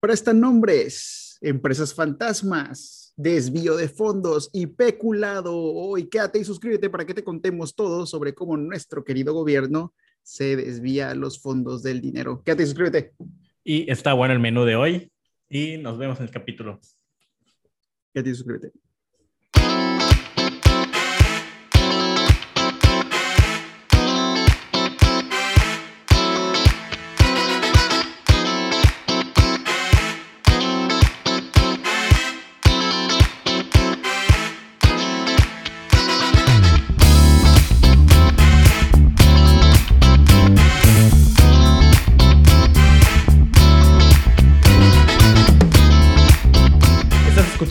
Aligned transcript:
prestan 0.00 0.40
nombres, 0.40 1.38
empresas 1.42 1.94
fantasmas, 1.94 3.12
desvío 3.16 3.76
de 3.76 3.88
fondos 3.88 4.48
y 4.52 4.66
peculado. 4.66 5.54
Hoy 5.54 6.08
quédate 6.08 6.38
y 6.38 6.44
suscríbete 6.44 6.88
para 6.88 7.04
que 7.04 7.14
te 7.14 7.22
contemos 7.22 7.74
todo 7.74 8.06
sobre 8.06 8.34
cómo 8.34 8.56
nuestro 8.56 9.04
querido 9.04 9.34
gobierno 9.34 9.94
se 10.22 10.56
desvía 10.56 11.14
los 11.14 11.40
fondos 11.40 11.82
del 11.82 12.00
dinero. 12.00 12.42
Quédate 12.42 12.62
y 12.62 12.66
suscríbete. 12.66 13.12
Y 13.62 13.90
está 13.90 14.14
bueno 14.14 14.32
el 14.32 14.40
menú 14.40 14.64
de 14.64 14.76
hoy 14.76 15.12
y 15.50 15.76
nos 15.76 15.98
vemos 15.98 16.18
en 16.18 16.24
el 16.24 16.30
capítulo. 16.30 16.80
Quédate 18.14 18.30
y 18.30 18.34
suscríbete. 18.34 18.72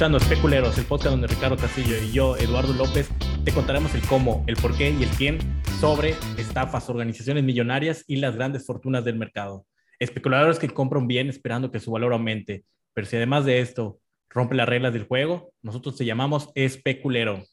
Escuchando 0.10 0.34
Especuleros, 0.34 0.78
el 0.80 0.86
podcast 0.86 1.12
donde 1.12 1.28
Ricardo 1.28 1.56
Castillo 1.56 1.96
y 2.02 2.12
yo, 2.12 2.36
Eduardo 2.36 2.74
López, 2.74 3.10
te 3.46 3.52
contaremos 3.52 3.94
el 3.94 4.02
cómo, 4.08 4.44
el 4.48 4.56
por 4.56 4.76
qué 4.76 4.90
y 4.90 5.04
el 5.04 5.10
quién 5.10 5.38
sobre 5.80 6.16
estafas, 6.36 6.90
organizaciones 6.90 7.44
millonarias 7.44 8.06
y 8.08 8.16
las 8.16 8.36
grandes 8.36 8.66
fortunas 8.66 9.06
del 9.06 9.20
mercado. 9.20 9.68
Especuladores 10.00 10.58
que 10.58 10.68
compran 10.68 11.06
bien 11.06 11.30
esperando 11.30 11.72
que 11.72 11.80
su 11.80 11.92
valor 11.92 12.14
aumente. 12.14 12.66
Pero 12.94 13.06
si 13.06 13.18
además 13.18 13.46
de 13.46 13.60
esto 13.60 14.00
rompe 14.32 14.56
las 14.56 14.68
reglas 14.68 14.94
del 14.94 15.06
juego, 15.06 15.54
nosotros 15.62 15.96
te 15.96 16.06
llamamos 16.06 16.50
especulero. 16.56 17.44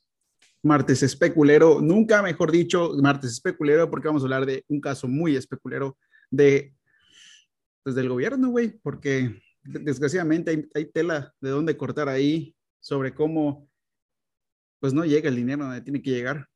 Martes 0.62 1.02
especulero, 1.02 1.82
nunca 1.82 2.22
mejor 2.22 2.50
dicho, 2.52 2.92
martes 3.02 3.32
especulero, 3.32 3.90
porque 3.90 4.08
vamos 4.08 4.22
a 4.22 4.26
hablar 4.26 4.46
de 4.46 4.64
un 4.68 4.80
caso 4.80 5.08
muy 5.08 5.36
especulero 5.36 5.98
de, 6.30 6.72
pues, 7.82 7.94
del 7.94 8.08
gobierno, 8.08 8.48
güey, 8.48 8.78
porque 8.82 9.42
desgraciadamente 9.66 10.68
hay, 10.74 10.84
tela 10.86 11.34
de 11.40 11.50
dónde 11.50 11.76
cortar 11.76 12.08
ahí 12.08 12.55
sobre 12.86 13.12
cómo 13.12 13.68
pues 14.78 14.94
no 14.94 15.04
llega 15.04 15.28
el 15.28 15.34
dinero 15.34 15.64
donde 15.64 15.80
tiene 15.80 16.00
que 16.00 16.10
llegar. 16.10 16.46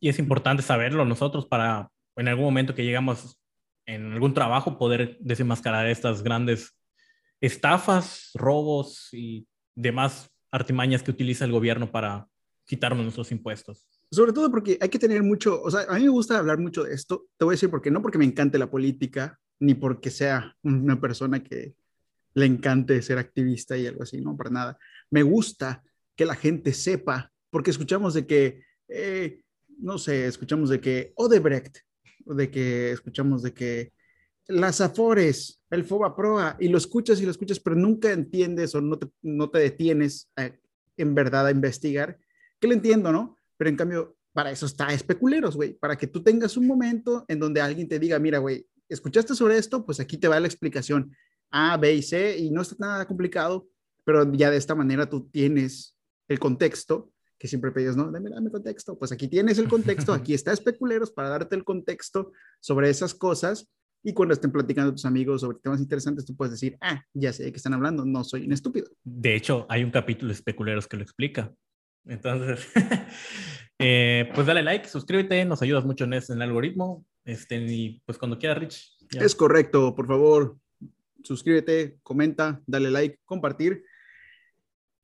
Y 0.00 0.08
es 0.08 0.18
importante 0.18 0.62
saberlo 0.62 1.04
nosotros 1.04 1.44
para 1.44 1.90
en 2.16 2.28
algún 2.28 2.46
momento 2.46 2.74
que 2.74 2.86
llegamos 2.86 3.38
en 3.84 4.14
algún 4.14 4.32
trabajo 4.32 4.78
poder 4.78 5.18
desenmascarar 5.20 5.86
estas 5.88 6.22
grandes 6.22 6.74
estafas, 7.42 8.30
robos 8.32 9.10
y 9.12 9.46
demás 9.74 10.30
artimañas 10.50 11.02
que 11.02 11.10
utiliza 11.10 11.44
el 11.44 11.52
gobierno 11.52 11.90
para 11.90 12.26
quitarnos 12.64 13.02
nuestros 13.02 13.30
impuestos. 13.30 13.86
Sobre 14.10 14.32
todo 14.32 14.50
porque 14.50 14.78
hay 14.80 14.88
que 14.88 14.98
tener 14.98 15.22
mucho, 15.22 15.60
o 15.60 15.70
sea, 15.70 15.82
a 15.82 15.96
mí 15.96 16.04
me 16.04 16.08
gusta 16.08 16.38
hablar 16.38 16.56
mucho 16.56 16.84
de 16.84 16.94
esto, 16.94 17.26
te 17.36 17.44
voy 17.44 17.52
a 17.52 17.56
decir 17.56 17.68
porque 17.68 17.90
no 17.90 18.00
porque 18.00 18.16
me 18.16 18.24
encante 18.24 18.58
la 18.58 18.70
política, 18.70 19.38
ni 19.60 19.74
porque 19.74 20.08
sea 20.08 20.56
una 20.62 20.98
persona 20.98 21.44
que 21.44 21.74
le 22.32 22.46
encante 22.46 23.02
ser 23.02 23.18
activista 23.18 23.76
y 23.76 23.86
algo 23.86 24.02
así, 24.02 24.20
no, 24.22 24.34
para 24.34 24.50
nada. 24.50 24.78
Me 25.10 25.22
gusta 25.22 25.82
que 26.16 26.26
la 26.26 26.34
gente 26.34 26.72
sepa, 26.72 27.32
porque 27.50 27.70
escuchamos 27.70 28.14
de 28.14 28.26
que, 28.26 28.62
eh, 28.88 29.42
no 29.78 29.98
sé, 29.98 30.26
escuchamos 30.26 30.70
de 30.70 30.80
que 30.80 31.12
Odebrecht, 31.16 31.78
de 32.26 32.50
que 32.50 32.90
escuchamos 32.92 33.42
de 33.42 33.54
que 33.54 33.92
las 34.48 34.80
Afores, 34.80 35.60
el 35.70 35.84
Foba 35.84 36.16
Proa, 36.16 36.56
y 36.58 36.68
lo 36.68 36.78
escuchas 36.78 37.20
y 37.20 37.24
lo 37.24 37.30
escuchas, 37.30 37.60
pero 37.60 37.76
nunca 37.76 38.10
entiendes 38.10 38.74
o 38.74 38.80
no 38.80 38.98
te, 38.98 39.08
no 39.22 39.50
te 39.50 39.58
detienes 39.58 40.30
en 40.96 41.14
verdad 41.14 41.46
a 41.46 41.50
investigar, 41.50 42.18
que 42.58 42.66
lo 42.66 42.74
entiendo, 42.74 43.12
¿no? 43.12 43.36
Pero 43.56 43.70
en 43.70 43.76
cambio, 43.76 44.16
para 44.32 44.50
eso 44.50 44.66
está 44.66 44.92
especuleros, 44.92 45.56
güey, 45.56 45.74
para 45.74 45.96
que 45.96 46.06
tú 46.06 46.22
tengas 46.22 46.56
un 46.56 46.66
momento 46.66 47.24
en 47.28 47.38
donde 47.38 47.60
alguien 47.60 47.88
te 47.88 47.98
diga, 47.98 48.18
mira, 48.18 48.38
güey, 48.38 48.66
¿escuchaste 48.88 49.34
sobre 49.34 49.58
esto? 49.58 49.84
Pues 49.84 50.00
aquí 50.00 50.16
te 50.16 50.28
va 50.28 50.40
la 50.40 50.46
explicación. 50.46 51.14
A, 51.50 51.76
B 51.76 51.94
y 51.94 52.02
C 52.02 52.38
y 52.38 52.50
no 52.50 52.62
está 52.62 52.76
nada 52.78 53.06
complicado, 53.06 53.68
pero 54.08 54.32
ya 54.32 54.50
de 54.50 54.56
esta 54.56 54.74
manera 54.74 55.10
tú 55.10 55.28
tienes 55.28 55.94
el 56.28 56.38
contexto 56.38 57.12
que 57.38 57.46
siempre 57.46 57.72
pedías, 57.72 57.94
¿no? 57.94 58.10
Dame, 58.10 58.30
dame 58.30 58.50
contexto. 58.50 58.98
Pues 58.98 59.12
aquí 59.12 59.28
tienes 59.28 59.58
el 59.58 59.68
contexto, 59.68 60.14
aquí 60.14 60.32
está 60.32 60.50
Especuleros 60.50 61.10
para 61.10 61.28
darte 61.28 61.54
el 61.54 61.62
contexto 61.62 62.32
sobre 62.58 62.88
esas 62.88 63.12
cosas 63.12 63.70
y 64.02 64.14
cuando 64.14 64.32
estén 64.32 64.50
platicando 64.50 64.92
tus 64.92 65.04
amigos 65.04 65.42
sobre 65.42 65.58
temas 65.58 65.78
interesantes, 65.82 66.24
tú 66.24 66.34
puedes 66.34 66.52
decir, 66.52 66.78
ah, 66.80 67.04
ya 67.12 67.34
sé 67.34 67.44
de 67.44 67.52
qué 67.52 67.58
están 67.58 67.74
hablando, 67.74 68.06
no 68.06 68.24
soy 68.24 68.46
un 68.46 68.52
estúpido. 68.54 68.88
De 69.04 69.36
hecho, 69.36 69.66
hay 69.68 69.84
un 69.84 69.90
capítulo 69.90 70.28
de 70.28 70.36
Especuleros 70.36 70.88
que 70.88 70.96
lo 70.96 71.02
explica. 71.02 71.52
Entonces, 72.06 72.66
eh, 73.78 74.30
pues 74.34 74.46
dale 74.46 74.62
like, 74.62 74.88
suscríbete, 74.88 75.44
nos 75.44 75.60
ayudas 75.60 75.84
mucho 75.84 76.04
en, 76.04 76.14
ese, 76.14 76.32
en 76.32 76.38
el 76.38 76.48
algoritmo. 76.48 77.04
Este, 77.26 77.56
y 77.56 78.00
pues 78.06 78.16
cuando 78.16 78.38
quieras, 78.38 78.58
Rich. 78.58 78.96
Es 79.20 79.34
correcto, 79.34 79.94
por 79.94 80.06
favor, 80.06 80.56
suscríbete, 81.22 81.98
comenta, 82.02 82.62
dale 82.66 82.90
like, 82.90 83.20
compartir. 83.26 83.84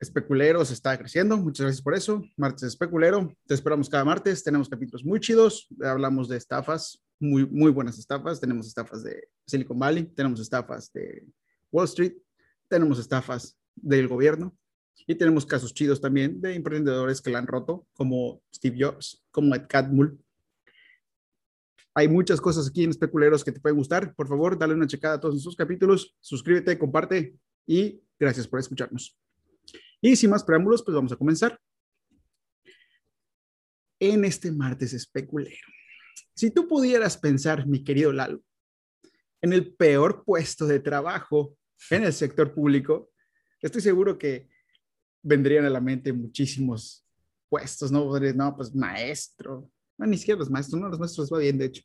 Especuleros 0.00 0.70
está 0.70 0.98
creciendo, 0.98 1.36
muchas 1.36 1.64
gracias 1.64 1.82
por 1.82 1.94
eso. 1.94 2.22
Martes 2.36 2.64
Especulero, 2.64 3.34
te 3.46 3.54
esperamos 3.54 3.88
cada 3.88 4.04
martes, 4.04 4.42
tenemos 4.42 4.68
capítulos 4.68 5.04
muy 5.04 5.20
chidos, 5.20 5.68
hablamos 5.82 6.28
de 6.28 6.36
estafas, 6.36 7.02
muy, 7.18 7.46
muy 7.46 7.70
buenas 7.70 7.98
estafas, 7.98 8.40
tenemos 8.40 8.66
estafas 8.66 9.02
de 9.02 9.28
Silicon 9.46 9.78
Valley, 9.78 10.04
tenemos 10.04 10.40
estafas 10.40 10.92
de 10.92 11.24
Wall 11.70 11.86
Street, 11.86 12.14
tenemos 12.68 12.98
estafas 12.98 13.56
del 13.74 14.08
gobierno 14.08 14.56
y 15.06 15.14
tenemos 15.14 15.46
casos 15.46 15.72
chidos 15.72 16.00
también 16.00 16.40
de 16.40 16.54
emprendedores 16.54 17.20
que 17.20 17.30
la 17.30 17.38
han 17.38 17.46
roto, 17.46 17.86
como 17.92 18.42
Steve 18.54 18.76
Jobs, 18.78 19.24
como 19.30 19.54
Ed 19.54 19.66
Catmull, 19.68 20.18
hay 21.96 22.08
muchas 22.08 22.40
cosas 22.40 22.68
aquí 22.68 22.82
en 22.82 22.90
Especuleros 22.90 23.44
que 23.44 23.52
te 23.52 23.60
pueden 23.60 23.78
gustar. 23.78 24.14
Por 24.16 24.26
favor, 24.26 24.58
dale 24.58 24.74
una 24.74 24.86
checada 24.86 25.14
a 25.14 25.20
todos 25.20 25.34
nuestros 25.34 25.54
capítulos, 25.54 26.16
suscríbete, 26.20 26.76
comparte 26.76 27.36
y 27.66 28.02
gracias 28.18 28.48
por 28.48 28.58
escucharnos. 28.58 29.16
Y 30.04 30.16
sin 30.16 30.28
más 30.28 30.44
preámbulos, 30.44 30.82
pues 30.82 30.94
vamos 30.94 31.12
a 31.12 31.16
comenzar. 31.16 31.58
En 33.98 34.26
este 34.26 34.52
martes 34.52 34.92
especulero, 34.92 35.66
si 36.34 36.50
tú 36.50 36.68
pudieras 36.68 37.16
pensar, 37.16 37.66
mi 37.66 37.82
querido 37.82 38.12
Lalo, 38.12 38.42
en 39.40 39.54
el 39.54 39.74
peor 39.74 40.22
puesto 40.22 40.66
de 40.66 40.80
trabajo 40.80 41.56
en 41.88 42.04
el 42.04 42.12
sector 42.12 42.52
público, 42.52 43.12
estoy 43.62 43.80
seguro 43.80 44.18
que 44.18 44.50
vendrían 45.22 45.64
a 45.64 45.70
la 45.70 45.80
mente 45.80 46.12
muchísimos 46.12 47.06
puestos, 47.48 47.90
¿no? 47.90 48.04
No, 48.34 48.56
pues 48.56 48.74
maestro, 48.74 49.70
no, 49.96 50.06
ni 50.06 50.18
siquiera 50.18 50.40
los 50.40 50.50
maestros, 50.50 50.82
no, 50.82 50.90
los 50.90 50.98
maestros 50.98 51.32
va 51.32 51.38
bien, 51.38 51.56
de 51.56 51.64
hecho. 51.64 51.82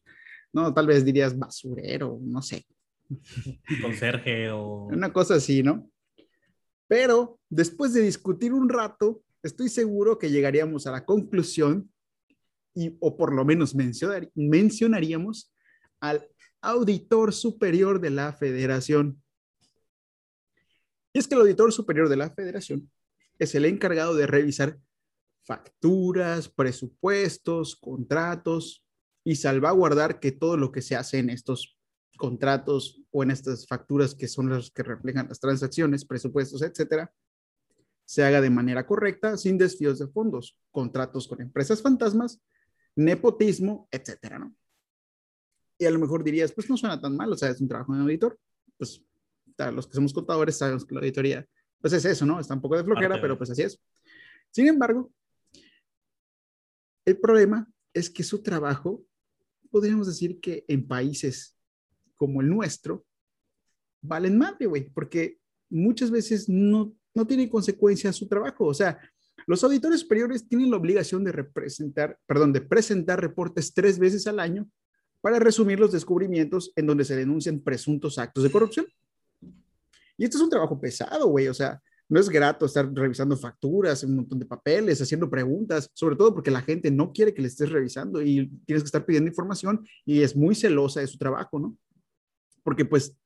No, 0.51 0.73
tal 0.73 0.87
vez 0.87 1.05
dirías 1.05 1.39
basurero, 1.39 2.19
no 2.21 2.41
sé. 2.41 2.65
Conserje 3.81 4.49
o... 4.51 4.87
Una 4.87 5.13
cosa 5.13 5.35
así, 5.35 5.63
¿no? 5.63 5.89
Pero 6.89 7.39
después 7.49 7.93
de 7.93 8.01
discutir 8.01 8.51
un 8.51 8.67
rato, 8.67 9.21
estoy 9.43 9.69
seguro 9.69 10.17
que 10.17 10.31
llegaríamos 10.31 10.87
a 10.87 10.91
la 10.91 11.05
conclusión, 11.05 11.89
y, 12.73 12.97
o 12.99 13.15
por 13.15 13.31
lo 13.31 13.45
menos 13.45 13.75
mencionar, 13.75 14.29
mencionaríamos 14.33 15.53
al 15.99 16.27
auditor 16.61 17.31
superior 17.31 18.01
de 18.01 18.09
la 18.09 18.33
federación. 18.33 19.21
Y 21.13 21.19
es 21.19 21.27
que 21.27 21.35
el 21.35 21.41
auditor 21.41 21.71
superior 21.71 22.09
de 22.09 22.17
la 22.17 22.31
federación 22.31 22.91
es 23.37 23.53
el 23.53 23.65
encargado 23.65 24.15
de 24.15 24.25
revisar 24.25 24.79
facturas, 25.43 26.49
presupuestos, 26.49 27.75
contratos 27.75 28.83
y 29.23 29.35
salvaguardar 29.35 30.19
que 30.19 30.31
todo 30.31 30.57
lo 30.57 30.71
que 30.71 30.81
se 30.81 30.95
hace 30.95 31.19
en 31.19 31.29
estos 31.29 31.77
contratos 32.17 32.98
o 33.11 33.23
en 33.23 33.31
estas 33.31 33.67
facturas 33.67 34.13
que 34.13 34.27
son 34.27 34.49
las 34.49 34.71
que 34.71 34.83
reflejan 34.83 35.27
las 35.27 35.39
transacciones, 35.39 36.05
presupuestos, 36.05 36.61
etcétera, 36.61 37.11
se 38.05 38.23
haga 38.23 38.41
de 38.41 38.49
manera 38.49 38.85
correcta, 38.85 39.37
sin 39.37 39.57
desvíos 39.57 39.99
de 39.99 40.07
fondos, 40.07 40.57
contratos 40.71 41.27
con 41.27 41.41
empresas 41.41 41.81
fantasmas, 41.81 42.41
nepotismo, 42.95 43.87
etcétera, 43.91 44.39
¿no? 44.39 44.55
Y 45.77 45.85
a 45.85 45.91
lo 45.91 45.99
mejor 45.99 46.23
dirías, 46.23 46.51
pues 46.51 46.69
no 46.69 46.75
suena 46.75 46.99
tan 46.99 47.15
mal, 47.15 47.31
o 47.31 47.37
sea, 47.37 47.49
es 47.49 47.61
un 47.61 47.67
trabajo 47.67 47.93
de 47.93 48.01
auditor. 48.01 48.37
Pues 48.77 49.01
los 49.73 49.87
que 49.87 49.93
somos 49.93 50.11
contadores 50.11 50.57
sabemos 50.57 50.85
que 50.85 50.93
la 50.93 51.01
auditoría, 51.01 51.47
pues 51.79 51.93
es 51.93 52.03
eso, 52.03 52.25
¿no? 52.25 52.39
Está 52.39 52.53
un 52.53 52.61
poco 52.61 52.77
de 52.77 52.83
flojera, 52.83 53.21
pero 53.21 53.37
pues 53.37 53.49
así 53.51 53.61
es. 53.61 53.79
Sin 54.51 54.67
embargo, 54.67 55.13
el 57.05 57.17
problema 57.19 57.71
es 57.93 58.09
que 58.09 58.23
su 58.23 58.41
trabajo, 58.41 59.05
podríamos 59.69 60.07
decir 60.07 60.39
que 60.39 60.65
en 60.67 60.87
países 60.87 61.55
como 62.19 62.41
el 62.41 62.49
nuestro, 62.49 63.05
valen 64.01 64.37
madre, 64.37 64.65
güey, 64.65 64.89
porque 64.89 65.39
muchas 65.69 66.11
veces 66.11 66.49
no, 66.49 66.93
no 67.15 67.25
tiene 67.25 67.49
consecuencias 67.49 68.17
su 68.17 68.27
trabajo. 68.27 68.65
O 68.65 68.73
sea, 68.73 68.99
los 69.47 69.63
auditores 69.63 70.01
superiores 70.01 70.47
tienen 70.47 70.69
la 70.69 70.77
obligación 70.77 71.23
de 71.23 71.31
representar, 71.31 72.19
perdón, 72.27 72.51
de 72.51 72.61
presentar 72.61 73.21
reportes 73.21 73.73
tres 73.73 73.97
veces 73.97 74.27
al 74.27 74.39
año 74.39 74.69
para 75.21 75.39
resumir 75.39 75.79
los 75.79 75.93
descubrimientos 75.93 76.71
en 76.75 76.85
donde 76.85 77.05
se 77.05 77.15
denuncian 77.15 77.61
presuntos 77.61 78.19
actos 78.19 78.43
de 78.43 78.51
corrupción. 78.51 78.85
Y 80.17 80.25
esto 80.25 80.37
es 80.37 80.43
un 80.43 80.49
trabajo 80.49 80.79
pesado, 80.79 81.27
güey, 81.27 81.47
o 81.47 81.53
sea, 81.53 81.81
no 82.09 82.19
es 82.19 82.27
grato 82.27 82.65
estar 82.65 82.91
revisando 82.91 83.37
facturas, 83.37 84.03
un 84.03 84.15
montón 84.15 84.39
de 84.39 84.45
papeles, 84.45 85.01
haciendo 85.01 85.29
preguntas, 85.29 85.89
sobre 85.93 86.15
todo 86.15 86.33
porque 86.33 86.49
la 86.49 86.61
gente 86.61 86.89
no 86.89 87.13
quiere 87.13 87.33
que 87.33 87.41
le 87.41 87.47
estés 87.47 87.69
revisando 87.69 88.21
y 88.21 88.49
tienes 88.65 88.83
que 88.83 88.87
estar 88.87 89.05
pidiendo 89.05 89.29
información 89.29 89.87
y 90.05 90.21
es 90.21 90.35
muy 90.35 90.55
celosa 90.55 91.01
de 91.01 91.07
su 91.07 91.17
trabajo, 91.17 91.59
¿no? 91.59 91.77
Porque 92.69 92.85
pues 92.85 93.17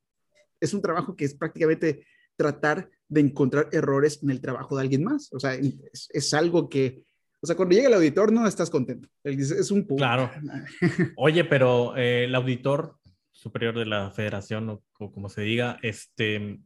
es 0.61 0.73
un 0.73 0.81
trabajo 0.81 1.17
que 1.17 1.25
es 1.25 1.35
prácticamente 1.35 2.05
tratar 2.37 2.89
de 3.09 3.19
encontrar 3.19 3.67
errores 3.73 4.23
en 4.23 4.29
el 4.29 4.39
trabajo 4.39 4.77
de 4.77 4.83
alguien 4.83 5.03
más. 5.03 5.33
O 5.33 5.39
sea, 5.41 5.53
es, 5.53 6.33
algo 6.33 6.69
que, 6.69 7.03
o 7.41 7.45
sea, 7.45 7.57
cuando 7.57 7.75
llega 7.75 7.89
el 7.89 7.93
auditor 7.93 8.31
no 8.31 8.47
estás 8.47 8.69
contento. 8.69 9.09
Es 9.21 9.69
un 9.69 9.85
punto. 9.85 9.97
Claro. 9.97 10.31
Oye, 11.17 11.43
pero 11.43 11.97
eh, 11.97 12.23
el 12.23 12.35
auditor 12.35 12.95
superior 13.33 13.77
de 13.77 13.85
la 13.85 14.11
federación, 14.11 14.69
o, 14.69 15.11
como 15.11 15.27
se 15.27 15.41
diga, 15.41 15.77
este, 15.81 16.61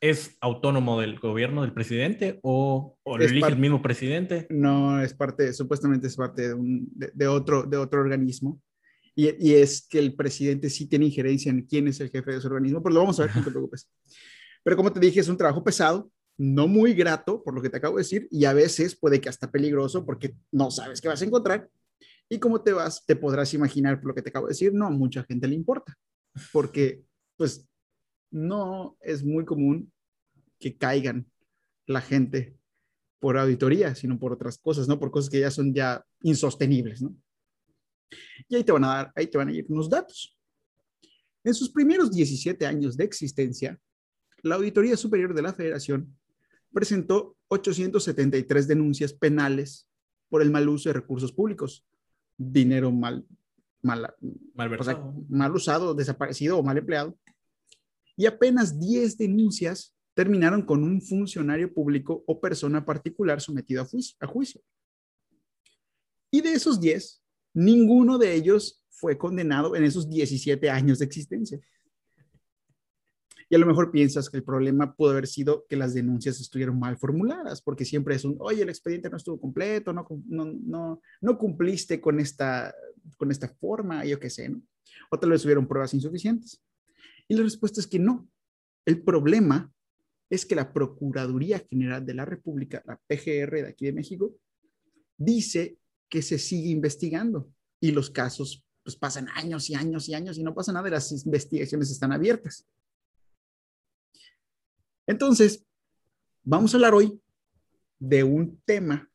¿es 0.00 0.36
autónomo 0.40 1.00
del 1.00 1.18
gobierno 1.18 1.62
del 1.62 1.72
presidente 1.72 2.38
o, 2.42 2.96
o 3.02 3.18
lo 3.18 3.24
elige 3.24 3.48
el 3.48 3.58
mismo 3.58 3.82
presidente? 3.82 4.46
No, 4.50 5.02
es 5.02 5.14
parte, 5.14 5.52
supuestamente 5.52 6.06
es 6.06 6.14
parte 6.14 6.46
de, 6.46 6.54
un, 6.54 6.88
de, 6.92 7.26
otro, 7.26 7.64
de 7.64 7.76
otro 7.76 8.00
organismo. 8.00 8.60
Y, 9.14 9.50
y, 9.50 9.54
es 9.54 9.86
que 9.86 9.98
el 9.98 10.14
presidente 10.14 10.70
sí 10.70 10.86
tiene 10.86 11.06
injerencia 11.06 11.50
en 11.50 11.62
quién 11.62 11.88
es 11.88 12.00
el 12.00 12.10
jefe 12.10 12.30
de 12.30 12.38
ese 12.38 12.46
organismo, 12.46 12.82
pero 12.82 12.94
lo 12.94 13.00
vamos 13.00 13.18
a 13.20 13.26
ver, 13.26 13.36
no 13.36 13.44
te 13.44 13.50
preocupes. 13.50 13.88
Pero 14.62 14.76
como 14.76 14.92
te 14.92 15.00
dije, 15.00 15.20
es 15.20 15.28
un 15.28 15.36
trabajo 15.36 15.64
pesado, 15.64 16.10
no 16.38 16.68
muy 16.68 16.94
grato, 16.94 17.42
por 17.42 17.54
lo 17.54 17.60
que 17.60 17.68
te 17.68 17.76
acabo 17.76 17.96
de 17.96 18.02
decir, 18.02 18.28
y 18.30 18.44
a 18.44 18.52
veces 18.52 18.96
puede 18.96 19.20
que 19.20 19.28
hasta 19.28 19.50
peligroso 19.50 20.06
porque 20.06 20.34
no 20.52 20.70
sabes 20.70 21.00
qué 21.00 21.08
vas 21.08 21.20
a 21.20 21.24
encontrar. 21.24 21.68
Y 22.28 22.38
como 22.38 22.62
te 22.62 22.72
vas, 22.72 23.04
te 23.04 23.16
podrás 23.16 23.52
imaginar 23.54 24.00
por 24.00 24.08
lo 24.08 24.14
que 24.14 24.22
te 24.22 24.30
acabo 24.30 24.46
de 24.46 24.52
decir, 24.52 24.72
no 24.72 24.86
a 24.86 24.90
mucha 24.90 25.24
gente 25.24 25.48
le 25.48 25.54
importa, 25.54 25.98
porque 26.52 27.02
pues 27.36 27.68
no 28.30 28.96
es 29.00 29.24
muy 29.24 29.44
común 29.44 29.92
que 30.58 30.76
caigan 30.76 31.26
la 31.86 32.00
gente 32.00 32.56
por 33.18 33.36
auditoría, 33.36 33.94
sino 33.94 34.18
por 34.18 34.32
otras 34.32 34.58
cosas, 34.58 34.88
¿no? 34.88 34.98
Por 34.98 35.10
cosas 35.10 35.30
que 35.30 35.40
ya 35.40 35.50
son 35.50 35.74
ya 35.74 36.04
insostenibles, 36.22 37.02
¿no? 37.02 37.14
Y 38.48 38.56
ahí 38.56 38.64
te 38.64 38.72
van 38.72 38.84
a 38.84 38.88
dar, 38.88 39.12
ahí 39.14 39.26
te 39.26 39.38
van 39.38 39.48
a 39.48 39.52
ir 39.52 39.66
unos 39.68 39.88
datos. 39.88 40.36
En 41.44 41.54
sus 41.54 41.70
primeros 41.70 42.10
17 42.10 42.66
años 42.66 42.96
de 42.96 43.04
existencia, 43.04 43.80
la 44.42 44.56
Auditoría 44.56 44.96
Superior 44.96 45.34
de 45.34 45.42
la 45.42 45.54
Federación 45.54 46.16
presentó 46.72 47.36
873 47.48 48.68
denuncias 48.68 49.12
penales 49.12 49.88
por 50.28 50.42
el 50.42 50.50
mal 50.50 50.68
uso 50.68 50.88
de 50.88 50.94
recursos 50.94 51.32
públicos, 51.32 51.84
dinero 52.36 52.90
mal, 52.92 53.26
mal, 53.82 54.14
mal 55.28 55.54
usado, 55.54 55.94
desaparecido 55.94 56.58
o 56.58 56.62
mal 56.62 56.78
empleado, 56.78 57.18
y 58.16 58.26
apenas 58.26 58.78
10 58.78 59.16
denuncias 59.16 59.94
terminaron 60.14 60.62
con 60.62 60.84
un 60.84 61.00
funcionario 61.00 61.72
público 61.72 62.22
o 62.26 62.40
persona 62.40 62.84
particular 62.84 63.40
sometido 63.40 63.82
a 63.82 63.86
juicio. 63.86 64.16
A 64.20 64.26
juicio. 64.26 64.60
Y 66.30 66.40
de 66.42 66.52
esos 66.52 66.80
10, 66.80 67.19
ninguno 67.54 68.18
de 68.18 68.34
ellos 68.34 68.84
fue 68.88 69.16
condenado 69.16 69.74
en 69.76 69.84
esos 69.84 70.08
17 70.08 70.68
años 70.70 70.98
de 70.98 71.04
existencia. 71.06 71.60
Y 73.48 73.56
a 73.56 73.58
lo 73.58 73.66
mejor 73.66 73.90
piensas 73.90 74.30
que 74.30 74.36
el 74.36 74.44
problema 74.44 74.94
pudo 74.94 75.10
haber 75.10 75.26
sido 75.26 75.66
que 75.68 75.74
las 75.74 75.92
denuncias 75.92 76.40
estuvieron 76.40 76.78
mal 76.78 76.96
formuladas, 76.96 77.60
porque 77.60 77.84
siempre 77.84 78.14
es 78.14 78.24
un, 78.24 78.36
oye, 78.38 78.62
el 78.62 78.68
expediente 78.68 79.10
no 79.10 79.16
estuvo 79.16 79.40
completo, 79.40 79.92
no, 79.92 80.06
no, 80.28 80.44
no, 80.44 81.02
no 81.20 81.38
cumpliste 81.38 82.00
con 82.00 82.20
esta, 82.20 82.72
con 83.16 83.30
esta 83.32 83.48
forma, 83.48 84.04
yo 84.04 84.20
qué 84.20 84.30
sé, 84.30 84.48
¿no? 84.48 84.62
O 85.10 85.18
tal 85.18 85.30
vez 85.30 85.44
hubieron 85.44 85.66
pruebas 85.66 85.94
insuficientes. 85.94 86.62
Y 87.26 87.34
la 87.34 87.42
respuesta 87.42 87.80
es 87.80 87.88
que 87.88 87.98
no. 87.98 88.28
El 88.84 89.02
problema 89.02 89.72
es 90.28 90.46
que 90.46 90.54
la 90.54 90.72
Procuraduría 90.72 91.58
General 91.68 92.06
de 92.06 92.14
la 92.14 92.24
República, 92.24 92.84
la 92.86 92.96
PGR 92.96 93.62
de 93.62 93.68
aquí 93.68 93.86
de 93.86 93.92
México, 93.92 94.32
dice 95.16 95.76
que 96.10 96.20
se 96.20 96.38
sigue 96.38 96.70
investigando 96.70 97.50
y 97.80 97.92
los 97.92 98.10
casos 98.10 98.64
pues 98.82 98.96
pasan 98.96 99.28
años 99.34 99.70
y 99.70 99.74
años 99.74 100.08
y 100.08 100.14
años 100.14 100.36
y 100.36 100.42
no 100.42 100.54
pasa 100.54 100.72
nada 100.72 100.88
y 100.88 100.90
las 100.90 101.12
investigaciones 101.24 101.90
están 101.90 102.12
abiertas. 102.12 102.66
Entonces, 105.06 105.64
vamos 106.42 106.72
a 106.72 106.76
hablar 106.76 106.94
hoy 106.94 107.20
de 107.98 108.24
un 108.24 108.60
tema 108.64 109.10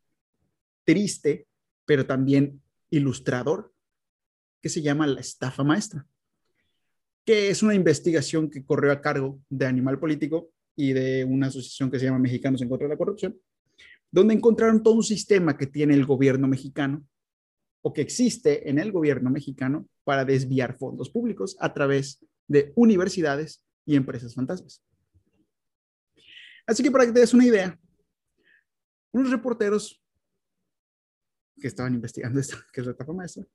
triste, 0.84 1.48
pero 1.86 2.06
también 2.06 2.62
ilustrador, 2.90 3.74
que 4.62 4.70
se 4.70 4.82
llama 4.82 5.08
la 5.08 5.20
estafa 5.20 5.64
maestra, 5.64 6.08
que 7.26 7.50
es 7.50 7.64
una 7.64 7.76
investigación 7.76 8.50
que 8.50 8.66
corrió 8.66 8.92
a 8.92 9.02
cargo 9.02 9.40
de 9.50 9.66
Animal 9.66 10.00
Político 10.00 10.52
y 10.76 10.94
de 10.94 11.24
una 11.26 11.48
asociación 11.48 11.90
que 11.90 12.00
se 12.00 12.06
llama 12.06 12.20
Mexicanos 12.20 12.62
en 12.62 12.70
contra 12.70 12.88
de 12.88 12.94
la 12.94 12.98
corrupción, 12.98 13.40
donde 14.12 14.34
encontraron 14.34 14.84
todo 14.84 14.96
un 14.96 15.04
sistema 15.04 15.58
que 15.58 15.68
tiene 15.68 15.94
el 15.94 16.06
gobierno 16.06 16.48
mexicano 16.48 17.06
o 17.82 17.94
que 17.94 18.02
existe 18.02 18.70
en 18.70 18.80
el 18.80 18.92
gobierno 18.92 19.30
mexicano 19.30 19.88
para 20.04 20.26
desviar 20.26 20.78
fondos 20.78 21.10
públicos 21.10 21.56
a 21.60 21.74
través 21.74 22.26
de 22.48 22.74
universidades 22.76 23.64
y 23.86 23.96
empresas 23.96 24.34
fantasmas. 24.34 24.84
Así 26.66 26.82
que 26.82 26.92
para 26.92 27.06
que 27.06 27.12
te 27.12 27.20
des 27.20 27.34
una 27.34 27.46
idea, 27.46 27.80
unos 29.12 29.30
reporteros 29.30 30.02
que 31.60 31.68
estaban 31.68 31.94
investigando 31.94 32.40
esto, 32.40 32.58
que 32.74 32.82
es 32.82 32.88
la 32.88 32.92
estafa 32.92 33.14
maestra, 33.14 33.46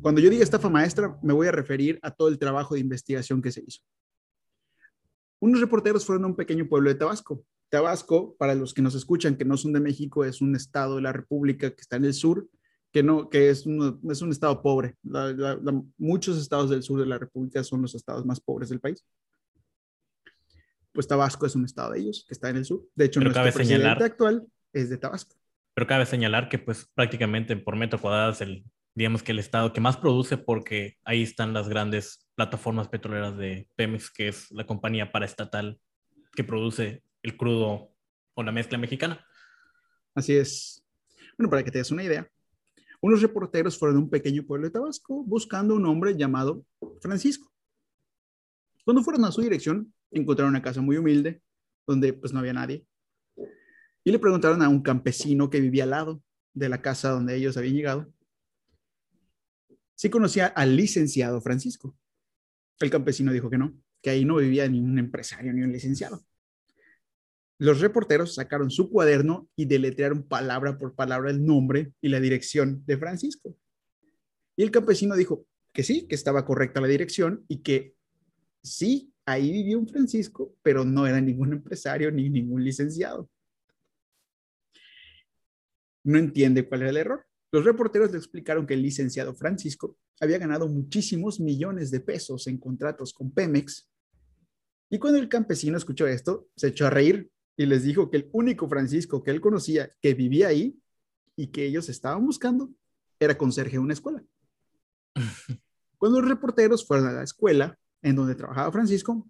cuando 0.00 0.20
yo 0.20 0.30
diga 0.30 0.42
estafa 0.42 0.68
maestra, 0.68 1.18
me 1.22 1.32
voy 1.32 1.46
a 1.46 1.52
referir 1.52 1.98
a 2.02 2.10
todo 2.10 2.28
el 2.28 2.38
trabajo 2.38 2.74
de 2.74 2.80
investigación 2.80 3.42
que 3.42 3.52
se 3.52 3.62
hizo. 3.66 3.82
Unos 5.40 5.60
reporteros 5.60 6.04
fueron 6.04 6.24
a 6.24 6.28
un 6.28 6.36
pequeño 6.36 6.68
pueblo 6.68 6.88
de 6.88 6.96
Tabasco. 6.96 7.44
Tabasco, 7.68 8.36
para 8.38 8.54
los 8.54 8.74
que 8.74 8.82
nos 8.82 8.94
escuchan, 8.94 9.36
que 9.36 9.44
no 9.44 9.56
son 9.56 9.72
de 9.72 9.80
México, 9.80 10.24
es 10.24 10.40
un 10.40 10.54
estado 10.54 10.96
de 10.96 11.02
la 11.02 11.12
República 11.12 11.70
que 11.70 11.80
está 11.80 11.96
en 11.96 12.04
el 12.04 12.14
sur, 12.14 12.48
que 12.92 13.02
no, 13.02 13.28
que 13.28 13.50
es 13.50 13.66
un, 13.66 14.00
es 14.10 14.22
un 14.22 14.30
estado 14.30 14.62
pobre. 14.62 14.96
muchos 15.98 16.38
estados 16.38 16.70
del 16.70 16.82
sur 16.82 17.00
de 17.00 17.06
la 17.06 17.18
República 17.18 17.62
son 17.64 17.82
los 17.82 17.94
estados 17.94 18.24
más 18.24 18.40
pobres 18.40 18.68
del 18.68 18.80
país 18.80 19.04
pues 20.96 21.06
Tabasco 21.06 21.44
es 21.44 21.54
un 21.54 21.66
estado 21.66 21.92
de 21.92 22.00
ellos, 22.00 22.24
que 22.26 22.32
está 22.32 22.48
en 22.48 22.56
el 22.56 22.64
sur. 22.64 22.82
De 22.94 23.04
hecho, 23.04 23.20
nuestro 23.20 23.42
presidente 23.42 23.74
señalar, 23.74 24.02
actual 24.02 24.46
es 24.72 24.88
de 24.88 24.96
Tabasco. 24.96 25.36
Pero 25.74 25.86
cabe 25.86 26.06
señalar 26.06 26.48
que 26.48 26.58
pues 26.58 26.90
prácticamente 26.94 27.54
por 27.54 27.76
metro 27.76 28.00
cuadrado 28.00 28.32
es 28.32 28.40
el, 28.40 28.64
digamos 28.94 29.22
que 29.22 29.32
el 29.32 29.38
estado 29.38 29.74
que 29.74 29.82
más 29.82 29.98
produce 29.98 30.38
porque 30.38 30.96
ahí 31.04 31.22
están 31.22 31.52
las 31.52 31.68
grandes 31.68 32.26
plataformas 32.34 32.88
petroleras 32.88 33.36
de 33.36 33.68
Pemex, 33.76 34.10
que 34.10 34.28
es 34.28 34.50
la 34.50 34.64
compañía 34.64 35.12
paraestatal 35.12 35.78
que 36.34 36.44
produce 36.44 37.02
el 37.26 37.36
crudo 37.36 37.90
o 38.34 38.42
la 38.42 38.52
mezcla 38.52 38.78
mexicana. 38.78 39.24
Así 40.14 40.34
es. 40.34 40.82
Bueno, 41.36 41.50
para 41.50 41.62
que 41.62 41.70
te 41.70 41.78
des 41.78 41.90
una 41.90 42.04
idea, 42.04 42.30
unos 43.00 43.20
reporteros 43.20 43.78
fueron 43.78 43.96
a 43.96 44.00
un 44.00 44.10
pequeño 44.10 44.44
pueblo 44.44 44.66
de 44.66 44.72
Tabasco 44.72 45.22
buscando 45.24 45.74
un 45.74 45.84
hombre 45.86 46.16
llamado 46.16 46.64
Francisco. 47.00 47.52
Cuando 48.84 49.02
fueron 49.02 49.24
a 49.24 49.32
su 49.32 49.42
dirección, 49.42 49.92
encontraron 50.10 50.50
una 50.50 50.62
casa 50.62 50.80
muy 50.80 50.96
humilde 50.96 51.42
donde 51.86 52.12
pues 52.12 52.32
no 52.32 52.38
había 52.38 52.52
nadie. 52.52 52.86
Y 54.04 54.12
le 54.12 54.18
preguntaron 54.18 54.62
a 54.62 54.68
un 54.68 54.82
campesino 54.82 55.50
que 55.50 55.60
vivía 55.60 55.84
al 55.84 55.90
lado 55.90 56.22
de 56.54 56.68
la 56.68 56.80
casa 56.80 57.10
donde 57.10 57.36
ellos 57.36 57.56
habían 57.56 57.74
llegado 57.74 58.12
si 59.96 60.10
conocía 60.10 60.46
al 60.46 60.76
licenciado 60.76 61.40
Francisco. 61.40 61.96
El 62.78 62.90
campesino 62.90 63.32
dijo 63.32 63.50
que 63.50 63.58
no, 63.58 63.74
que 64.02 64.10
ahí 64.10 64.24
no 64.24 64.36
vivía 64.36 64.68
ni 64.68 64.78
un 64.78 64.98
empresario 64.98 65.52
ni 65.52 65.62
un 65.62 65.72
licenciado. 65.72 66.25
Los 67.58 67.80
reporteros 67.80 68.34
sacaron 68.34 68.70
su 68.70 68.90
cuaderno 68.90 69.48
y 69.56 69.64
deletrearon 69.64 70.22
palabra 70.22 70.76
por 70.76 70.94
palabra 70.94 71.30
el 71.30 71.44
nombre 71.44 71.92
y 72.02 72.08
la 72.08 72.20
dirección 72.20 72.82
de 72.86 72.98
Francisco. 72.98 73.56
Y 74.56 74.62
el 74.62 74.70
campesino 74.70 75.16
dijo 75.16 75.46
que 75.72 75.82
sí, 75.82 76.06
que 76.06 76.14
estaba 76.14 76.44
correcta 76.44 76.80
la 76.80 76.86
dirección 76.86 77.44
y 77.48 77.58
que 77.58 77.94
sí, 78.62 79.12
ahí 79.24 79.50
vivía 79.50 79.78
un 79.78 79.88
Francisco, 79.88 80.54
pero 80.62 80.84
no 80.84 81.06
era 81.06 81.20
ningún 81.20 81.52
empresario 81.52 82.10
ni 82.10 82.28
ningún 82.28 82.62
licenciado. 82.62 83.30
No 86.04 86.18
entiende 86.18 86.68
cuál 86.68 86.82
era 86.82 86.90
el 86.90 86.96
error. 86.98 87.26
Los 87.52 87.64
reporteros 87.64 88.12
le 88.12 88.18
explicaron 88.18 88.66
que 88.66 88.74
el 88.74 88.82
licenciado 88.82 89.34
Francisco 89.34 89.96
había 90.20 90.38
ganado 90.38 90.68
muchísimos 90.68 91.40
millones 91.40 91.90
de 91.90 92.00
pesos 92.00 92.46
en 92.46 92.58
contratos 92.58 93.12
con 93.14 93.30
Pemex. 93.30 93.88
Y 94.90 94.98
cuando 94.98 95.18
el 95.18 95.28
campesino 95.28 95.76
escuchó 95.76 96.06
esto, 96.06 96.48
se 96.54 96.68
echó 96.68 96.86
a 96.86 96.90
reír 96.90 97.30
y 97.56 97.66
les 97.66 97.84
dijo 97.84 98.10
que 98.10 98.18
el 98.18 98.28
único 98.32 98.68
Francisco 98.68 99.22
que 99.22 99.30
él 99.30 99.40
conocía 99.40 99.90
que 100.00 100.14
vivía 100.14 100.48
ahí 100.48 100.78
y 101.36 101.48
que 101.48 101.64
ellos 101.66 101.88
estaban 101.88 102.24
buscando 102.24 102.70
era 103.18 103.38
conserje 103.38 103.72
de 103.72 103.78
una 103.78 103.94
escuela. 103.94 104.22
Cuando 105.98 106.20
los 106.20 106.28
reporteros 106.28 106.86
fueron 106.86 107.06
a 107.06 107.12
la 107.12 107.22
escuela, 107.22 107.78
en 108.02 108.16
donde 108.16 108.34
trabajaba 108.34 108.70
Francisco, 108.70 109.26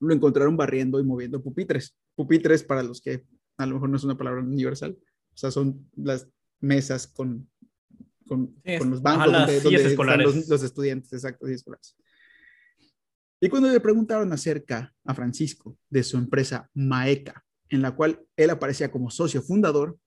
lo 0.00 0.14
encontraron 0.14 0.56
barriendo 0.56 1.00
y 1.00 1.04
moviendo 1.04 1.42
pupitres. 1.42 1.96
Pupitres, 2.14 2.62
para 2.62 2.82
los 2.82 3.00
que 3.00 3.24
a 3.56 3.66
lo 3.66 3.74
mejor 3.74 3.88
no 3.88 3.96
es 3.96 4.04
una 4.04 4.16
palabra 4.16 4.40
universal, 4.40 4.96
o 5.34 5.36
sea, 5.36 5.50
son 5.50 5.88
las 5.96 6.28
mesas 6.60 7.08
con, 7.08 7.48
con, 8.26 8.54
los 8.64 9.02
bancos 9.02 9.32
donde, 9.32 9.56
están 9.56 10.22
los, 10.22 10.62
estudiantes, 10.62 11.12
exacto, 11.12 11.46
escolares. 11.48 11.96
Y 13.40 13.48
cuando 13.48 13.68
le 13.70 13.80
preguntaron 13.80 14.32
acerca 14.32 14.92
a 15.04 15.14
Francisco 15.14 15.76
de 15.88 16.02
su 16.02 16.16
empresa 16.16 16.68
Maeca, 16.74 17.44
en 17.70 17.82
la 17.82 17.94
cual 17.94 18.24
él 18.36 18.50
aparecía 18.50 18.90
como 18.90 19.10
socio 19.10 19.42
fundador 19.42 19.98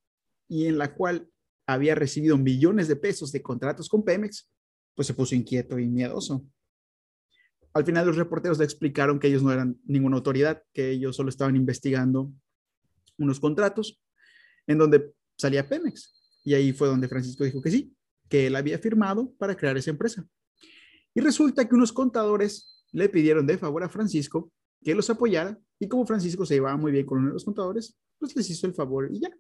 y 0.48 0.68
en 0.68 0.78
la 0.78 0.94
cual 0.94 1.30
había 1.68 1.96
recibido 1.96 2.38
millones 2.38 2.88
de 2.88 2.96
pesos 2.96 3.32
de 3.32 3.42
contratos 3.42 3.88
con 3.88 4.04
Pemex, 4.04 4.50
pues 4.96 5.08
se 5.08 5.14
puso 5.14 5.36
inquieto 5.36 5.80
y 5.80 5.88
miedoso. 5.88 6.46
Al 7.74 7.86
final 7.86 8.06
los 8.06 8.18
reporteros 8.18 8.58
le 8.58 8.66
explicaron 8.66 9.20
que 9.20 9.28
ellos 9.28 9.44
no 9.44 9.52
eran 9.52 9.80
ninguna 9.86 10.18
autoridad, 10.18 10.62
que 10.74 10.92
ellos 10.92 11.16
solo 11.16 11.30
estaban 11.30 11.56
investigando 11.56 12.32
unos 13.18 13.40
contratos 13.40 14.02
en 14.68 14.78
donde 14.78 15.14
salía 15.38 15.68
Pemex. 15.68 16.14
Y 16.44 16.54
ahí 16.54 16.74
fue 16.74 16.88
donde 16.88 17.08
Francisco 17.08 17.44
dijo 17.44 17.62
que 17.62 17.72
sí, 17.72 17.96
que 18.28 18.48
él 18.48 18.56
había 18.56 18.80
firmado 18.80 19.32
para 19.38 19.56
crear 19.56 19.78
esa 19.78 19.92
empresa. 19.92 20.26
Y 21.14 21.22
resulta 21.22 21.68
que 21.68 21.76
unos 21.76 21.94
contadores 21.94 22.86
le 22.92 23.08
pidieron 23.10 23.46
de 23.46 23.58
favor 23.58 23.84
a 23.84 23.90
Francisco 23.90 24.52
que 24.84 24.96
los 24.96 25.10
apoyara 25.10 25.58
y 25.80 25.88
como 25.88 26.06
Francisco 26.06 26.46
se 26.46 26.56
llevaba 26.56 26.78
muy 26.78 26.92
bien 26.92 27.06
con 27.06 27.20
uno 27.20 27.28
de 27.28 27.34
los 27.34 27.46
contadores, 27.46 27.98
pues 28.20 28.36
les 28.36 28.50
hizo 28.50 28.68
el 28.68 28.74
favor 28.74 29.10
y 29.12 29.20
ya. 29.20 29.32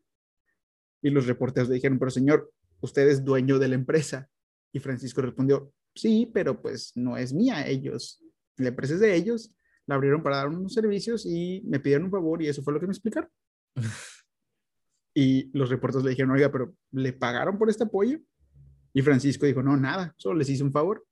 Y 1.03 1.09
los 1.09 1.27
reporteros 1.27 1.69
le 1.69 1.75
dijeron, 1.75 1.99
pero 1.99 2.11
señor, 2.11 2.51
usted 2.81 3.07
es 3.07 3.23
dueño 3.23 3.59
de 3.59 3.67
la 3.67 3.75
empresa. 3.75 4.29
Y 4.71 4.79
Francisco 4.79 5.21
respondió, 5.21 5.73
sí, 5.95 6.29
pero 6.33 6.61
pues 6.61 6.93
no 6.95 7.17
es 7.17 7.33
mía, 7.33 7.67
ellos, 7.67 8.23
la 8.57 8.69
empresa 8.69 8.93
es 8.93 8.99
de 8.99 9.15
ellos, 9.15 9.55
la 9.85 9.95
abrieron 9.95 10.23
para 10.23 10.37
dar 10.37 10.47
unos 10.47 10.73
servicios 10.73 11.25
y 11.25 11.61
me 11.65 11.79
pidieron 11.79 12.05
un 12.05 12.11
favor 12.11 12.41
y 12.41 12.47
eso 12.47 12.63
fue 12.63 12.73
lo 12.73 12.79
que 12.79 12.87
me 12.87 12.93
explicaron. 12.93 13.29
y 15.13 15.55
los 15.57 15.69
reporteros 15.69 16.03
le 16.03 16.11
dijeron, 16.11 16.31
oiga, 16.31 16.51
pero 16.51 16.73
¿le 16.91 17.13
pagaron 17.13 17.57
por 17.57 17.69
este 17.69 17.83
apoyo? 17.83 18.19
Y 18.93 19.01
Francisco 19.01 19.45
dijo, 19.45 19.63
no, 19.63 19.77
nada, 19.77 20.13
solo 20.17 20.39
les 20.39 20.49
hice 20.49 20.63
un 20.63 20.71
favor. 20.71 21.05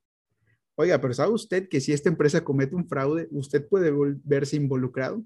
Oiga, 0.82 1.02
pero 1.02 1.14
¿sabe 1.14 1.34
usted 1.34 1.68
que 1.68 1.82
si 1.82 1.92
esta 1.92 2.08
empresa 2.08 2.42
comete 2.42 2.74
un 2.74 2.88
fraude, 2.88 3.28
usted 3.32 3.68
puede 3.68 3.92
verse 4.24 4.56
involucrado? 4.56 5.22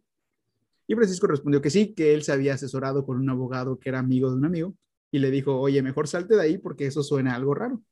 Y 0.88 0.96
Francisco 0.96 1.28
respondió 1.28 1.62
que 1.62 1.70
sí, 1.70 1.94
que 1.94 2.16
él 2.16 2.24
se 2.24 2.32
había 2.32 2.56
asesorado 2.56 3.06
con 3.06 3.18
un 3.18 3.30
abogado 3.30 3.78
que 3.78 3.90
era 3.90 4.00
amigo 4.00 4.32
de 4.32 4.38
un 4.38 4.46
amigo 4.46 4.76
y 5.12 5.20
le 5.20 5.30
dijo, 5.30 5.60
oye, 5.60 5.84
mejor 5.84 6.08
salte 6.08 6.34
de 6.34 6.42
ahí 6.42 6.58
porque 6.58 6.88
eso 6.88 7.04
suena 7.04 7.36
algo 7.36 7.54
raro. 7.54 7.84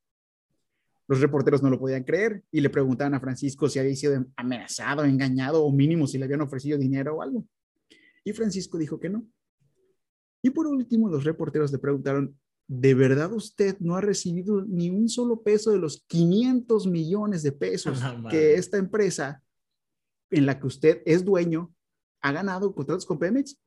Los 1.07 1.21
reporteros 1.21 1.61
no 1.61 1.69
lo 1.69 1.77
podían 1.77 2.03
creer 2.03 2.43
y 2.49 2.61
le 2.61 2.71
preguntaban 2.71 3.13
a 3.13 3.19
Francisco 3.19 3.69
si 3.69 3.77
había 3.77 3.95
sido 3.95 4.25
amenazado, 4.37 5.05
engañado 5.05 5.63
o 5.63 5.71
mínimo 5.71 6.07
si 6.07 6.17
le 6.17 6.25
habían 6.25 6.41
ofrecido 6.41 6.79
dinero 6.79 7.17
o 7.17 7.21
algo. 7.21 7.45
Y 8.23 8.33
Francisco 8.33 8.79
dijo 8.79 8.99
que 8.99 9.11
no. 9.11 9.23
Y 10.41 10.49
por 10.49 10.65
último, 10.65 11.09
los 11.09 11.23
reporteros 11.25 11.71
le 11.71 11.77
preguntaron, 11.77 12.35
¿de 12.67 12.93
verdad 12.93 13.33
usted 13.33 13.77
no 13.79 13.95
ha 13.95 14.01
recibido 14.01 14.63
ni 14.65 14.89
un 14.89 15.09
solo 15.09 15.41
peso 15.41 15.71
de 15.71 15.79
los 15.79 16.03
500 16.07 16.87
millones 16.87 17.43
de 17.43 17.51
pesos 17.51 17.99
que 18.29 18.55
esta 18.55 18.77
empresa 18.77 19.43
en 20.29 20.45
la 20.45 20.59
que 20.59 20.67
usted 20.67 21.01
es 21.05 21.25
dueño 21.25 21.73
ha 22.21 22.31
ganado 22.31 22.73
contratos 22.73 23.05
con 23.05 23.19
Pemex? 23.19 23.59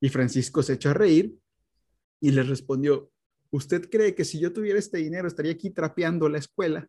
Y 0.00 0.08
Francisco 0.08 0.62
se 0.62 0.74
echó 0.74 0.90
a 0.90 0.94
reír 0.94 1.34
y 2.20 2.30
le 2.30 2.42
respondió, 2.42 3.10
¿usted 3.50 3.88
cree 3.90 4.14
que 4.14 4.24
si 4.24 4.38
yo 4.38 4.52
tuviera 4.52 4.78
este 4.78 4.98
dinero 4.98 5.26
estaría 5.26 5.52
aquí 5.52 5.70
trapeando 5.70 6.28
la 6.28 6.38
escuela? 6.38 6.88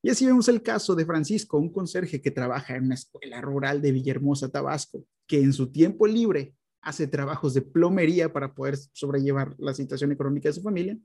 Y 0.00 0.10
así 0.10 0.24
vemos 0.26 0.48
el 0.48 0.62
caso 0.62 0.94
de 0.94 1.04
Francisco, 1.04 1.58
un 1.58 1.72
conserje 1.72 2.22
que 2.22 2.30
trabaja 2.30 2.76
en 2.76 2.84
una 2.84 2.94
escuela 2.94 3.40
rural 3.40 3.82
de 3.82 3.92
Villahermosa, 3.92 4.48
Tabasco, 4.48 5.04
que 5.26 5.40
en 5.40 5.52
su 5.52 5.72
tiempo 5.72 6.06
libre 6.06 6.54
hace 6.80 7.06
trabajos 7.06 7.54
de 7.54 7.62
plomería 7.62 8.32
para 8.32 8.54
poder 8.54 8.76
sobrellevar 8.92 9.54
la 9.58 9.74
situación 9.74 10.12
económica 10.12 10.48
de 10.48 10.54
su 10.54 10.62
familia. 10.62 10.98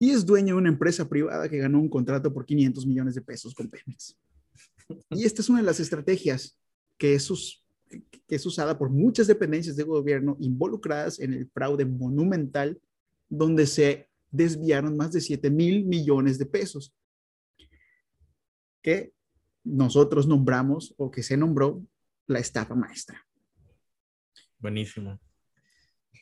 Y 0.00 0.10
es 0.10 0.24
dueño 0.24 0.54
de 0.54 0.60
una 0.60 0.68
empresa 0.68 1.08
privada 1.08 1.48
que 1.48 1.58
ganó 1.58 1.80
un 1.80 1.88
contrato 1.88 2.32
por 2.32 2.46
500 2.46 2.86
millones 2.86 3.14
de 3.14 3.22
pesos 3.22 3.54
con 3.54 3.68
Pemex. 3.68 4.16
Y 5.10 5.24
esta 5.24 5.42
es 5.42 5.48
una 5.48 5.58
de 5.58 5.66
las 5.66 5.80
estrategias 5.80 6.58
que 6.96 7.14
es, 7.14 7.30
usada 8.46 8.78
por 8.78 8.90
muchas 8.90 9.26
dependencias 9.26 9.76
de 9.76 9.84
gobierno 9.84 10.36
involucradas 10.40 11.18
en 11.20 11.32
el 11.32 11.48
fraude 11.50 11.84
monumental, 11.84 12.80
donde 13.28 13.66
se 13.66 14.08
desviaron 14.30 14.96
más 14.96 15.12
de 15.12 15.20
7 15.20 15.50
mil 15.50 15.84
millones 15.84 16.38
de 16.38 16.46
pesos, 16.46 16.94
que 18.82 19.12
nosotros 19.64 20.26
nombramos 20.26 20.94
o 20.96 21.10
que 21.10 21.22
se 21.22 21.36
nombró 21.36 21.82
la 22.26 22.38
estafa 22.38 22.74
maestra. 22.74 23.27
Buenísimo. 24.58 25.20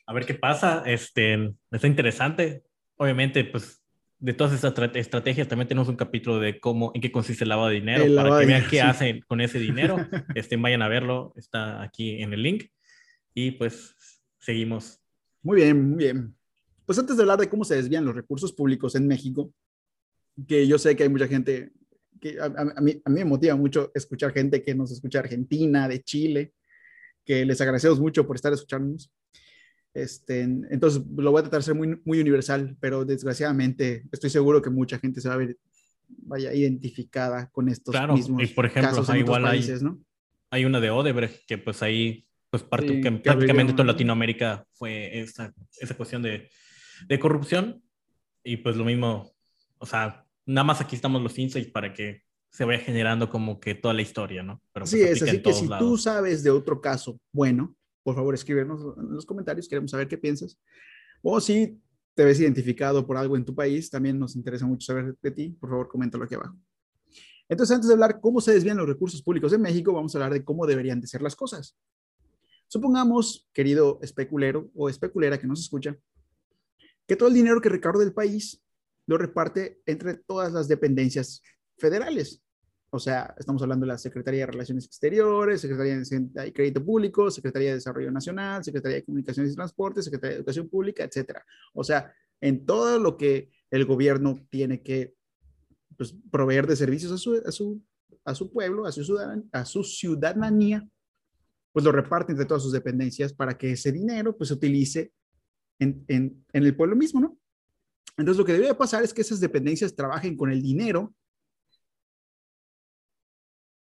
A 0.07 0.13
ver 0.13 0.27
qué 0.27 0.35
pasa. 0.35 0.83
Este, 0.87 1.55
está 1.71 1.87
interesante. 1.87 2.63
Obviamente, 2.97 3.45
pues 3.45 3.83
de 4.19 4.33
todas 4.33 4.53
esas 4.53 4.73
estrategias 4.95 5.47
también 5.47 5.69
tenemos 5.69 5.89
un 5.89 5.97
capítulo 5.97 6.39
de 6.39 6.59
cómo, 6.59 6.91
en 6.95 7.01
qué 7.01 7.13
consiste 7.13 7.45
el 7.45 7.51
lavado 7.51 7.69
de 7.69 7.75
dinero, 7.75 8.05
para 8.15 8.41
que 8.41 8.47
vean 8.47 8.65
qué 8.71 8.81
hacen 8.81 9.21
con 9.27 9.41
ese 9.41 9.59
dinero. 9.59 9.97
Este, 10.35 10.57
vayan 10.57 10.83
a 10.83 10.89
verlo, 10.89 11.33
está 11.37 11.83
aquí 11.83 12.23
en 12.23 12.33
el 12.33 12.43
link. 12.43 12.65
Y 13.35 13.53
pues 13.53 13.95
seguimos. 14.39 15.01
Muy 15.43 15.57
bien, 15.57 15.91
muy 15.91 15.99
bien. 15.99 16.35
Pues 16.87 16.99
antes 16.99 17.17
de 17.17 17.23
hablar 17.23 17.39
de 17.39 17.49
cómo 17.49 17.65
se 17.65 17.77
desvían 17.77 18.05
los 18.05 18.15
recursos 18.15 18.53
públicos 18.53 18.95
en 18.95 19.07
México, 19.07 19.53
que 20.47 20.67
yo 20.67 20.79
sé 20.79 20.95
que 20.95 21.03
hay 21.03 21.09
mucha 21.09 21.27
gente, 21.27 21.73
que 22.21 22.39
a, 22.41 22.49
mí, 22.81 23.01
a 23.05 23.11
mí 23.11 23.19
me 23.21 23.25
motiva 23.25 23.57
mucho 23.57 23.91
escuchar 23.95 24.33
gente 24.33 24.63
que 24.63 24.75
nos 24.75 24.93
escucha 24.93 25.19
Argentina, 25.19 25.89
de 25.89 26.03
Chile, 26.03 26.53
que 27.27 27.45
les 27.45 27.61
agradecemos 27.61 28.01
mucho 28.01 28.27
por 28.27 28.37
estar 28.37 28.53
escuchándonos. 28.53 29.11
Este, 29.93 30.43
entonces, 30.43 31.03
lo 31.17 31.31
voy 31.31 31.41
a 31.41 31.43
tratar 31.43 31.61
de 31.61 31.65
ser 31.65 31.75
muy, 31.75 32.01
muy 32.05 32.21
universal, 32.21 32.77
pero 32.81 33.05
desgraciadamente 33.05 34.05
estoy 34.13 34.31
seguro 34.31 34.63
que 34.63 34.71
mucha 34.71 34.99
gente 34.99 35.21
se 35.21 35.29
va 35.29 35.35
a 35.35 35.39
ver 35.39 35.59
vaya 36.09 36.55
identificada 36.55 37.51
con 37.51 37.69
estos 37.69 37.93
claro, 37.93 38.15
mismos 38.15 38.43
y 38.43 38.47
por 38.47 38.67
ejemplo, 38.67 38.91
casos 38.91 39.09
en 39.09 39.17
igual 39.17 39.43
países, 39.43 39.81
hay, 39.81 39.85
¿no? 39.85 39.99
hay 40.51 40.65
una 40.65 40.81
de 40.81 40.91
Odebrecht 40.91 41.47
que 41.47 41.59
pues 41.59 41.83
ahí 41.83 42.27
pues 42.49 42.63
parte, 42.63 43.01
que 43.01 43.11
prácticamente 43.11 43.73
toda 43.73 43.87
Latinoamérica 43.87 44.67
fue 44.73 45.21
esa, 45.21 45.53
esa 45.81 45.97
cuestión 45.97 46.23
de, 46.23 46.49
de, 47.09 47.19
corrupción 47.19 47.83
y 48.45 48.59
pues 48.59 48.77
lo 48.77 48.85
mismo, 48.85 49.33
o 49.79 49.87
sea, 49.87 50.25
nada 50.47 50.65
más 50.65 50.81
aquí 50.81 50.95
estamos 50.95 51.23
los 51.23 51.37
insights 51.37 51.71
para 51.73 51.93
que 51.93 52.23
se 52.57 52.65
vaya 52.65 52.79
generando 52.79 53.29
como 53.29 53.61
que 53.61 53.75
toda 53.75 53.93
la 53.93 54.01
historia, 54.01 54.43
¿no? 54.43 54.63
Pero 54.73 54.85
pues 54.85 54.91
sí, 54.91 55.03
es 55.03 55.23
así 55.23 55.43
que 55.43 55.53
si 55.53 55.69
tú 55.79 55.99
sabes 55.99 56.43
de 56.43 56.49
otro 56.49 56.81
caso 56.81 57.21
bueno, 57.31 57.77
por 58.03 58.15
favor 58.15 58.35
escríbenos 58.35 58.97
en 58.97 59.15
los 59.15 59.27
comentarios, 59.27 59.69
queremos 59.69 59.91
saber 59.91 60.09
qué 60.09 60.17
piensas. 60.17 60.59
O 61.21 61.39
si 61.39 61.79
te 62.15 62.25
ves 62.25 62.41
identificado 62.41 63.07
por 63.07 63.19
algo 63.19 63.37
en 63.37 63.45
tu 63.45 63.55
país, 63.55 63.91
también 63.91 64.19
nos 64.19 64.37
interesa 64.37 64.65
mucho 64.65 64.87
saber 64.87 65.15
de 65.21 65.31
ti, 65.31 65.51
por 65.61 65.69
favor 65.69 65.87
coméntalo 65.87 66.25
aquí 66.25 66.35
abajo. 66.35 66.57
Entonces, 67.47 67.75
antes 67.75 67.89
de 67.89 67.93
hablar 67.93 68.21
cómo 68.23 68.41
se 68.41 68.55
desvían 68.55 68.79
los 68.79 68.89
recursos 68.89 69.21
públicos 69.21 69.53
en 69.53 69.61
México, 69.61 69.93
vamos 69.93 70.15
a 70.15 70.19
hablar 70.19 70.33
de 70.33 70.43
cómo 70.43 70.67
deberían 70.67 70.99
de 70.99 71.09
ser 71.09 71.21
las 71.21 71.37
cosas. 71.37 71.77
Supongamos, 72.69 73.47
querido 73.53 73.99
especulero 74.01 74.71
o 74.75 74.89
especulera 74.89 75.39
que 75.39 75.47
nos 75.47 75.61
escucha, 75.61 75.95
que 77.07 77.17
todo 77.17 77.29
el 77.29 77.35
dinero 77.35 77.61
que 77.61 77.69
recaudó 77.69 77.99
del 77.99 78.15
país 78.15 78.63
lo 79.07 79.19
reparte 79.19 79.83
entre 79.85 80.15
todas 80.15 80.55
las 80.55 80.69
dependencias 80.69 81.43
federales. 81.77 82.43
O 82.97 82.99
sea, 82.99 83.35
estamos 83.39 83.61
hablando 83.61 83.85
de 83.85 83.93
la 83.93 83.99
Secretaría 83.99 84.41
de 84.41 84.53
Relaciones 84.53 84.87
Exteriores, 84.87 85.61
Secretaría 85.61 85.99
de 85.99 86.53
Crédito 86.53 86.83
Público, 86.83 87.31
Secretaría 87.31 87.69
de 87.69 87.75
Desarrollo 87.75 88.11
Nacional, 88.11 88.65
Secretaría 88.65 88.97
de 88.97 89.05
Comunicaciones 89.05 89.53
y 89.53 89.55
Transportes, 89.55 90.07
Secretaría 90.07 90.31
de 90.31 90.39
Educación 90.39 90.71
Pública, 90.71 91.05
etcétera. 91.05 91.45
O 91.75 91.85
sea, 91.85 92.11
en 92.41 92.65
todo 92.65 92.99
lo 92.99 93.19
que 93.19 93.51
el 93.71 93.85
gobierno 93.85 94.41
tiene 94.49 94.83
que 94.83 95.13
pues, 95.95 96.17
proveer 96.31 96.67
de 96.67 96.75
servicios 96.75 97.13
a 97.13 97.19
su, 97.19 97.43
a 97.45 97.53
su, 97.53 97.83
a 98.25 98.35
su 98.35 98.51
pueblo, 98.51 98.87
a 98.87 98.93
su, 98.93 99.19
a 99.53 99.65
su 99.67 99.85
ciudadanía, 99.85 100.89
pues 101.73 101.85
lo 101.85 101.93
reparte 101.93 102.33
entre 102.33 102.47
todas 102.47 102.63
sus 102.63 102.73
dependencias 102.73 103.35
para 103.35 103.59
que 103.59 103.73
ese 103.73 103.93
dinero 103.93 104.35
pues 104.35 104.49
se 104.49 104.55
utilice 104.55 105.13
en, 105.79 106.03
en, 106.09 106.47
en 106.51 106.65
el 106.65 106.75
pueblo 106.75 106.97
mismo, 106.97 107.21
¿no? 107.21 107.39
Entonces, 108.17 108.39
lo 108.39 108.47
que 108.47 108.53
debería 108.53 108.79
pasar 108.79 109.05
es 109.05 109.13
que 109.13 109.21
esas 109.21 109.41
dependencias 109.41 109.95
trabajen 109.95 110.35
con 110.35 110.51
el 110.51 110.63
dinero 110.63 111.15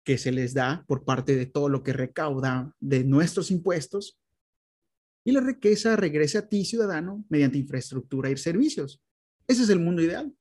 que 0.08 0.18
se 0.18 0.32
les 0.32 0.54
da 0.54 0.86
por 0.88 1.04
parte 1.04 1.36
de 1.36 1.48
todo 1.48 1.68
lo 1.68 1.84
que 1.84 1.92
recauda 1.92 2.74
de 2.80 3.04
nuestros 3.04 3.52
impuestos 3.52 4.18
y 5.26 5.34
la 5.34 5.42
riqueza 5.42 5.98
regrese 5.98 6.38
a 6.38 6.48
ti, 6.48 6.64
ciudadano, 6.64 7.26
mediante 7.28 7.58
infraestructura 7.58 8.30
y 8.30 8.38
servicios. 8.38 9.04
Ese 9.46 9.64
es 9.64 9.70
el 9.70 9.82
mundo 9.82 10.02
ideal. 10.02 10.34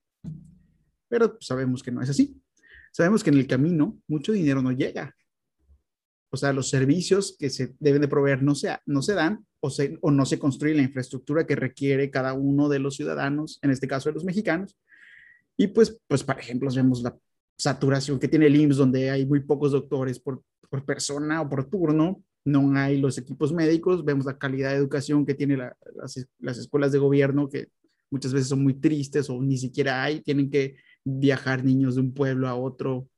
Pero 1.09 1.37
sabemos 1.41 1.83
que 1.83 1.91
no 1.91 2.01
es 2.01 2.09
así. 2.09 2.41
Sabemos 2.93 3.25
que 3.25 3.31
en 3.31 3.39
el 3.39 3.49
camino 3.49 4.01
mucho 4.07 4.31
dinero 4.31 4.63
no 4.63 4.71
llega. 4.71 5.17
O 6.31 6.37
sea, 6.37 6.53
los 6.53 6.71
servicios 6.71 7.35
que 7.37 7.51
se 7.51 7.75
deben 7.81 8.03
de 8.03 8.07
proveer 8.07 8.45
no 8.45 8.55
se, 8.55 8.69
no 8.87 9.03
se 9.03 9.15
dan 9.15 9.45
o, 9.59 9.69
se, 9.69 9.99
o 10.01 10.13
no 10.13 10.27
se 10.27 10.39
construye 10.39 10.77
la 10.77 10.83
infraestructura 10.83 11.45
que 11.45 11.57
requiere 11.57 12.09
cada 12.13 12.35
uno 12.35 12.69
de 12.69 12.79
los 12.79 12.95
ciudadanos, 12.95 13.59
en 13.63 13.73
este 13.73 13.89
caso 13.89 14.11
de 14.11 14.15
los 14.15 14.25
mexicanos. 14.25 14.77
Y 15.57 15.67
pues, 15.67 16.01
pues 16.07 16.23
por 16.23 16.39
ejemplo, 16.39 16.71
vemos 16.73 17.03
la 17.03 17.19
saturación 17.57 18.19
que 18.19 18.29
tiene 18.29 18.47
el 18.47 18.57
IMSS, 18.57 18.77
donde 18.77 19.11
hay 19.11 19.27
muy 19.27 19.41
pocos 19.41 19.73
doctores 19.73 20.19
por, 20.19 20.43
por 20.69 20.85
persona 20.85 21.41
o 21.43 21.49
por 21.49 21.69
turno, 21.69 22.23
no 22.45 22.77
hay 22.77 22.99
los 22.99 23.19
equipos 23.19 23.53
médicos, 23.53 24.05
vemos 24.05 24.25
la 24.25 24.39
calidad 24.39 24.71
de 24.71 24.77
educación 24.77 25.27
que 25.27 25.35
tienen 25.35 25.59
las, 25.59 26.29
las, 26.39 26.59
escuelas 26.59 26.93
de 26.93 26.99
gobierno, 26.99 27.49
que 27.49 27.69
muchas 28.09 28.33
veces 28.33 28.49
son 28.49 28.63
muy 28.63 28.75
tristes 28.75 29.29
o 29.29 29.43
ni 29.43 29.59
siquiera 29.59 30.05
hay, 30.05 30.21
tienen 30.21 30.49
que 30.49 30.77
viajar 31.05 31.65
niños 31.65 31.97
de 31.97 32.03
un 32.03 32.15
pueblo 32.15 32.49
a 32.49 32.55
otro 32.55 33.09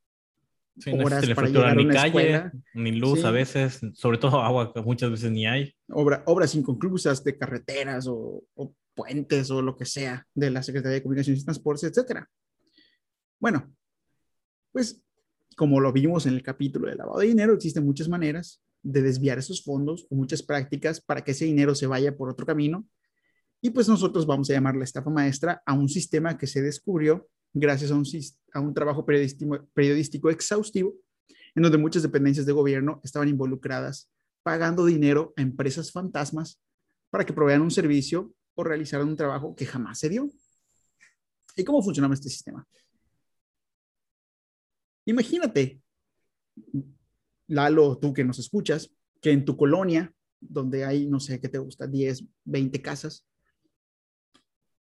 horas 0.87 1.29
para 1.35 1.49
llegar 1.49 1.79
a 1.79 1.83
una 1.83 1.95
calle, 1.95 2.07
escuela. 2.07 2.53
Ni 2.75 2.93
luz 2.93 3.25
a 3.25 3.31
veces, 3.31 3.81
sobre 3.95 4.19
todo 4.19 4.41
agua 4.41 4.73
que 4.73 4.81
muchas 4.81 5.11
veces 5.11 5.31
ni 5.31 5.47
hay. 5.47 5.75
Obra, 5.89 6.23
obras 6.27 6.55
inconclusas 6.55 7.23
de 7.23 7.37
carreteras 7.37 8.07
o, 8.07 8.45
o, 8.55 8.75
puentes 8.95 9.51
o 9.51 9.63
lo 9.63 9.77
que 9.77 9.85
sea 9.85 10.27
de 10.35 10.51
la 10.51 10.63
Secretaría 10.63 10.95
de 10.95 11.03
Comunicaciones 11.03 11.43
y 11.43 11.45
Transportes, 11.45 11.85
etcétera. 11.85 12.29
Bueno, 13.39 13.73
pues 14.79 15.03
como 15.57 15.81
lo 15.81 15.93
vimos 15.93 16.27
en 16.27 16.35
el 16.35 16.43
capítulo 16.45 16.89
de 16.89 16.95
lavado 16.95 17.19
de 17.19 17.27
dinero, 17.27 17.53
existen 17.53 17.85
muchas 17.85 18.09
maneras 18.09 18.63
de 18.81 19.03
desviar 19.03 19.37
esos 19.37 19.65
fondos 19.65 20.07
o 20.09 20.15
muchas 20.15 20.41
prácticas 20.41 21.01
para 21.01 21.25
que 21.25 21.33
ese 21.33 21.47
dinero 21.47 21.75
se 21.75 21.89
vaya 21.89 22.17
por 22.17 22.31
otro 22.31 22.47
camino. 22.47 22.87
Y 23.61 23.71
pues 23.71 23.89
nosotros 23.89 24.25
vamos 24.25 24.49
a 24.49 24.53
llamar 24.53 24.77
la 24.77 24.85
estafa 24.85 25.11
maestra 25.11 25.61
a 25.67 25.73
un 25.73 25.89
sistema 25.89 26.39
que 26.39 26.47
se 26.47 26.63
descubrió 26.63 27.29
gracias 27.53 27.91
a 27.91 28.61
un, 28.61 28.73
trabajo 28.73 29.05
periodístico, 29.05 29.69
periodístico 29.75 30.31
exhaustivo 30.31 30.95
en 31.57 31.65
donde 31.65 31.77
muchas 31.77 32.05
dependencias 32.05 32.47
de 32.47 32.53
gobierno 32.53 33.01
estaban 33.03 33.29
involucradas 33.29 34.09
pagando 34.45 34.87
dinero 34.87 35.35
a 35.37 35.43
empresas 35.43 35.91
fantasmas 35.91 36.63
para 37.11 37.27
que 37.27 37.33
provean 37.33 37.63
un 37.63 37.73
servicio 37.73 38.33
o 38.55 38.63
realizaran 38.63 39.09
un 39.09 39.17
trabajo 39.17 39.57
que 39.57 39.67
jamás 39.67 39.99
se 39.99 40.09
dio. 40.09 40.31
¿Y 41.57 41.65
cómo 41.65 41.83
funcionaba 41.83 42.15
este 42.15 42.29
sistema? 42.29 42.65
Imagínate, 45.09 45.81
Lalo, 47.47 47.97
tú 47.97 48.13
que 48.13 48.25
nos 48.25 48.39
escuchas, 48.39 48.95
que 49.23 49.31
en 49.31 49.47
tu 49.47 49.57
colonia, 49.57 50.13
donde 50.39 50.85
hay, 50.85 51.07
no 51.07 51.19
sé, 51.19 51.41
¿qué 51.41 51.49
te 51.49 51.57
gusta? 51.57 51.87
10, 51.87 52.25
20 52.45 52.83
casas, 52.83 53.27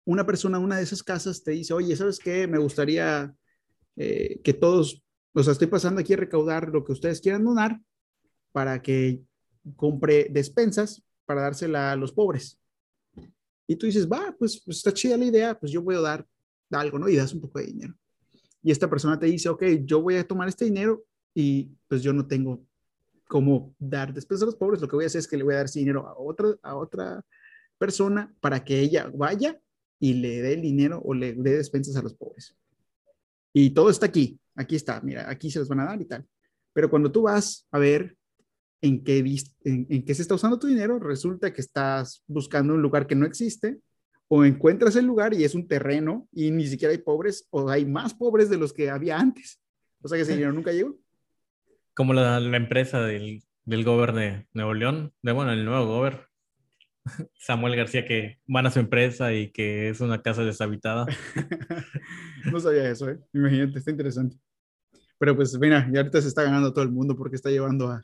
una 0.05 0.25
persona, 0.25 0.57
una 0.57 0.77
de 0.77 0.83
esas 0.83 1.03
casas 1.03 1.43
te 1.43 1.51
dice, 1.51 1.73
oye, 1.73 1.97
¿sabes 1.97 2.17
qué? 2.19 2.47
Me 2.47 2.59
gustaría 2.59 3.35
eh, 3.97 4.39
que 4.41 4.53
todos, 4.53 5.03
o 5.33 5.43
sea, 5.43 5.51
estoy 5.51 5.67
pasando 5.67 5.99
aquí 5.99 6.13
a 6.13 6.17
recaudar 6.17 6.69
lo 6.69 6.85
que 6.85 6.93
ustedes 6.93 7.19
quieran 7.19 7.43
donar 7.43 7.81
para 8.53 8.81
que 8.81 9.21
compre 9.75 10.29
despensas 10.31 11.03
para 11.25 11.41
dársela 11.41 11.91
a 11.91 11.97
los 11.97 12.13
pobres. 12.13 12.57
Y 13.67 13.75
tú 13.75 13.85
dices, 13.85 14.09
va, 14.09 14.33
pues, 14.39 14.61
pues 14.63 14.77
está 14.77 14.93
chida 14.93 15.17
la 15.17 15.25
idea, 15.25 15.59
pues 15.59 15.73
yo 15.73 15.81
voy 15.81 15.95
a 15.95 15.99
dar 15.99 16.25
algo, 16.71 16.99
¿no? 16.99 17.09
Y 17.09 17.17
das 17.17 17.33
un 17.33 17.41
poco 17.41 17.59
de 17.59 17.65
dinero 17.65 17.97
y 18.65 18.71
esta 18.71 18.89
persona 18.89 19.19
te 19.19 19.27
dice, 19.27 19.47
ok, 19.47 19.63
yo 19.83 20.01
voy 20.01 20.15
a 20.15 20.27
tomar 20.27 20.47
este 20.47 20.65
dinero 20.65 21.05
y 21.35 21.69
pues 21.87 22.01
yo 22.01 22.13
no 22.13 22.25
tengo 22.25 22.65
cómo 23.27 23.75
dar 23.77 24.11
después 24.11 24.41
a 24.41 24.45
los 24.45 24.55
pobres, 24.55 24.81
lo 24.81 24.87
que 24.87 24.95
voy 24.95 25.03
a 25.03 25.07
hacer 25.07 25.19
es 25.19 25.27
que 25.27 25.37
le 25.37 25.43
voy 25.43 25.53
a 25.53 25.57
dar 25.57 25.65
ese 25.67 25.77
dinero 25.77 26.07
a 26.07 26.17
otra, 26.17 26.49
a 26.63 26.75
otra 26.75 27.23
persona 27.77 28.33
para 28.39 28.63
que 28.63 28.79
ella 28.79 29.11
vaya 29.13 29.61
y 29.99 30.13
le 30.13 30.41
dé 30.41 30.53
el 30.53 30.63
dinero 30.63 30.99
o 31.05 31.13
le 31.13 31.33
dé 31.33 31.57
despensas 31.57 31.95
a 31.95 32.01
los 32.01 32.15
pobres. 32.15 32.57
Y 33.53 33.69
todo 33.69 33.91
está 33.91 34.07
aquí, 34.07 34.39
aquí 34.55 34.75
está, 34.75 34.99
mira, 35.01 35.29
aquí 35.29 35.51
se 35.51 35.59
los 35.59 35.67
van 35.67 35.81
a 35.81 35.85
dar 35.85 36.01
y 36.01 36.05
tal. 36.05 36.25
Pero 36.73 36.89
cuando 36.89 37.11
tú 37.11 37.21
vas 37.21 37.67
a 37.69 37.77
ver 37.77 38.17
en 38.81 39.03
qué, 39.03 39.19
en, 39.63 39.85
en 39.91 40.03
qué 40.03 40.15
se 40.15 40.23
está 40.23 40.33
usando 40.33 40.57
tu 40.57 40.65
dinero, 40.65 40.97
resulta 40.97 41.53
que 41.53 41.61
estás 41.61 42.23
buscando 42.25 42.73
un 42.73 42.81
lugar 42.81 43.05
que 43.05 43.13
no 43.13 43.27
existe 43.27 43.79
o 44.27 44.43
encuentras 44.43 44.95
el 44.95 45.05
lugar 45.05 45.33
y 45.33 45.43
es 45.43 45.55
un 45.55 45.67
terreno 45.67 46.27
y 46.31 46.51
ni 46.51 46.65
siquiera 46.67 46.91
hay 46.91 46.97
pobres 46.97 47.47
o 47.51 47.69
hay 47.69 47.85
más 47.85 48.13
pobres 48.13 48.49
de 48.49 48.57
los 48.57 48.73
que 48.73 48.89
había 48.89 49.17
antes. 49.17 49.61
O 50.01 50.07
sea 50.07 50.17
que 50.17 50.23
ese 50.23 50.33
dinero 50.33 50.53
nunca 50.53 50.71
llegó. 50.71 50.97
Como 51.93 52.13
la, 52.13 52.39
la 52.39 52.57
empresa 52.57 53.01
del, 53.01 53.43
del 53.65 53.83
gobierno 53.83 54.19
de 54.19 54.47
Nuevo 54.53 54.73
León, 54.73 55.13
de 55.21 55.31
bueno, 55.31 55.51
el 55.51 55.65
nuevo 55.65 55.85
gobierno. 55.87 56.21
Samuel 57.37 57.75
García 57.75 58.05
que 58.05 58.39
van 58.47 58.65
a 58.65 58.71
su 58.71 58.79
empresa 58.79 59.33
y 59.33 59.51
que 59.51 59.89
es 59.89 60.01
una 60.01 60.21
casa 60.21 60.43
deshabitada. 60.43 61.05
no 62.51 62.59
sabía 62.59 62.89
eso, 62.89 63.09
¿eh? 63.09 63.19
Imagínate, 63.33 63.79
está 63.79 63.91
interesante. 63.91 64.37
Pero 65.17 65.35
pues 65.35 65.57
mira, 65.57 65.89
y 65.91 65.97
ahorita 65.97 66.21
se 66.21 66.27
está 66.27 66.43
ganando 66.43 66.73
todo 66.73 66.83
el 66.83 66.91
mundo 66.91 67.15
porque 67.15 67.35
está 67.35 67.49
llevando 67.49 67.89
a, 67.89 68.03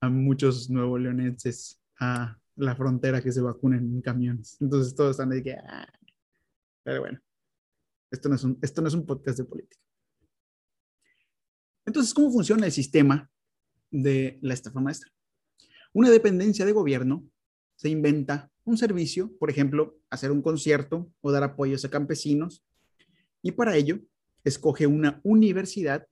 a 0.00 0.08
muchos 0.08 0.70
nuevo 0.70 0.98
leonenses 0.98 1.80
a 2.00 2.38
la 2.56 2.76
frontera 2.76 3.22
que 3.22 3.32
se 3.32 3.40
vacunen 3.40 3.84
en 3.84 4.02
camiones. 4.02 4.56
Entonces 4.60 4.94
todos 4.94 5.12
están 5.12 5.30
de 5.30 5.42
que, 5.42 5.54
ah". 5.54 5.88
pero 6.82 7.00
bueno, 7.00 7.20
esto 8.10 8.28
no, 8.28 8.34
es 8.34 8.44
un, 8.44 8.58
esto 8.60 8.82
no 8.82 8.88
es 8.88 8.94
un 8.94 9.06
podcast 9.06 9.38
de 9.38 9.44
política. 9.44 9.82
Entonces, 11.84 12.14
¿cómo 12.14 12.30
funciona 12.30 12.66
el 12.66 12.72
sistema 12.72 13.28
de 13.90 14.38
la 14.42 14.54
estafa 14.54 14.80
maestra? 14.80 15.10
Una 15.92 16.10
dependencia 16.10 16.64
de 16.64 16.72
gobierno 16.72 17.24
se 17.76 17.88
inventa 17.88 18.50
un 18.64 18.78
servicio, 18.78 19.36
por 19.38 19.50
ejemplo, 19.50 19.98
hacer 20.10 20.30
un 20.30 20.42
concierto 20.42 21.10
o 21.20 21.32
dar 21.32 21.42
apoyos 21.42 21.84
a 21.84 21.90
campesinos, 21.90 22.64
y 23.42 23.52
para 23.52 23.76
ello 23.76 23.98
escoge 24.44 24.86
una 24.86 25.20
universidad 25.24 26.06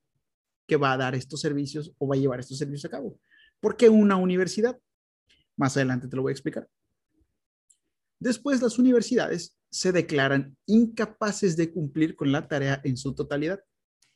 que 0.66 0.76
va 0.76 0.92
a 0.92 0.96
dar 0.96 1.14
estos 1.14 1.40
servicios 1.40 1.94
o 1.98 2.08
va 2.08 2.16
a 2.16 2.18
llevar 2.18 2.40
estos 2.40 2.58
servicios 2.58 2.84
a 2.86 2.90
cabo. 2.90 3.18
¿Por 3.60 3.76
qué 3.76 3.88
una 3.88 4.16
universidad? 4.16 4.78
Más 5.60 5.76
adelante 5.76 6.08
te 6.08 6.16
lo 6.16 6.22
voy 6.22 6.30
a 6.30 6.32
explicar. 6.32 6.66
Después, 8.18 8.62
las 8.62 8.78
universidades 8.78 9.58
se 9.68 9.92
declaran 9.92 10.56
incapaces 10.64 11.54
de 11.54 11.70
cumplir 11.70 12.16
con 12.16 12.32
la 12.32 12.48
tarea 12.48 12.80
en 12.82 12.96
su 12.96 13.14
totalidad, 13.14 13.60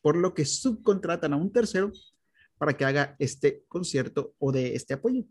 por 0.00 0.16
lo 0.16 0.32
que 0.32 0.46
subcontratan 0.46 1.34
a 1.34 1.36
un 1.36 1.52
tercero 1.52 1.92
para 2.56 2.74
que 2.74 2.86
haga 2.86 3.14
este 3.18 3.62
concierto 3.68 4.34
o 4.38 4.52
de 4.52 4.74
este 4.74 4.94
apoyo. 4.94 5.26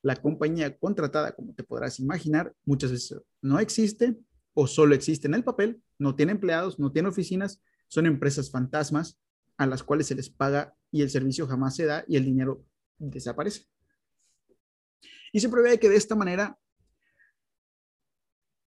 La 0.00 0.16
compañía 0.16 0.78
contratada, 0.78 1.32
como 1.32 1.52
te 1.52 1.64
podrás 1.64 2.00
imaginar, 2.00 2.54
muchas 2.64 2.90
veces 2.90 3.20
no 3.42 3.58
existe 3.58 4.16
o 4.54 4.66
solo 4.66 4.94
existe 4.94 5.28
en 5.28 5.34
el 5.34 5.44
papel, 5.44 5.82
no 5.98 6.16
tiene 6.16 6.32
empleados, 6.32 6.78
no 6.78 6.92
tiene 6.92 7.10
oficinas, 7.10 7.60
son 7.88 8.06
empresas 8.06 8.50
fantasmas 8.50 9.18
a 9.58 9.66
las 9.66 9.82
cuales 9.82 10.06
se 10.06 10.14
les 10.14 10.30
paga 10.30 10.74
y 10.90 11.02
el 11.02 11.10
servicio 11.10 11.46
jamás 11.46 11.76
se 11.76 11.84
da 11.84 12.06
y 12.08 12.16
el 12.16 12.24
dinero 12.24 12.64
desaparece. 12.96 13.66
Y 15.32 15.40
se 15.40 15.48
prevé 15.48 15.78
que 15.78 15.88
de 15.88 15.96
esta 15.96 16.14
manera, 16.14 16.58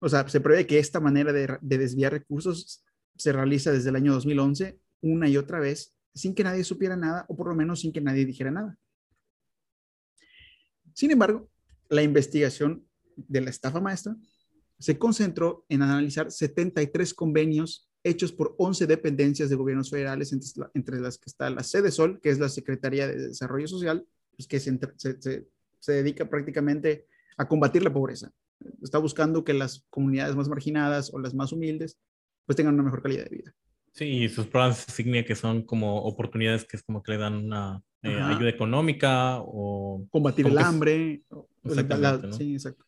o 0.00 0.08
sea, 0.08 0.28
se 0.28 0.40
prevé 0.40 0.66
que 0.66 0.78
esta 0.78 1.00
manera 1.00 1.32
de, 1.32 1.58
desviar 1.60 2.12
recursos 2.12 2.84
se 3.16 3.32
realiza 3.32 3.72
desde 3.72 3.90
el 3.90 3.96
año 3.96 4.12
2011 4.12 4.78
una 5.02 5.28
y 5.28 5.36
otra 5.36 5.60
vez 5.60 5.94
sin 6.14 6.34
que 6.34 6.44
nadie 6.44 6.64
supiera 6.64 6.96
nada 6.96 7.24
o 7.28 7.36
por 7.36 7.48
lo 7.48 7.54
menos 7.54 7.80
sin 7.80 7.92
que 7.92 8.00
nadie 8.00 8.24
dijera 8.24 8.50
nada. 8.50 8.78
Sin 10.94 11.10
embargo, 11.10 11.50
la 11.88 12.02
investigación 12.02 12.86
de 13.16 13.40
la 13.40 13.50
estafa 13.50 13.80
maestra 13.80 14.16
se 14.78 14.98
concentró 14.98 15.64
en 15.68 15.82
analizar 15.82 16.30
73 16.30 17.14
convenios 17.14 17.88
hechos 18.04 18.32
por 18.32 18.54
11 18.58 18.86
dependencias 18.86 19.48
de 19.48 19.56
gobiernos 19.56 19.90
federales, 19.90 20.32
entre, 20.32 21.00
las 21.00 21.18
que 21.18 21.30
está 21.30 21.48
la 21.50 21.62
Sede 21.62 21.90
Sol, 21.90 22.20
que 22.20 22.30
es 22.30 22.38
la 22.38 22.48
Secretaría 22.48 23.06
de 23.06 23.28
Desarrollo 23.28 23.68
Social, 23.68 24.06
pues 24.36 24.48
que 24.48 24.58
se, 24.58 24.78
se, 24.96 25.22
se 25.22 25.46
dedica 25.90 26.30
prácticamente 26.30 27.08
a 27.36 27.48
combatir 27.48 27.82
la 27.82 27.92
pobreza. 27.92 28.30
Está 28.80 28.98
buscando 28.98 29.42
que 29.42 29.52
las 29.52 29.84
comunidades 29.90 30.36
más 30.36 30.48
marginadas 30.48 31.12
o 31.12 31.18
las 31.18 31.34
más 31.34 31.52
humildes 31.52 31.98
pues 32.46 32.56
tengan 32.56 32.74
una 32.74 32.84
mejor 32.84 33.02
calidad 33.02 33.24
de 33.24 33.36
vida. 33.36 33.54
Sí, 33.92 34.04
y 34.04 34.28
sus 34.28 34.46
programas 34.46 34.86
insignia 34.88 35.24
que 35.24 35.34
son 35.34 35.62
como 35.62 36.02
oportunidades 36.02 36.64
que 36.64 36.76
es 36.76 36.82
como 36.82 37.02
que 37.02 37.12
le 37.12 37.18
dan 37.18 37.34
una 37.34 37.82
eh, 38.02 38.16
ayuda 38.20 38.48
económica 38.48 39.38
o... 39.40 40.06
Combatir 40.10 40.46
el 40.46 40.58
hambre. 40.58 41.22
Sí, 42.36 42.54
exacto. 42.54 42.84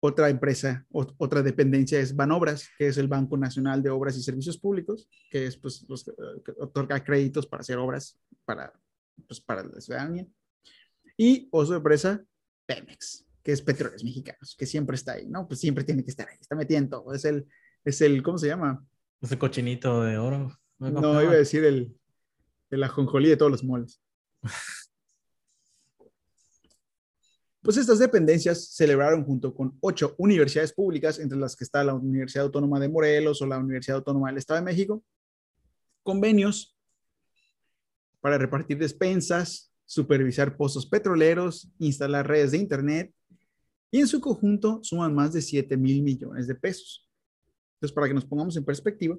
Otra 0.00 0.28
empresa, 0.28 0.86
otra 0.90 1.42
dependencia 1.42 1.98
es 1.98 2.14
Banobras, 2.14 2.68
que 2.78 2.86
es 2.86 2.98
el 2.98 3.08
Banco 3.08 3.36
Nacional 3.36 3.82
de 3.82 3.90
Obras 3.90 4.16
y 4.16 4.22
Servicios 4.22 4.56
Públicos, 4.56 5.08
que 5.28 5.46
es 5.46 5.56
pues 5.56 5.84
los 5.88 6.04
que 6.04 6.12
otorga 6.58 7.02
créditos 7.02 7.46
para 7.46 7.62
hacer 7.62 7.78
obras 7.78 8.16
para, 8.44 8.72
pues, 9.26 9.40
para 9.40 9.64
la 9.64 9.80
ciudadanía 9.80 10.26
y 11.18 11.48
o 11.50 11.66
su 11.66 11.74
empresa 11.74 12.24
Pemex, 12.64 13.26
que 13.42 13.52
es 13.52 13.60
Petróleos 13.60 14.04
Mexicanos, 14.04 14.56
que 14.56 14.64
siempre 14.64 14.94
está 14.94 15.12
ahí, 15.12 15.26
¿no? 15.26 15.46
Pues 15.46 15.60
siempre 15.60 15.84
tiene 15.84 16.02
que 16.04 16.10
estar 16.10 16.28
ahí, 16.28 16.36
está 16.40 16.54
metiendo 16.54 17.02
todo. 17.02 17.12
Es 17.12 17.24
el, 17.26 17.46
es 17.84 18.00
el 18.00 18.22
¿cómo 18.22 18.38
se 18.38 18.46
llama? 18.46 18.82
Ese 19.20 19.36
cochinito 19.36 20.02
de 20.02 20.16
oro. 20.16 20.56
No, 20.78 21.20
iba 21.20 21.32
a 21.32 21.36
decir 21.36 21.64
el, 21.64 21.94
el 22.70 22.82
ajonjolí 22.84 23.28
de 23.28 23.36
todos 23.36 23.50
los 23.50 23.64
moles. 23.64 24.00
Pues 27.60 27.76
estas 27.76 27.98
dependencias 27.98 28.68
celebraron 28.74 29.24
junto 29.24 29.52
con 29.52 29.76
ocho 29.80 30.14
universidades 30.16 30.72
públicas, 30.72 31.18
entre 31.18 31.36
las 31.36 31.54
que 31.54 31.64
está 31.64 31.84
la 31.84 31.92
Universidad 31.92 32.46
Autónoma 32.46 32.80
de 32.80 32.88
Morelos 32.88 33.42
o 33.42 33.46
la 33.46 33.58
Universidad 33.58 33.98
Autónoma 33.98 34.28
del 34.28 34.38
Estado 34.38 34.60
de 34.60 34.64
México, 34.64 35.04
convenios 36.02 36.78
para 38.20 38.38
repartir 38.38 38.78
despensas, 38.78 39.67
supervisar 39.88 40.54
pozos 40.54 40.86
petroleros, 40.86 41.72
instalar 41.78 42.28
redes 42.28 42.50
de 42.50 42.58
Internet 42.58 43.10
y 43.90 44.00
en 44.00 44.06
su 44.06 44.20
conjunto 44.20 44.80
suman 44.82 45.14
más 45.14 45.32
de 45.32 45.40
7 45.40 45.78
mil 45.78 46.02
millones 46.02 46.46
de 46.46 46.54
pesos. 46.54 47.08
Entonces, 47.74 47.94
para 47.94 48.06
que 48.06 48.12
nos 48.12 48.26
pongamos 48.26 48.54
en 48.58 48.66
perspectiva, 48.66 49.16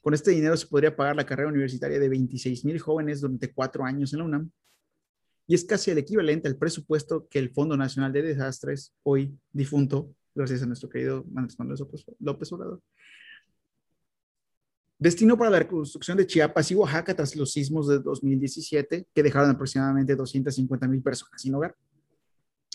con 0.00 0.14
este 0.14 0.30
dinero 0.30 0.56
se 0.56 0.66
podría 0.66 0.96
pagar 0.96 1.14
la 1.14 1.26
carrera 1.26 1.50
universitaria 1.50 1.98
de 2.00 2.08
26 2.08 2.64
mil 2.64 2.78
jóvenes 2.78 3.20
durante 3.20 3.52
cuatro 3.52 3.84
años 3.84 4.14
en 4.14 4.20
la 4.20 4.24
UNAM 4.24 4.50
y 5.46 5.54
es 5.54 5.64
casi 5.64 5.90
el 5.90 5.98
equivalente 5.98 6.48
al 6.48 6.56
presupuesto 6.56 7.28
que 7.28 7.38
el 7.38 7.50
Fondo 7.50 7.76
Nacional 7.76 8.14
de 8.14 8.22
Desastres, 8.22 8.94
hoy 9.02 9.38
difunto, 9.52 10.14
gracias 10.34 10.62
a 10.62 10.66
nuestro 10.66 10.88
querido 10.88 11.26
Manuel 11.30 11.78
López 12.18 12.52
Obrador, 12.52 12.80
Destino 15.02 15.36
para 15.36 15.50
la 15.50 15.58
reconstrucción 15.58 16.16
de 16.16 16.28
Chiapas 16.28 16.70
y 16.70 16.76
Oaxaca 16.76 17.12
tras 17.12 17.34
los 17.34 17.50
sismos 17.50 17.88
de 17.88 17.98
2017 17.98 19.08
que 19.12 19.22
dejaron 19.24 19.50
aproximadamente 19.50 20.14
250 20.14 20.86
mil 20.86 21.02
personas 21.02 21.42
sin 21.42 21.52
hogar. 21.56 21.74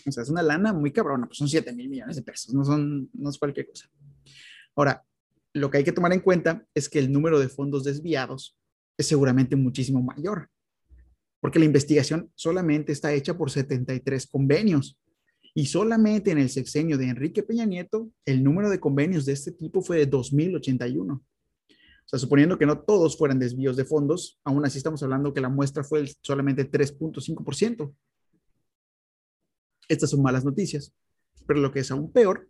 O 0.06 0.12
sea, 0.12 0.24
es 0.24 0.28
una 0.28 0.42
lana 0.42 0.74
muy 0.74 0.92
cabrona, 0.92 1.26
pues 1.26 1.38
son 1.38 1.48
7 1.48 1.72
mil 1.72 1.88
millones 1.88 2.16
de 2.16 2.22
pesos, 2.22 2.52
no, 2.52 2.66
son, 2.66 3.08
no 3.14 3.30
es 3.30 3.38
cualquier 3.38 3.66
cosa. 3.66 3.90
Ahora, 4.76 5.02
lo 5.54 5.70
que 5.70 5.78
hay 5.78 5.84
que 5.84 5.92
tomar 5.92 6.12
en 6.12 6.20
cuenta 6.20 6.66
es 6.74 6.90
que 6.90 6.98
el 6.98 7.10
número 7.10 7.38
de 7.38 7.48
fondos 7.48 7.84
desviados 7.84 8.58
es 8.98 9.06
seguramente 9.06 9.56
muchísimo 9.56 10.02
mayor, 10.02 10.50
porque 11.40 11.58
la 11.58 11.64
investigación 11.64 12.30
solamente 12.34 12.92
está 12.92 13.10
hecha 13.14 13.38
por 13.38 13.50
73 13.50 14.26
convenios 14.26 15.00
y 15.54 15.64
solamente 15.64 16.30
en 16.30 16.36
el 16.36 16.50
sexenio 16.50 16.98
de 16.98 17.08
Enrique 17.08 17.42
Peña 17.42 17.64
Nieto 17.64 18.10
el 18.26 18.44
número 18.44 18.68
de 18.68 18.80
convenios 18.80 19.24
de 19.24 19.32
este 19.32 19.50
tipo 19.50 19.80
fue 19.80 19.96
de 19.96 20.04
2081. 20.04 21.24
Suponiendo 22.16 22.58
que 22.58 22.64
no 22.64 22.80
todos 22.80 23.18
fueran 23.18 23.38
desvíos 23.38 23.76
de 23.76 23.84
fondos, 23.84 24.40
aún 24.44 24.64
así 24.64 24.78
estamos 24.78 25.02
hablando 25.02 25.34
que 25.34 25.42
la 25.42 25.50
muestra 25.50 25.84
fue 25.84 26.06
solamente 26.22 26.70
3.5%. 26.70 27.94
Estas 29.88 30.10
son 30.10 30.22
malas 30.22 30.44
noticias, 30.44 30.94
pero 31.46 31.60
lo 31.60 31.70
que 31.70 31.80
es 31.80 31.90
aún 31.90 32.10
peor 32.10 32.48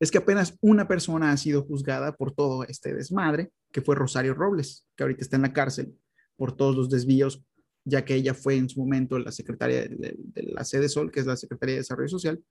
es 0.00 0.10
que 0.10 0.18
apenas 0.18 0.58
una 0.60 0.88
persona 0.88 1.30
ha 1.30 1.36
sido 1.36 1.62
juzgada 1.62 2.16
por 2.16 2.32
todo 2.32 2.64
este 2.64 2.92
desmadre, 2.92 3.52
que 3.70 3.82
fue 3.82 3.94
Rosario 3.94 4.34
Robles, 4.34 4.84
que 4.96 5.04
ahorita 5.04 5.22
está 5.22 5.36
en 5.36 5.42
la 5.42 5.52
cárcel 5.52 5.96
por 6.36 6.56
todos 6.56 6.74
los 6.74 6.90
desvíos, 6.90 7.44
ya 7.84 8.04
que 8.04 8.16
ella 8.16 8.34
fue 8.34 8.56
en 8.56 8.68
su 8.68 8.80
momento 8.80 9.16
la 9.20 9.30
secretaria 9.30 9.82
de, 9.82 10.16
la 10.34 10.64
sede 10.64 10.88
Sol, 10.88 11.12
que 11.12 11.20
es 11.20 11.26
la 11.26 11.36
Secretaría 11.36 11.74
de 11.74 11.82
Desarrollo 11.82 12.08
Social, 12.08 12.42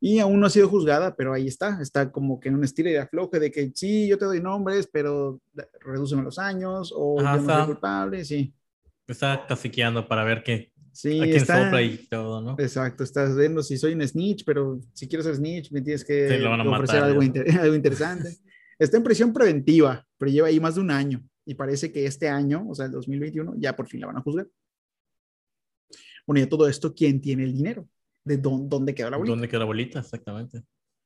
y 0.00 0.18
aún 0.18 0.40
no 0.40 0.46
ha 0.46 0.50
sido 0.50 0.68
juzgada, 0.68 1.16
pero 1.16 1.32
ahí 1.32 1.46
está, 1.46 1.80
está 1.80 2.10
como 2.12 2.38
que 2.38 2.48
en 2.48 2.56
un 2.56 2.64
estilo 2.64 2.90
de 2.90 2.98
afloje 2.98 3.38
de 3.40 3.50
que 3.50 3.72
sí, 3.74 4.08
yo 4.08 4.18
te 4.18 4.24
doy 4.24 4.40
nombres, 4.40 4.88
pero 4.92 5.40
redúceme 5.80 6.22
los 6.22 6.38
años, 6.38 6.92
o 6.94 7.18
yo 7.18 7.24
no 7.24 7.44
soy 7.44 7.66
culpable, 7.66 8.24
sí. 8.24 8.52
Está 9.06 9.46
caciqueando 9.46 10.06
para 10.06 10.24
ver 10.24 10.42
qué, 10.42 10.72
Sí, 10.96 11.20
está, 11.22 11.82
y 11.82 11.98
todo, 12.08 12.40
¿no? 12.40 12.56
Exacto, 12.58 13.04
estás 13.04 13.36
viendo 13.36 13.62
si 13.62 13.76
soy 13.76 13.92
un 13.92 14.00
snitch, 14.00 14.44
pero 14.46 14.80
si 14.94 15.06
quiero 15.06 15.22
ser 15.22 15.36
snitch 15.36 15.70
me 15.70 15.82
tienes 15.82 16.02
que 16.02 16.24
ofrecer 16.24 17.02
algo, 17.02 17.20
algo, 17.60 17.74
interesante. 17.74 18.34
está 18.78 18.96
en 18.96 19.02
prisión 19.02 19.30
preventiva, 19.30 20.06
pero 20.16 20.30
lleva 20.30 20.48
ahí 20.48 20.58
más 20.58 20.76
de 20.76 20.80
un 20.80 20.90
año 20.90 21.22
y 21.44 21.52
parece 21.52 21.92
que 21.92 22.06
este 22.06 22.30
año, 22.30 22.64
o 22.66 22.74
sea, 22.74 22.86
el 22.86 22.92
2021, 22.92 23.56
ya 23.58 23.76
por 23.76 23.86
fin 23.86 24.00
la 24.00 24.06
van 24.06 24.16
a 24.16 24.22
juzgar. 24.22 24.48
Bueno, 26.26 26.42
y 26.42 26.46
todo 26.46 26.66
esto, 26.66 26.94
¿quién 26.94 27.20
tiene 27.20 27.44
el 27.44 27.52
dinero? 27.52 27.86
¿De 28.26 28.36
dónde, 28.36 28.66
dónde 28.68 28.92
queda 28.92 29.08
la 29.08 29.18
bolita? 29.18 29.30
¿Dónde 29.30 29.48
queda 29.48 29.60
la 29.60 29.64
bolita? 29.66 30.00
Exactamente. 30.00 30.64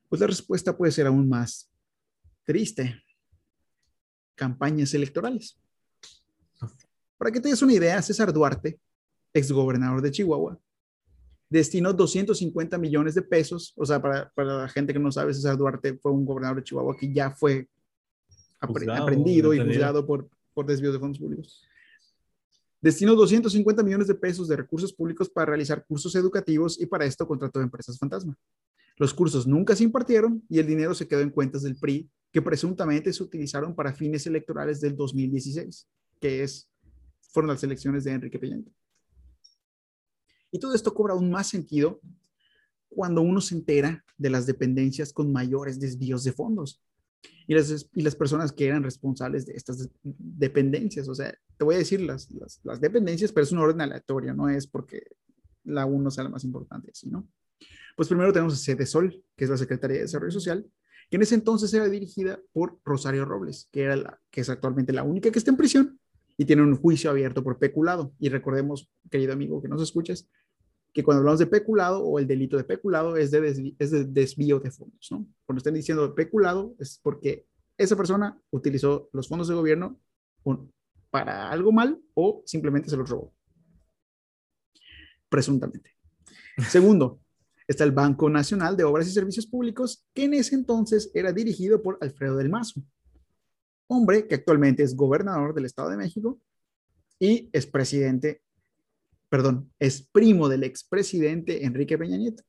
Pues 0.08 0.20
la 0.20 0.26
respuesta 0.26 0.74
puede 0.74 0.90
ser 0.90 1.06
aún 1.06 1.28
más 1.28 1.70
triste. 2.44 3.04
Campañas 4.34 4.94
electorales. 4.94 5.60
Para 7.18 7.30
que 7.30 7.40
te 7.40 7.50
des 7.50 7.60
una 7.60 7.74
idea, 7.74 8.00
César 8.00 8.32
Duarte 8.32 8.80
exgobernador 9.34 10.00
de 10.00 10.10
Chihuahua, 10.10 10.58
destinó 11.50 11.92
250 11.92 12.78
millones 12.78 13.14
de 13.14 13.22
pesos, 13.22 13.74
o 13.76 13.84
sea, 13.84 14.00
para, 14.00 14.30
para, 14.30 14.62
la 14.62 14.68
gente 14.68 14.94
que 14.94 14.98
no 14.98 15.12
sabe, 15.12 15.34
César 15.34 15.58
Duarte 15.58 15.98
fue 15.98 16.12
un 16.12 16.24
gobernador 16.24 16.56
de 16.56 16.64
Chihuahua 16.64 16.96
que 16.96 17.12
ya 17.12 17.30
fue 17.32 17.68
aprendido 18.60 19.52
y 19.52 19.60
juzgado 19.60 20.06
por, 20.06 20.26
por 20.54 20.64
desvío 20.64 20.90
de 20.90 20.98
fondos 20.98 21.18
públicos. 21.18 21.62
Destinó 22.80 23.14
250 23.14 23.82
millones 23.82 24.06
de 24.06 24.14
pesos 24.14 24.48
de 24.48 24.56
recursos 24.56 24.92
públicos 24.92 25.28
para 25.28 25.46
realizar 25.46 25.84
cursos 25.86 26.14
educativos 26.14 26.80
y 26.80 26.86
para 26.86 27.04
esto 27.04 27.26
contrató 27.26 27.60
empresas 27.60 27.98
fantasma. 27.98 28.36
Los 28.96 29.12
cursos 29.14 29.46
nunca 29.46 29.76
se 29.76 29.84
impartieron 29.84 30.42
y 30.48 30.58
el 30.58 30.66
dinero 30.66 30.94
se 30.94 31.06
quedó 31.06 31.20
en 31.20 31.30
cuentas 31.30 31.62
del 31.62 31.76
PRI, 31.76 32.10
que 32.32 32.42
presuntamente 32.42 33.12
se 33.12 33.22
utilizaron 33.22 33.74
para 33.74 33.92
fines 33.92 34.26
electorales 34.26 34.80
del 34.80 34.96
2016, 34.96 35.86
que 36.20 36.42
es, 36.42 36.70
fueron 37.32 37.48
las 37.48 37.62
elecciones 37.62 38.04
de 38.04 38.12
Enrique 38.12 38.38
Peña 38.38 38.60
y 40.50 40.58
todo 40.58 40.74
esto 40.74 40.92
cobra 40.94 41.14
aún 41.14 41.30
más 41.30 41.48
sentido 41.48 42.00
cuando 42.88 43.22
uno 43.22 43.40
se 43.40 43.54
entera 43.54 44.04
de 44.18 44.30
las 44.30 44.46
dependencias 44.46 45.12
con 45.12 45.32
mayores 45.32 45.78
desvíos 45.78 46.24
de 46.24 46.32
fondos 46.32 46.82
y 47.46 47.54
las, 47.54 47.88
y 47.94 48.02
las 48.02 48.14
personas 48.14 48.52
que 48.52 48.66
eran 48.66 48.82
responsables 48.82 49.46
de 49.46 49.54
estas 49.54 49.88
dependencias. 50.02 51.08
O 51.08 51.14
sea, 51.14 51.36
te 51.56 51.64
voy 51.64 51.74
a 51.74 51.78
decir 51.78 52.00
las, 52.00 52.30
las, 52.62 52.80
dependencias, 52.80 53.32
pero 53.32 53.44
es 53.44 53.52
un 53.52 53.58
orden 53.58 53.80
aleatorio, 53.80 54.34
no 54.34 54.48
es 54.48 54.66
porque 54.66 55.02
la 55.64 55.84
uno 55.84 56.10
sea 56.10 56.24
la 56.24 56.30
más 56.30 56.44
importante, 56.44 56.90
¿sí, 56.94 57.08
no? 57.08 57.28
Pues 57.96 58.08
primero 58.08 58.32
tenemos 58.32 58.54
a 58.54 58.56
Sede 58.56 58.86
Sol, 58.86 59.22
que 59.36 59.44
es 59.44 59.50
la 59.50 59.56
Secretaría 59.56 59.96
de 59.96 60.02
Desarrollo 60.04 60.30
Social, 60.30 60.64
que 61.10 61.16
en 61.16 61.22
ese 61.22 61.34
entonces 61.34 61.74
era 61.74 61.88
dirigida 61.88 62.40
por 62.52 62.78
Rosario 62.84 63.24
Robles, 63.24 63.68
que, 63.72 63.82
era 63.82 63.96
la, 63.96 64.20
que 64.30 64.42
es 64.42 64.48
actualmente 64.48 64.92
la 64.92 65.02
única 65.02 65.30
que 65.30 65.38
está 65.38 65.50
en 65.50 65.56
prisión 65.56 66.00
y 66.38 66.44
tiene 66.46 66.62
un 66.62 66.76
juicio 66.76 67.10
abierto 67.10 67.42
por 67.42 67.58
peculado. 67.58 68.14
Y 68.18 68.28
recordemos, 68.28 68.88
querido 69.10 69.32
amigo 69.32 69.60
que 69.60 69.68
nos 69.68 69.82
escuchas, 69.82 70.28
que 70.92 71.04
cuando 71.04 71.20
hablamos 71.20 71.38
de 71.38 71.46
peculado 71.46 72.04
o 72.04 72.18
el 72.18 72.26
delito 72.26 72.56
de 72.56 72.64
peculado 72.64 73.16
es 73.16 73.30
de, 73.30 73.40
desvío, 73.40 73.74
es 73.78 73.90
de 73.90 74.04
desvío 74.04 74.60
de 74.60 74.70
fondos, 74.70 75.08
¿no? 75.10 75.26
Cuando 75.46 75.58
estén 75.58 75.74
diciendo 75.74 76.14
peculado 76.14 76.74
es 76.78 76.98
porque 77.02 77.46
esa 77.78 77.96
persona 77.96 78.40
utilizó 78.50 79.08
los 79.12 79.28
fondos 79.28 79.48
de 79.48 79.54
gobierno 79.54 79.98
para 81.10 81.50
algo 81.50 81.72
mal 81.72 82.00
o 82.14 82.42
simplemente 82.44 82.90
se 82.90 82.96
los 82.96 83.08
robó. 83.08 83.32
Presuntamente. 85.28 85.96
Segundo, 86.68 87.20
está 87.66 87.84
el 87.84 87.92
Banco 87.92 88.28
Nacional 88.28 88.76
de 88.76 88.84
Obras 88.84 89.06
y 89.08 89.12
Servicios 89.12 89.46
Públicos, 89.46 90.04
que 90.12 90.24
en 90.24 90.34
ese 90.34 90.54
entonces 90.56 91.10
era 91.14 91.32
dirigido 91.32 91.82
por 91.82 91.98
Alfredo 92.00 92.36
del 92.36 92.48
Mazo, 92.48 92.82
hombre 93.86 94.26
que 94.26 94.34
actualmente 94.34 94.82
es 94.82 94.96
gobernador 94.96 95.54
del 95.54 95.64
Estado 95.64 95.90
de 95.90 95.96
México 95.96 96.40
y 97.18 97.48
es 97.52 97.66
presidente, 97.66 98.42
perdón, 99.30 99.72
es 99.78 100.02
primo 100.02 100.48
del 100.48 100.64
expresidente 100.64 101.64
Enrique 101.64 101.96
Peña 101.96 102.18
Nieto. 102.18 102.42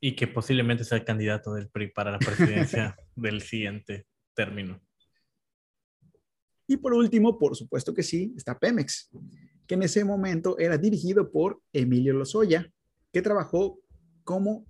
Y 0.00 0.16
que 0.16 0.26
posiblemente 0.26 0.84
sea 0.84 0.98
el 0.98 1.04
candidato 1.04 1.54
del 1.54 1.68
PRI 1.68 1.92
para 1.92 2.10
la 2.10 2.18
presidencia 2.18 2.96
del 3.16 3.40
siguiente 3.40 4.06
término. 4.34 4.82
Y 6.66 6.76
por 6.76 6.92
último, 6.92 7.38
por 7.38 7.56
supuesto 7.56 7.94
que 7.94 8.02
sí, 8.02 8.34
está 8.36 8.58
Pemex, 8.58 9.10
que 9.66 9.74
en 9.74 9.82
ese 9.84 10.04
momento 10.04 10.58
era 10.58 10.76
dirigido 10.76 11.30
por 11.30 11.60
Emilio 11.72 12.14
Lozoya, 12.14 12.68
que 13.12 13.22
trabajó 13.22 13.78
como, 14.24 14.66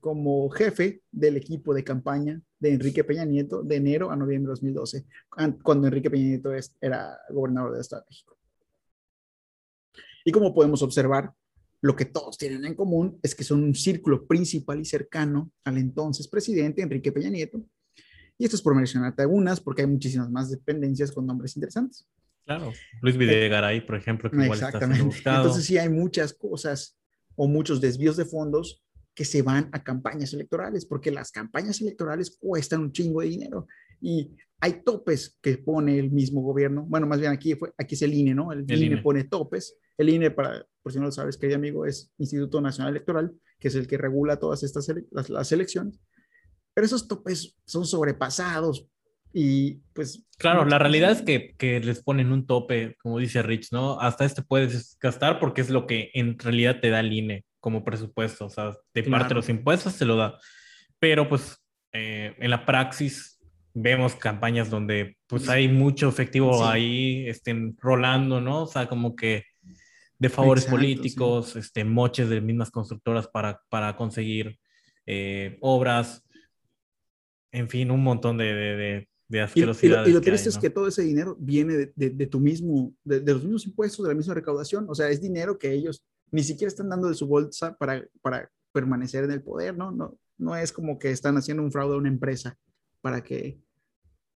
como 0.00 0.48
jefe 0.48 1.02
del 1.12 1.36
equipo 1.36 1.74
de 1.74 1.84
campaña 1.84 2.40
de 2.58 2.72
Enrique 2.72 3.04
Peña 3.04 3.26
Nieto 3.26 3.62
de 3.62 3.76
enero 3.76 4.10
a 4.10 4.16
noviembre 4.16 4.48
de 4.48 4.52
2012, 4.52 5.06
cuando 5.62 5.88
Enrique 5.88 6.10
Peña 6.10 6.28
Nieto 6.28 6.50
era 6.80 7.18
gobernador 7.28 7.72
del 7.72 7.80
Estado 7.82 8.02
de 8.02 8.06
México. 8.08 8.38
Y 10.24 10.32
como 10.32 10.54
podemos 10.54 10.82
observar, 10.82 11.32
lo 11.82 11.94
que 11.94 12.06
todos 12.06 12.38
tienen 12.38 12.64
en 12.64 12.74
común 12.74 13.18
es 13.22 13.34
que 13.34 13.44
son 13.44 13.62
un 13.62 13.74
círculo 13.74 14.26
principal 14.26 14.80
y 14.80 14.84
cercano 14.84 15.52
al 15.64 15.76
entonces 15.76 16.28
presidente 16.28 16.82
Enrique 16.82 17.12
Peña 17.12 17.28
Nieto. 17.28 17.62
Y 18.38 18.44
esto 18.44 18.56
es 18.56 18.62
por 18.62 18.74
mencionarte 18.74 19.22
algunas, 19.22 19.60
porque 19.60 19.82
hay 19.82 19.88
muchísimas 19.88 20.30
más 20.30 20.50
dependencias 20.50 21.12
con 21.12 21.26
nombres 21.26 21.56
interesantes. 21.56 22.08
Claro, 22.44 22.72
Luis 23.00 23.16
Videgaray, 23.16 23.86
por 23.86 23.96
ejemplo, 23.96 24.30
que 24.30 24.36
igual 24.36 24.58
Exactamente. 24.58 25.18
Entonces 25.24 25.64
sí 25.64 25.78
hay 25.78 25.88
muchas 25.88 26.32
cosas 26.32 26.98
o 27.36 27.46
muchos 27.46 27.80
desvíos 27.80 28.16
de 28.16 28.24
fondos 28.24 28.82
que 29.14 29.24
se 29.24 29.42
van 29.42 29.68
a 29.72 29.82
campañas 29.82 30.32
electorales, 30.32 30.84
porque 30.84 31.10
las 31.10 31.30
campañas 31.30 31.80
electorales 31.80 32.36
cuestan 32.38 32.80
un 32.80 32.92
chingo 32.92 33.20
de 33.20 33.28
dinero 33.28 33.66
y 34.00 34.34
hay 34.60 34.82
topes 34.84 35.38
que 35.40 35.58
pone 35.58 35.98
el 35.98 36.10
mismo 36.10 36.42
gobierno. 36.42 36.84
Bueno, 36.86 37.06
más 37.06 37.20
bien 37.20 37.32
aquí, 37.32 37.54
fue, 37.54 37.72
aquí 37.78 37.94
es 37.94 38.02
el 38.02 38.14
INE, 38.14 38.34
¿no? 38.34 38.52
El, 38.52 38.70
INE, 38.70 38.98
pone 38.98 39.24
topes. 39.24 39.76
El 39.96 40.08
INE, 40.08 40.30
para, 40.30 40.66
por 40.82 40.92
si 40.92 40.98
no 40.98 41.06
lo 41.06 41.12
sabes, 41.12 41.36
querido 41.36 41.56
amigo, 41.56 41.86
es 41.86 42.12
Instituto 42.18 42.60
Nacional 42.60 42.92
Electoral, 42.92 43.32
que 43.58 43.68
es 43.68 43.74
el 43.74 43.86
que 43.86 43.98
regula 43.98 44.38
todas 44.38 44.62
estas 44.62 44.90
las, 45.10 45.30
las 45.30 45.52
elecciones. 45.52 46.00
Pero 46.74 46.86
esos 46.86 47.06
topes 47.06 47.56
son 47.64 47.86
sobrepasados 47.86 48.88
y 49.32 49.80
pues... 49.92 50.24
Claro, 50.38 50.64
la 50.64 50.78
realidad 50.78 51.10
es 51.10 51.22
que, 51.22 51.54
que, 51.56 51.80
les 51.80 52.02
ponen 52.02 52.32
un 52.32 52.46
tope, 52.46 52.96
como 53.02 53.18
dice 53.18 53.42
Rich, 53.42 53.72
¿no? 53.72 54.00
Hasta 54.00 54.24
este 54.24 54.42
puedes 54.42 54.96
gastar 55.00 55.38
porque 55.40 55.60
es 55.60 55.70
lo 55.70 55.86
que 55.86 56.10
en 56.14 56.38
realidad 56.38 56.80
te 56.80 56.90
da 56.90 57.00
el 57.00 57.12
INE 57.12 57.44
como 57.60 57.84
presupuesto, 57.84 58.46
o 58.46 58.50
sea, 58.50 58.76
de 58.92 59.02
parte 59.04 59.28
de 59.28 59.34
los 59.34 59.48
impuestos 59.48 59.94
se 59.94 60.04
lo 60.04 60.16
da. 60.16 60.38
Pero 60.98 61.28
pues 61.28 61.56
eh, 61.92 62.34
en 62.38 62.50
la 62.50 62.66
praxis 62.66 63.40
vemos 63.72 64.14
campañas 64.14 64.70
donde 64.70 65.16
pues 65.26 65.48
hay 65.48 65.68
mucho 65.68 66.08
efectivo 66.08 66.64
ahí 66.64 67.26
estén 67.26 67.76
rolando, 67.80 68.40
¿no? 68.40 68.62
O 68.62 68.66
sea, 68.66 68.86
como 68.86 69.16
que 69.16 69.44
de 70.24 70.30
favores 70.30 70.64
políticos, 70.64 71.54
este, 71.56 71.84
moches 71.84 72.28
de 72.30 72.40
mismas 72.40 72.70
constructoras 72.70 73.28
para, 73.28 73.60
para 73.68 73.94
conseguir 73.94 74.58
eh, 75.06 75.58
obras, 75.60 76.24
en 77.52 77.68
fin, 77.68 77.90
un 77.90 78.02
montón 78.02 78.38
de, 78.38 78.44
de, 78.54 79.08
de 79.28 79.40
asquerosidades. 79.42 80.08
Y, 80.08 80.12
lo, 80.12 80.22
triste 80.22 80.48
es 80.48 80.56
que 80.56 80.70
todo 80.70 80.88
ese 80.88 81.02
dinero 81.02 81.36
viene 81.38 81.92
de, 81.94 82.10
de 82.10 82.26
tu 82.26 82.40
mismo, 82.40 82.94
de, 83.04 83.20
los 83.20 83.42
mismos 83.42 83.66
impuestos, 83.66 84.02
de 84.02 84.12
la 84.12 84.16
misma 84.16 84.32
recaudación, 84.32 84.86
o 84.88 84.94
sea, 84.94 85.10
es 85.10 85.20
dinero 85.20 85.58
que 85.58 85.72
ellos 85.72 86.02
ni 86.30 86.42
siquiera 86.42 86.68
están 86.68 86.88
dando 86.88 87.08
de 87.08 87.14
su 87.14 87.26
bolsa 87.26 87.76
para, 87.76 88.02
para 88.22 88.50
permanecer 88.72 89.24
en 89.24 89.30
el 89.30 89.42
poder, 89.42 89.76
¿no? 89.76 89.90
¿no? 89.92 90.18
No 90.38 90.56
es 90.56 90.72
como 90.72 90.98
que 90.98 91.10
están 91.10 91.36
haciendo 91.36 91.62
un 91.62 91.70
fraude 91.70 91.94
a 91.94 91.98
una 91.98 92.08
empresa 92.08 92.58
para 93.02 93.22
que 93.22 93.60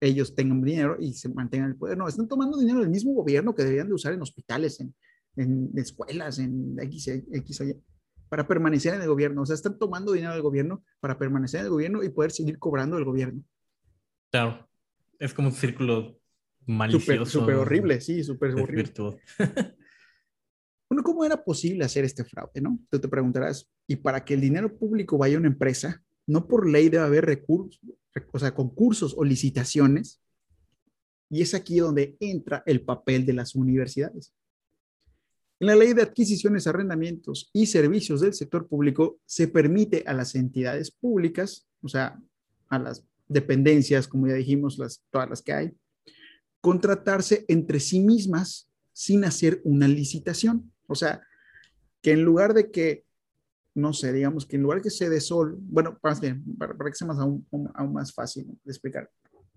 ellos 0.00 0.34
tengan 0.34 0.62
dinero 0.62 0.96
y 1.00 1.14
se 1.14 1.28
mantengan 1.30 1.70
el 1.70 1.76
poder. 1.76 1.96
No, 1.96 2.06
están 2.06 2.28
tomando 2.28 2.58
dinero 2.58 2.80
del 2.80 2.90
mismo 2.90 3.14
gobierno 3.14 3.54
que 3.54 3.62
deberían 3.64 3.88
de 3.88 3.94
usar 3.94 4.12
en 4.12 4.22
hospitales, 4.22 4.78
en, 4.80 4.94
en 5.38 5.70
escuelas, 5.76 6.38
en 6.38 6.76
X, 6.80 7.08
X 7.08 7.60
Y, 7.60 7.76
para 8.28 8.46
permanecer 8.46 8.94
en 8.94 9.02
el 9.02 9.08
gobierno. 9.08 9.42
O 9.42 9.46
sea, 9.46 9.54
están 9.54 9.78
tomando 9.78 10.12
dinero 10.12 10.32
del 10.32 10.42
gobierno 10.42 10.84
para 11.00 11.18
permanecer 11.18 11.60
en 11.60 11.66
el 11.66 11.72
gobierno 11.72 12.02
y 12.02 12.08
poder 12.10 12.30
seguir 12.30 12.58
cobrando 12.58 12.98
el 12.98 13.04
gobierno. 13.04 13.42
Claro, 14.30 14.68
es 15.18 15.32
como 15.32 15.48
un 15.48 15.54
círculo 15.54 16.18
malicioso. 16.66 17.40
Súper 17.40 17.54
horrible, 17.56 18.00
sí, 18.00 18.22
súper 18.22 18.54
horrible. 18.54 18.92
Bueno, 20.90 21.02
¿cómo 21.02 21.22
era 21.22 21.44
posible 21.44 21.84
hacer 21.84 22.06
este 22.06 22.24
fraude, 22.24 22.62
no? 22.62 22.78
Tú 22.90 22.98
te 22.98 23.08
preguntarás, 23.08 23.70
y 23.86 23.96
para 23.96 24.24
que 24.24 24.32
el 24.32 24.40
dinero 24.40 24.74
público 24.74 25.18
vaya 25.18 25.36
a 25.36 25.38
una 25.38 25.48
empresa, 25.48 26.02
no 26.26 26.48
por 26.48 26.66
ley 26.66 26.88
debe 26.88 27.04
haber 27.04 27.26
recursos, 27.26 27.78
o 28.32 28.38
sea, 28.38 28.54
concursos 28.54 29.14
o 29.14 29.22
licitaciones, 29.22 30.22
y 31.30 31.42
es 31.42 31.52
aquí 31.52 31.78
donde 31.78 32.16
entra 32.20 32.62
el 32.64 32.80
papel 32.86 33.26
de 33.26 33.34
las 33.34 33.54
universidades. 33.54 34.32
En 35.60 35.66
la 35.66 35.74
ley 35.74 35.92
de 35.92 36.02
adquisiciones, 36.02 36.66
arrendamientos 36.66 37.50
y 37.52 37.66
servicios 37.66 38.20
del 38.20 38.32
sector 38.32 38.68
público 38.68 39.18
se 39.26 39.48
permite 39.48 40.04
a 40.06 40.12
las 40.12 40.36
entidades 40.36 40.92
públicas, 40.92 41.66
o 41.82 41.88
sea, 41.88 42.20
a 42.68 42.78
las 42.78 43.04
dependencias, 43.26 44.06
como 44.06 44.28
ya 44.28 44.34
dijimos, 44.34 44.78
las, 44.78 45.04
todas 45.10 45.28
las 45.28 45.42
que 45.42 45.52
hay, 45.52 45.76
contratarse 46.60 47.44
entre 47.48 47.80
sí 47.80 48.00
mismas 48.00 48.70
sin 48.92 49.24
hacer 49.24 49.60
una 49.64 49.88
licitación. 49.88 50.72
O 50.86 50.94
sea, 50.94 51.22
que 52.02 52.12
en 52.12 52.22
lugar 52.22 52.54
de 52.54 52.70
que, 52.70 53.04
no 53.74 53.92
sé, 53.92 54.12
digamos 54.12 54.46
que 54.46 54.56
en 54.56 54.62
lugar 54.62 54.80
que 54.80 54.90
se 54.90 55.08
dé 55.08 55.20
sol, 55.20 55.56
bueno, 55.60 55.98
para, 56.00 56.16
para 56.56 56.90
que 56.90 56.96
sea 56.96 57.08
más 57.08 57.18
aún, 57.18 57.46
más 57.92 58.12
fácil 58.12 58.46
de 58.46 58.72
explicar, 58.72 59.10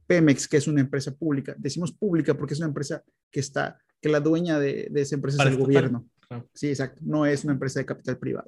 Pemex, 0.08 0.48
que 0.48 0.58
es 0.58 0.68
una 0.68 0.82
empresa 0.82 1.14
pública, 1.16 1.56
decimos 1.58 1.92
pública 1.92 2.34
porque 2.36 2.54
es 2.54 2.60
una 2.60 2.68
empresa 2.68 3.04
que 3.32 3.40
está, 3.40 3.80
que 4.02 4.10
la 4.10 4.20
dueña 4.20 4.60
de, 4.60 4.88
de 4.90 5.02
esa 5.02 5.16
empresa 5.16 5.44
es 5.44 5.50
el 5.50 5.58
gobierno. 5.58 6.08
Sí, 6.54 6.70
exacto, 6.70 7.02
no 7.06 7.26
es 7.26 7.44
una 7.44 7.54
empresa 7.54 7.80
de 7.80 7.86
capital 7.86 8.18
privado. 8.18 8.48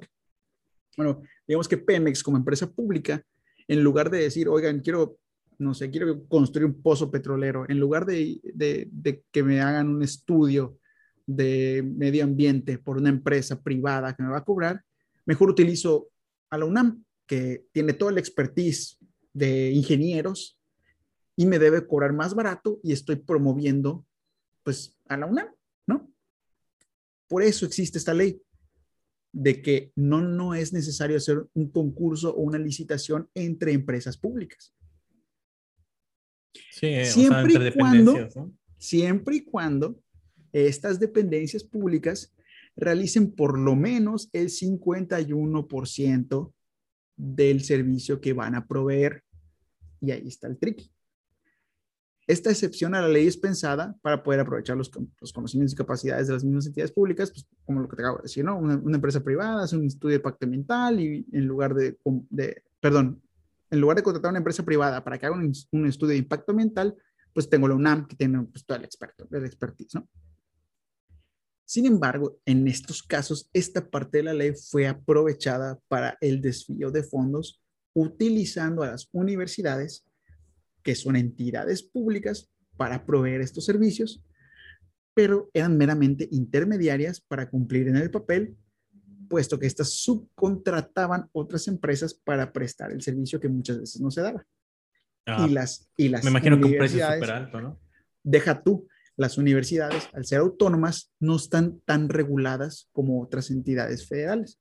Bueno, 0.96 1.22
digamos 1.46 1.68
que 1.68 1.76
Pemex 1.76 2.22
como 2.22 2.36
empresa 2.36 2.70
pública, 2.70 3.22
en 3.68 3.82
lugar 3.82 4.10
de 4.10 4.18
decir, 4.18 4.48
oigan, 4.48 4.80
quiero 4.80 5.18
no 5.58 5.74
sé, 5.74 5.90
quiero 5.90 6.26
construir 6.26 6.66
un 6.66 6.82
pozo 6.82 7.10
petrolero, 7.10 7.64
en 7.68 7.78
lugar 7.78 8.06
de, 8.06 8.40
que 9.30 9.42
me 9.42 9.60
hagan 9.60 9.88
un 9.88 10.02
estudio 10.02 10.78
de 11.26 11.82
medio 11.82 12.24
ambiente 12.24 12.78
por 12.78 12.98
una 12.98 13.08
empresa 13.08 13.62
privada 13.62 14.14
que 14.14 14.22
me 14.22 14.30
va 14.30 14.38
a 14.38 14.44
cobrar, 14.44 14.82
mejor 15.26 15.50
utilizo 15.50 16.08
a 16.50 16.58
la 16.58 16.66
UNAM, 16.66 17.04
que 17.26 17.66
tiene 17.72 17.94
toda 17.94 18.12
la 18.12 18.20
expertise 18.20 18.98
de 19.32 19.70
ingenieros 19.70 20.58
y 21.36 21.46
me 21.46 21.58
debe 21.58 21.86
cobrar 21.86 22.12
más 22.12 22.34
barato 22.34 22.78
y 22.82 22.92
estoy 22.92 23.16
promoviendo 23.16 24.04
pues 24.64 24.98
a 25.08 25.16
la 25.16 25.26
UNAM, 25.26 25.46
¿no? 25.86 26.12
Por 27.28 27.44
eso 27.44 27.66
existe 27.66 27.98
esta 27.98 28.14
ley 28.14 28.40
de 29.32 29.62
que 29.62 29.92
no, 29.96 30.20
no 30.20 30.54
es 30.54 30.72
necesario 30.72 31.16
hacer 31.16 31.44
un 31.54 31.70
concurso 31.70 32.34
o 32.34 32.40
una 32.40 32.58
licitación 32.58 33.28
entre 33.34 33.72
empresas 33.72 34.16
públicas. 34.16 34.72
Sí, 36.70 37.04
siempre, 37.04 37.68
y 37.68 37.72
cuando, 37.72 38.16
siempre 38.78 39.36
y 39.36 39.44
cuando 39.44 40.00
estas 40.52 41.00
dependencias 41.00 41.64
públicas 41.64 42.32
realicen 42.76 43.32
por 43.32 43.58
lo 43.58 43.74
menos 43.74 44.28
el 44.32 44.50
51% 44.50 46.52
del 47.16 47.62
servicio 47.62 48.20
que 48.20 48.32
van 48.32 48.54
a 48.54 48.66
proveer. 48.66 49.24
Y 50.00 50.12
ahí 50.12 50.28
está 50.28 50.46
el 50.46 50.58
trick. 50.58 50.88
Esta 52.26 52.50
excepción 52.50 52.94
a 52.94 53.02
la 53.02 53.08
ley 53.08 53.26
es 53.26 53.36
pensada 53.36 53.94
para 54.00 54.22
poder 54.22 54.40
aprovechar 54.40 54.76
los, 54.76 54.90
conocimientos 55.32 55.74
y 55.74 55.76
capacidades 55.76 56.26
de 56.26 56.32
las 56.32 56.44
mismas 56.44 56.66
entidades 56.66 56.92
públicas, 56.92 57.30
pues, 57.30 57.46
como 57.66 57.80
lo 57.80 57.88
que 57.88 57.96
te 57.96 58.02
acabo 58.02 58.18
de 58.18 58.22
decir, 58.22 58.44
¿no? 58.44 58.58
Una, 58.58 58.74
empresa 58.94 59.22
privada 59.22 59.64
hace 59.64 59.76
un 59.76 59.86
estudio 59.86 60.16
de 60.16 60.20
pacto 60.20 60.46
ambiental 60.46 61.00
y 61.00 61.26
en 61.32 61.46
lugar 61.46 61.74
de, 61.74 61.98
de, 62.30 62.62
perdón, 62.80 63.22
en 63.70 63.80
lugar 63.80 63.96
de 63.96 64.02
contratar 64.02 64.28
a 64.28 64.32
una 64.32 64.38
empresa 64.38 64.64
privada 64.64 65.04
para 65.04 65.18
que 65.18 65.26
haga 65.26 65.36
un, 65.36 65.86
estudio 65.86 66.12
de 66.12 66.16
impacto 66.16 66.52
ambiental, 66.52 66.96
pues 67.32 67.50
tengo 67.50 67.68
la 67.68 67.74
UNAM 67.74 68.06
que 68.06 68.16
tiene 68.16 68.42
pues, 68.44 68.64
todo 68.64 68.78
el 68.78 68.84
experto, 68.84 69.28
el 69.30 69.44
expertise, 69.44 69.94
¿no? 69.96 70.08
Sin 71.66 71.86
embargo, 71.86 72.38
en 72.44 72.68
estos 72.68 73.02
casos, 73.02 73.48
esta 73.52 73.88
parte 73.88 74.18
de 74.18 74.24
la 74.24 74.34
ley 74.34 74.52
fue 74.52 74.86
aprovechada 74.86 75.78
para 75.88 76.16
el 76.20 76.40
desvío 76.40 76.90
de 76.90 77.02
fondos 77.02 77.62
utilizando 77.94 78.82
a 78.82 78.88
las 78.88 79.08
universidades, 79.12 80.04
que 80.84 80.94
son 80.94 81.16
entidades 81.16 81.82
públicas, 81.82 82.48
para 82.76 83.06
proveer 83.06 83.40
estos 83.40 83.64
servicios, 83.64 84.22
pero 85.14 85.50
eran 85.54 85.76
meramente 85.76 86.28
intermediarias 86.32 87.20
para 87.20 87.48
cumplir 87.48 87.88
en 87.88 87.96
el 87.96 88.10
papel 88.10 88.56
puesto 89.28 89.58
que 89.58 89.66
estas 89.66 89.90
subcontrataban 89.90 91.28
otras 91.32 91.66
empresas 91.68 92.14
para 92.14 92.52
prestar 92.52 92.92
el 92.92 93.02
servicio 93.02 93.40
que 93.40 93.48
muchas 93.48 93.80
veces 93.80 94.00
no 94.00 94.10
se 94.10 94.20
daba. 94.20 94.46
Ah, 95.26 95.46
y 95.48 95.52
las, 95.52 95.88
y 95.96 96.08
las 96.08 96.22
me 96.24 96.30
imagino 96.30 96.58
que 96.58 96.66
un 96.66 96.76
precio 96.76 97.06
súper 97.14 97.30
alto, 97.30 97.60
¿no? 97.60 97.80
Deja 98.22 98.62
tú, 98.62 98.86
las 99.16 99.38
universidades, 99.38 100.08
al 100.12 100.26
ser 100.26 100.40
autónomas, 100.40 101.12
no 101.20 101.36
están 101.36 101.80
tan 101.80 102.08
reguladas 102.08 102.88
como 102.92 103.22
otras 103.22 103.50
entidades 103.50 104.06
federales, 104.06 104.60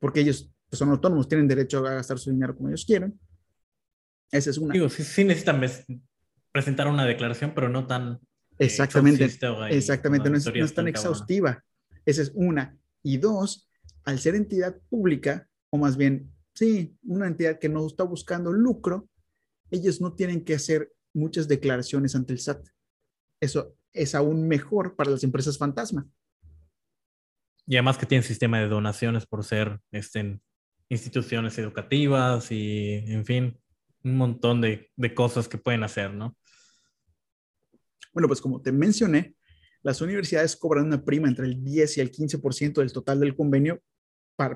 porque 0.00 0.20
ellos 0.20 0.50
pues, 0.70 0.78
son 0.78 0.88
autónomos, 0.90 1.28
tienen 1.28 1.48
derecho 1.48 1.86
a 1.86 1.94
gastar 1.94 2.18
su 2.18 2.30
dinero 2.30 2.56
como 2.56 2.68
ellos 2.68 2.84
quieran. 2.86 3.18
Esa 4.30 4.50
es 4.50 4.58
una. 4.58 4.72
Digo, 4.72 4.88
sí, 4.88 5.24
necesitan 5.24 5.60
presentar 6.52 6.88
una 6.88 7.06
declaración, 7.06 7.52
pero 7.54 7.68
no 7.68 7.86
tan... 7.86 8.20
Eh, 8.58 8.66
exactamente, 8.66 9.24
exactamente, 9.24 10.30
no 10.30 10.36
es, 10.36 10.46
no 10.46 10.64
es 10.64 10.74
tan 10.74 10.88
exhaustiva. 10.88 11.64
Esa 12.04 12.22
es 12.22 12.32
una. 12.34 12.76
Y 13.02 13.18
dos, 13.18 13.68
al 14.04 14.18
ser 14.18 14.34
entidad 14.34 14.76
pública, 14.88 15.48
o 15.70 15.78
más 15.78 15.96
bien, 15.96 16.32
sí, 16.54 16.96
una 17.04 17.26
entidad 17.26 17.58
que 17.58 17.68
no 17.68 17.86
está 17.86 18.04
buscando 18.04 18.52
lucro, 18.52 19.08
ellos 19.70 20.00
no 20.00 20.14
tienen 20.14 20.44
que 20.44 20.54
hacer 20.54 20.90
muchas 21.14 21.48
declaraciones 21.48 22.14
ante 22.14 22.32
el 22.32 22.40
SAT. 22.40 22.66
Eso 23.40 23.76
es 23.92 24.14
aún 24.14 24.48
mejor 24.48 24.96
para 24.96 25.10
las 25.10 25.24
empresas 25.24 25.58
fantasma. 25.58 26.08
Y 27.66 27.76
además 27.76 27.98
que 27.98 28.06
tienen 28.06 28.22
sistema 28.22 28.60
de 28.60 28.68
donaciones 28.68 29.26
por 29.26 29.44
ser 29.44 29.80
este, 29.92 30.40
instituciones 30.88 31.58
educativas 31.58 32.50
y, 32.50 32.94
en 33.06 33.26
fin, 33.26 33.58
un 34.04 34.16
montón 34.16 34.60
de, 34.60 34.90
de 34.96 35.14
cosas 35.14 35.48
que 35.48 35.58
pueden 35.58 35.82
hacer, 35.82 36.12
¿no? 36.12 36.36
Bueno, 38.12 38.28
pues 38.28 38.40
como 38.40 38.60
te 38.62 38.72
mencioné, 38.72 39.36
las 39.82 40.00
universidades 40.00 40.56
cobran 40.56 40.86
una 40.86 41.04
prima 41.04 41.28
entre 41.28 41.46
el 41.46 41.62
10 41.62 41.98
y 41.98 42.00
el 42.00 42.10
15% 42.10 42.74
del 42.74 42.92
total 42.92 43.20
del 43.20 43.36
convenio 43.36 43.80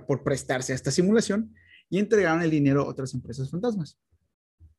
por 0.07 0.23
prestarse 0.23 0.73
a 0.73 0.77
esta 0.77 0.91
simulación 0.91 1.55
y 1.89 1.99
entregaron 1.99 2.43
el 2.43 2.51
dinero 2.51 2.83
a 2.83 2.89
otras 2.89 3.15
empresas 3.15 3.51
fantasmas. 3.51 3.99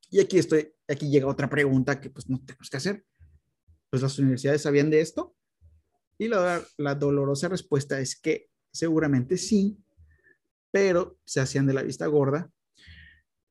Y 0.09 0.19
aquí 0.19 0.37
estoy, 0.37 0.71
aquí 0.87 1.09
llega 1.09 1.27
otra 1.27 1.49
pregunta 1.49 1.99
que 1.99 2.09
pues 2.09 2.29
no 2.29 2.39
tenemos 2.39 2.69
que 2.69 2.77
hacer. 2.77 3.05
Pues 3.89 4.01
las 4.01 4.17
universidades 4.17 4.61
sabían 4.61 4.89
de 4.89 5.01
esto 5.01 5.35
y 6.17 6.27
la, 6.27 6.63
la 6.77 6.95
dolorosa 6.95 7.49
respuesta 7.49 7.99
es 7.99 8.15
que 8.15 8.49
seguramente 8.71 9.37
sí, 9.37 9.77
pero 10.71 11.17
se 11.25 11.41
hacían 11.41 11.67
de 11.67 11.73
la 11.73 11.83
vista 11.83 12.07
gorda 12.07 12.51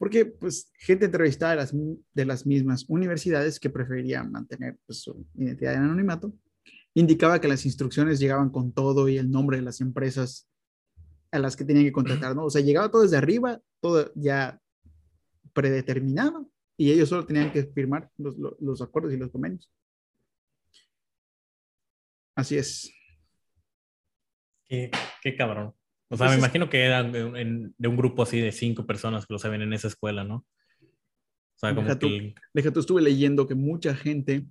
porque 0.03 0.27
pues 0.27 0.69
gente 0.79 1.05
entrevistada 1.05 1.53
de 1.53 1.57
las, 1.59 1.73
de 1.73 2.25
las 2.25 2.45
mismas 2.45 2.85
universidades 2.89 3.61
que 3.61 3.71
preferían 3.71 4.33
mantener 4.33 4.77
pues, 4.85 5.03
su 5.03 5.25
identidad 5.37 5.75
en 5.75 5.85
anonimato 5.85 6.35
indicaba 6.93 7.41
que 7.41 7.47
las 7.47 7.65
instrucciones 7.67 8.19
llegaban 8.19 8.51
con 8.51 8.73
todo 8.73 9.09
y 9.09 9.17
el 9.17 9.31
nombre 9.31 9.59
de 9.59 9.63
las 9.63 9.81
empresas 9.81 10.51
a 11.31 11.39
las 11.39 11.55
que 11.55 11.65
tenían 11.65 11.85
que 11.85 11.93
contratar, 11.93 12.35
¿no? 12.35 12.47
O 12.47 12.51
sea, 12.51 12.63
llegaba 12.63 12.91
todo 12.91 13.03
desde 13.03 13.17
arriba, 13.17 13.61
todo 13.79 14.11
ya 14.17 14.61
predeterminado, 15.53 16.51
y 16.77 16.91
ellos 16.91 17.09
solo 17.09 17.25
tenían 17.25 17.53
que 17.53 17.63
firmar 17.67 18.11
los, 18.19 18.37
los, 18.59 18.83
acuerdos 18.83 19.15
y 19.15 19.19
los 19.19 19.31
convenios. 19.31 19.71
Así 22.35 22.57
es. 22.57 22.93
Qué, 24.67 24.91
qué 25.23 25.37
cabrón. 25.37 25.73
O 26.13 26.17
sea, 26.19 26.29
me 26.29 26.37
imagino 26.37 26.69
que 26.69 26.85
eran 26.85 27.11
de, 27.11 27.25
un 27.25 27.97
grupo 27.97 28.23
así 28.23 28.39
de 28.39 28.53
cinco 28.53 28.85
personas 28.85 29.25
que 29.25 29.33
lo 29.33 29.39
saben 29.39 29.63
en 29.63 29.73
esa 29.73 29.89
escuela, 29.89 30.25
¿no? 30.25 30.37
O 30.37 31.59
sea, 31.59 31.75
como 31.75 31.89
que... 31.99 32.35
tú, 32.71 32.81
estuve 32.81 33.01
leyendo 33.01 33.47
que 33.47 33.55
mucha 33.55 33.95
gente 33.95 34.47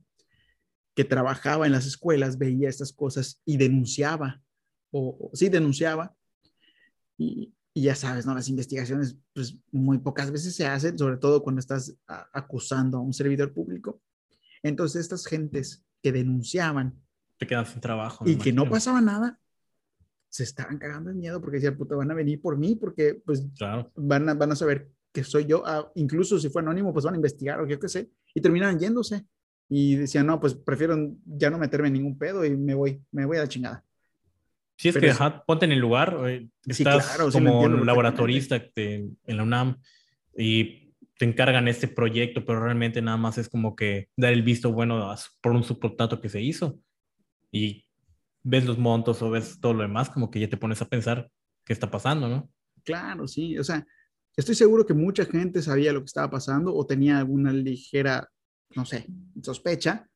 que 0.96 1.04
trabajaba 1.04 1.68
en 1.68 1.72
las 1.72 1.86
escuelas 1.86 2.40
veía 2.40 2.68
estas 2.68 2.92
cosas 2.92 3.44
y 3.46 3.58
denunciaba, 3.58 4.42
o 4.90 5.30
sí 5.34 5.50
denunciaba, 5.50 6.16
y, 7.16 7.54
ya 7.76 7.94
sabes, 7.94 8.26
¿no? 8.26 8.34
Las 8.34 8.50
investigaciones, 8.50 9.16
pues 9.32 9.56
muy 9.72 10.00
pocas 10.00 10.32
veces 10.32 10.56
se 10.56 10.66
hacen, 10.66 10.98
sobre 10.98 11.18
todo 11.18 11.44
cuando 11.44 11.60
estás 11.60 11.96
acusando 12.34 12.98
a 12.98 13.02
un 13.02 13.14
servidor 13.14 13.54
público. 13.54 14.02
Entonces, 14.64 15.02
estas 15.02 15.28
gentes 15.28 15.86
que 16.02 16.12
denunciaban. 16.12 17.00
Te 17.38 17.46
quedan 17.46 17.68
sin 17.68 17.82
trabajo. 17.82 18.28
Y 18.28 18.36
que 18.38 18.52
no 18.52 18.68
pasaba 18.68 19.00
nada, 19.00 19.40
se 20.32 20.44
estaban 20.44 20.78
cagando 20.78 21.10
de 21.10 21.16
miedo 21.18 21.42
porque 21.42 21.58
decían, 21.58 21.76
puta, 21.76 21.94
van 21.94 22.10
a 22.10 22.14
venir 22.14 22.42
por 22.42 22.58
mí 22.58 22.76
porque, 22.76 23.22
pues, 23.26 23.46
van, 23.96 24.30
a, 24.30 24.34
van 24.34 24.52
a 24.54 24.56
saber 24.56 24.90
que 25.12 25.26
soy 25.26 25.46
yo, 25.46 25.62
ah, 25.66 25.92
incluso 25.96 26.40
si 26.40 26.50
fue 26.50 26.62
anónimo, 26.62 26.94
pues 26.94 27.04
van 27.04 27.16
a 27.16 27.18
investigar 27.18 27.60
o 27.60 27.68
yo 27.68 27.78
qué 27.78 27.90
sé, 27.90 28.10
y 28.34 28.40
terminaron 28.40 28.80
yéndose. 28.80 29.26
Y 29.68 29.96
decían, 29.96 30.26
no, 30.28 30.40
pues 30.40 30.54
prefiero 30.54 30.98
ya 31.26 31.50
no 31.50 31.58
meterme 31.58 31.88
en 31.88 31.94
ningún 31.94 32.18
pedo 32.18 32.46
y 32.46 32.58
me 32.58 32.74
voy, 32.74 33.02
me 33.12 33.26
voy 33.26 33.38
a 33.38 33.42
la 33.42 33.48
chingada. 33.48 33.84
Sí, 34.78 34.90
es 34.90 34.98
que 34.98 35.14
ponte 35.46 35.66
en 35.66 35.74
el 35.74 35.80
lugar, 35.80 36.18
estás 36.66 37.18
como 37.32 37.68
laboratorista 37.68 38.62
en 38.76 39.18
la 39.26 39.44
UNAM 39.44 39.78
y 40.38 40.94
te 41.18 41.26
encargan 41.26 41.68
este 41.68 41.88
proyecto, 41.88 42.44
pero 42.46 42.64
realmente 42.64 43.02
nada 43.02 43.18
más 43.18 43.38
es 43.38 43.48
como 43.48 43.76
que 43.76 44.10
dar 44.18 44.34
el 44.34 44.44
visto 44.44 44.72
bueno 44.72 45.14
por 45.42 45.52
un 45.52 45.64
subcontrato 45.64 46.20
que 46.20 46.30
se 46.30 46.42
hizo. 46.42 46.80
Y 47.52 47.86
ves 48.44 48.66
los 48.66 48.78
montos 48.78 49.22
o 49.22 49.30
ves 49.30 49.60
todo 49.60 49.74
lo 49.74 49.84
demás, 49.84 50.10
como 50.10 50.30
que 50.30 50.40
ya 50.40 50.50
te 50.50 50.58
pones 50.58 50.82
a 50.82 50.88
pensar 50.88 51.30
qué 51.66 51.74
está 51.74 51.90
pasando, 51.92 52.28
¿no? 52.28 52.50
Claro, 52.84 53.28
sí, 53.28 53.58
o 53.58 53.64
sea, 53.64 53.86
estoy 54.36 54.56
seguro 54.56 54.86
que 54.86 54.94
mucha 54.94 55.26
gente 55.26 55.62
sabía 55.62 55.94
lo 55.94 56.00
que 56.00 56.08
estaba 56.08 56.30
pasando 56.30 56.74
o 56.74 56.86
tenía 56.86 57.20
alguna 57.20 57.54
ligera, 57.54 58.30
no 58.76 58.86
sé, 58.86 59.08
sospecha, 59.42 60.10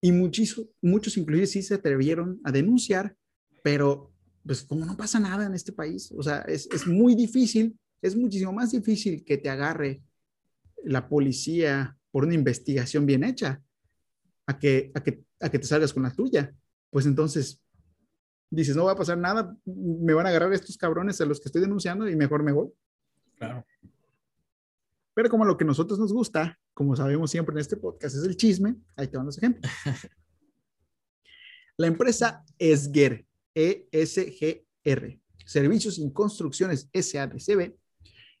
y 0.00 0.12
muchos, 0.12 0.60
muchos 0.82 1.16
inclusive 1.16 1.46
sí 1.46 1.62
se 1.62 1.74
atrevieron 1.74 2.40
a 2.44 2.52
denunciar, 2.52 3.16
pero 3.62 4.12
pues 4.44 4.62
como 4.62 4.84
no 4.84 4.96
pasa 4.96 5.18
nada 5.18 5.46
en 5.46 5.54
este 5.54 5.72
país, 5.72 6.12
o 6.16 6.22
sea, 6.22 6.40
es, 6.40 6.68
es 6.72 6.86
muy 6.86 7.14
difícil, 7.14 7.78
es 8.02 8.14
muchísimo 8.14 8.52
más 8.52 8.72
difícil 8.72 9.24
que 9.24 9.38
te 9.38 9.48
agarre 9.48 10.02
la 10.84 11.08
policía 11.08 11.96
por 12.10 12.24
una 12.24 12.34
investigación 12.34 13.06
bien 13.06 13.24
hecha 13.24 13.62
a 14.46 14.58
que, 14.58 14.92
a 14.94 15.02
que, 15.02 15.24
a 15.40 15.48
que 15.48 15.58
te 15.58 15.66
salgas 15.66 15.92
con 15.92 16.02
la 16.02 16.12
tuya. 16.12 16.54
Pues 16.94 17.06
entonces 17.06 17.60
dices, 18.50 18.76
no 18.76 18.84
va 18.84 18.92
a 18.92 18.96
pasar 18.96 19.18
nada, 19.18 19.58
me 19.64 20.14
van 20.14 20.26
a 20.26 20.28
agarrar 20.28 20.52
estos 20.52 20.76
cabrones 20.76 21.20
a 21.20 21.24
los 21.24 21.40
que 21.40 21.48
estoy 21.48 21.60
denunciando 21.60 22.08
y 22.08 22.14
mejor 22.14 22.44
me 22.44 22.52
voy. 22.52 22.70
Claro. 23.34 23.66
Pero 25.12 25.28
como 25.28 25.44
lo 25.44 25.56
que 25.56 25.64
a 25.64 25.66
nosotros 25.66 25.98
nos 25.98 26.12
gusta, 26.12 26.56
como 26.72 26.94
sabemos 26.94 27.32
siempre 27.32 27.52
en 27.52 27.58
este 27.58 27.76
podcast, 27.76 28.14
es 28.14 28.22
el 28.22 28.36
chisme, 28.36 28.76
ahí 28.96 29.08
te 29.08 29.16
van 29.16 29.26
los 29.26 29.36
ejemplos. 29.38 29.68
La 31.78 31.88
empresa 31.88 32.44
Esger, 32.60 33.26
E-S-G-R, 33.56 35.20
Servicios 35.44 35.98
y 35.98 36.12
Construcciones 36.12 36.88
SADCB, 36.94 37.74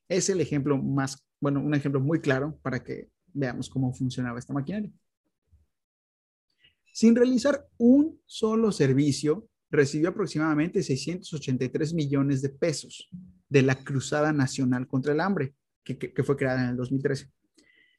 es 0.08 0.30
el 0.30 0.40
ejemplo 0.40 0.80
más, 0.80 1.26
bueno, 1.40 1.58
un 1.58 1.74
ejemplo 1.74 2.00
muy 2.00 2.20
claro 2.20 2.56
para 2.62 2.84
que 2.84 3.10
veamos 3.32 3.68
cómo 3.68 3.92
funcionaba 3.92 4.38
esta 4.38 4.52
maquinaria. 4.52 4.92
Sin 6.94 7.16
realizar 7.16 7.66
un 7.76 8.20
solo 8.24 8.70
servicio, 8.70 9.48
recibió 9.68 10.10
aproximadamente 10.10 10.80
683 10.80 11.92
millones 11.92 12.40
de 12.40 12.50
pesos 12.50 13.10
de 13.48 13.62
la 13.62 13.74
Cruzada 13.74 14.32
Nacional 14.32 14.86
contra 14.86 15.12
el 15.12 15.18
Hambre, 15.18 15.56
que, 15.82 16.22
fue 16.22 16.36
creada 16.36 16.62
en 16.62 16.70
el 16.70 16.76
2013, 16.76 17.32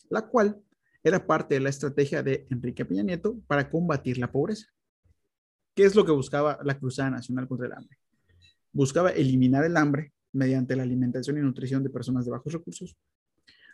la 0.10 0.26
cual 0.26 0.62
era 1.04 1.28
parte 1.28 1.56
de 1.56 1.60
la 1.60 1.72
estrategia 1.72 2.24
de 2.24 2.48
Enrique 2.50 2.86
Peña 2.86 3.04
Nieto 3.04 3.38
para 3.48 3.70
combatir 3.70 4.18
la 4.18 4.32
pobreza. 4.32 4.68
¿Qué 5.76 5.84
es 5.84 5.94
lo 5.94 6.06
que 6.06 6.14
buscaba 6.14 6.58
la 6.64 6.80
Cruzada 6.80 7.10
Nacional 7.10 7.50
contra 7.50 7.68
el 7.68 7.74
Hambre? 7.74 7.98
Buscaba 8.72 9.10
eliminar 9.10 9.66
el 9.66 9.76
hambre 9.76 10.14
mediante 10.32 10.74
la 10.74 10.84
alimentación 10.84 11.38
y 11.38 11.42
nutrición 11.42 11.84
de 11.84 11.90
personas 11.90 12.24
de 12.24 12.32
bajos 12.32 12.54
recursos, 12.54 12.96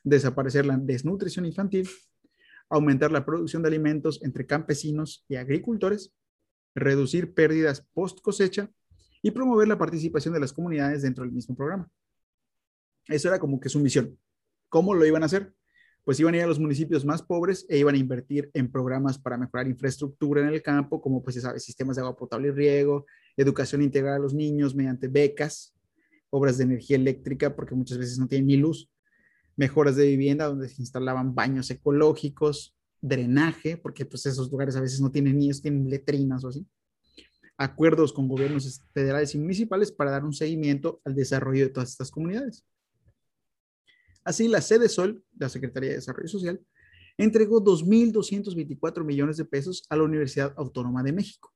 desaparecer 0.04 0.66
la 0.66 0.78
desnutrición 0.78 1.46
infantil, 1.46 1.88
aumentar 2.72 3.12
la 3.12 3.26
producción 3.26 3.62
de 3.62 3.68
alimentos 3.68 4.22
entre 4.24 4.48
campesinos 4.48 5.26
y 5.28 5.36
agricultores, 5.36 6.14
reducir 6.74 7.34
pérdidas 7.34 7.86
post 7.94 8.22
cosecha 8.22 8.72
y 9.22 9.32
promover 9.32 9.68
la 9.68 9.78
participación 9.78 10.34
de 10.34 10.40
las 10.40 10.54
comunidades 10.54 11.02
dentro 11.02 11.24
del 11.24 11.34
mismo 11.34 11.56
programa. 11.56 11.90
Eso 13.08 13.28
era 13.28 13.40
como 13.40 13.60
que 13.60 13.70
su 13.70 13.80
misión. 13.80 14.18
¿Cómo 14.70 14.94
lo 14.94 15.06
iban 15.06 15.22
a 15.22 15.26
hacer? 15.26 15.54
Pues 16.06 16.20
iban 16.20 16.34
a 16.34 16.38
ir 16.38 16.44
a 16.44 16.48
los 16.48 16.60
municipios 16.60 17.06
más 17.06 17.22
pobres 17.22 17.66
e 17.70 17.78
iban 17.78 17.96
a 17.96 17.98
invertir 17.98 18.50
en 18.54 18.72
programas 18.72 19.20
para 19.20 19.38
mejorar 19.38 19.68
infraestructura 19.68 20.42
en 20.42 20.48
el 20.48 20.64
campo, 20.64 21.02
como 21.02 21.22
pues 21.22 21.42
sabe, 21.42 21.60
sistemas 21.60 21.98
de 21.98 22.04
agua 22.04 22.16
potable 22.16 22.48
y 22.48 22.52
riego, 22.52 23.06
educación 23.36 23.82
integral 23.82 24.16
a 24.16 24.20
los 24.20 24.34
niños 24.34 24.74
mediante 24.74 25.10
becas, 25.10 25.76
obras 26.30 26.58
de 26.58 26.64
energía 26.64 26.96
eléctrica, 26.96 27.54
porque 27.54 27.76
muchas 27.76 27.98
veces 27.98 28.18
no 28.18 28.28
tienen 28.28 28.48
ni 28.48 28.56
luz, 28.56 28.90
mejoras 29.56 29.96
de 29.96 30.08
vivienda 30.08 30.48
donde 30.48 30.70
se 30.70 30.82
instalaban 30.82 31.36
baños 31.36 31.70
ecológicos, 31.70 32.76
drenaje, 33.02 33.78
porque 33.78 34.06
pues 34.06 34.26
esos 34.26 34.52
lugares 34.52 34.76
a 34.76 34.82
veces 34.82 35.02
no 35.02 35.12
tienen 35.12 35.38
niños, 35.38 35.62
tienen 35.62 35.90
letrinas 35.90 36.44
o 36.44 36.50
así. 36.50 36.66
Acuerdos 37.58 38.14
con 38.14 38.28
gobiernos 38.28 38.82
federales 38.94 39.36
y 39.36 39.40
municipales 39.40 39.92
para 39.92 40.12
dar 40.12 40.24
un 40.24 40.34
seguimiento 40.34 41.02
al 41.06 41.16
desarrollo 41.16 41.66
de 41.66 41.70
todas 41.70 41.90
estas 41.90 42.12
comunidades. 42.12 42.66
Así, 44.24 44.48
la 44.48 44.62
sede 44.62 44.88
Sol, 44.88 45.24
la 45.38 45.50
Secretaría 45.50 45.90
de 45.90 45.96
Desarrollo 45.96 46.28
Social, 46.30 46.62
entregó 47.18 47.64
2.224 47.64 49.04
millones 49.04 49.38
de 49.38 49.46
pesos 49.46 49.84
a 49.90 49.98
la 49.98 50.04
Universidad 50.04 50.54
Autónoma 50.58 51.04
de 51.04 51.14
México. 51.14 51.54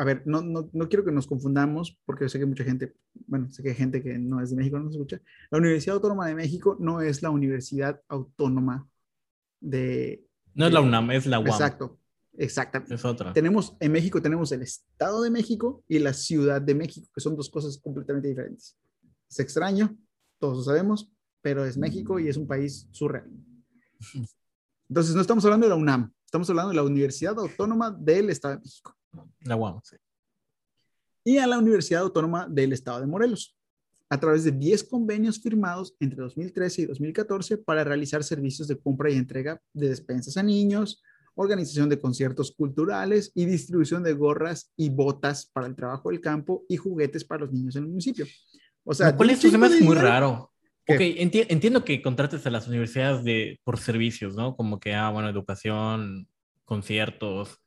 A 0.00 0.04
ver, 0.04 0.22
no, 0.26 0.40
no, 0.42 0.70
no, 0.72 0.88
quiero 0.88 1.04
que 1.04 1.10
nos 1.10 1.26
confundamos, 1.26 1.98
porque 2.06 2.28
sé 2.28 2.38
que 2.38 2.46
mucha 2.46 2.62
gente, 2.62 2.94
bueno, 3.26 3.50
sé 3.50 3.64
que 3.64 3.70
hay 3.70 3.74
gente 3.74 4.00
que 4.00 4.16
no 4.16 4.40
es 4.40 4.50
de 4.50 4.56
México 4.56 4.78
no 4.78 4.84
nos 4.84 4.94
escucha. 4.94 5.20
La 5.50 5.58
Universidad 5.58 5.96
Autónoma 5.96 6.28
de 6.28 6.36
México 6.36 6.76
no 6.78 7.00
es 7.00 7.20
la 7.20 7.30
Universidad 7.30 8.00
Autónoma 8.06 8.88
de... 9.60 10.24
No 10.54 10.68
es 10.68 10.72
la 10.72 10.82
UNAM, 10.82 11.10
es 11.10 11.26
la 11.26 11.40
UAM. 11.40 11.48
Exacto, 11.48 11.98
exactamente. 12.36 12.94
Es 12.94 13.04
otra. 13.04 13.32
Tenemos, 13.32 13.76
en 13.80 13.90
México 13.90 14.22
tenemos 14.22 14.52
el 14.52 14.62
Estado 14.62 15.20
de 15.20 15.30
México 15.30 15.82
y 15.88 15.98
la 15.98 16.12
Ciudad 16.12 16.62
de 16.62 16.76
México, 16.76 17.08
que 17.12 17.20
son 17.20 17.34
dos 17.34 17.50
cosas 17.50 17.76
completamente 17.78 18.28
diferentes. 18.28 18.78
Es 19.28 19.40
extraño, 19.40 19.98
todos 20.38 20.58
lo 20.58 20.62
sabemos, 20.62 21.12
pero 21.42 21.64
es 21.64 21.76
México 21.76 22.20
y 22.20 22.28
es 22.28 22.36
un 22.36 22.46
país 22.46 22.86
surreal. 22.92 23.28
Entonces, 24.88 25.16
no 25.16 25.22
estamos 25.22 25.44
hablando 25.44 25.66
de 25.66 25.70
la 25.70 25.76
UNAM, 25.76 26.12
estamos 26.24 26.48
hablando 26.50 26.70
de 26.70 26.76
la 26.76 26.84
Universidad 26.84 27.36
Autónoma 27.36 27.90
del 27.90 28.30
Estado 28.30 28.54
de 28.54 28.60
México. 28.60 28.97
La 29.40 29.56
UAM, 29.56 29.80
sí. 29.82 29.96
Y 31.24 31.38
a 31.38 31.46
la 31.46 31.58
Universidad 31.58 32.02
Autónoma 32.02 32.46
del 32.48 32.72
Estado 32.72 33.00
de 33.00 33.06
Morelos, 33.06 33.56
a 34.08 34.18
través 34.18 34.44
de 34.44 34.52
10 34.52 34.84
convenios 34.84 35.40
firmados 35.40 35.94
entre 36.00 36.22
2013 36.22 36.82
y 36.82 36.86
2014 36.86 37.58
para 37.58 37.84
realizar 37.84 38.24
servicios 38.24 38.68
de 38.68 38.78
compra 38.78 39.10
y 39.10 39.16
entrega 39.16 39.60
de 39.74 39.88
despensas 39.90 40.36
a 40.36 40.42
niños, 40.42 41.02
organización 41.34 41.88
de 41.88 42.00
conciertos 42.00 42.52
culturales 42.52 43.30
y 43.34 43.44
distribución 43.44 44.02
de 44.02 44.14
gorras 44.14 44.72
y 44.76 44.88
botas 44.90 45.50
para 45.52 45.66
el 45.66 45.74
trabajo 45.74 46.10
del 46.10 46.20
campo 46.20 46.64
y 46.68 46.76
juguetes 46.76 47.24
para 47.24 47.42
los 47.42 47.52
niños 47.52 47.76
en 47.76 47.84
el 47.84 47.88
municipio. 47.90 48.26
O 48.84 48.94
sea, 48.94 49.14
¿cuál 49.14 49.30
es 49.30 49.44
me 49.52 49.66
hace 49.66 49.82
muy 49.82 49.96
raro? 49.96 50.50
Ok, 50.90 51.00
entiendo 51.00 51.84
que 51.84 52.00
contrates 52.00 52.46
a 52.46 52.50
las 52.50 52.66
universidades 52.66 53.22
de, 53.22 53.60
por 53.62 53.78
servicios, 53.78 54.34
¿no? 54.34 54.56
Como 54.56 54.80
que, 54.80 54.94
ah, 54.94 55.10
bueno, 55.10 55.28
educación, 55.28 56.26
conciertos, 56.64 57.60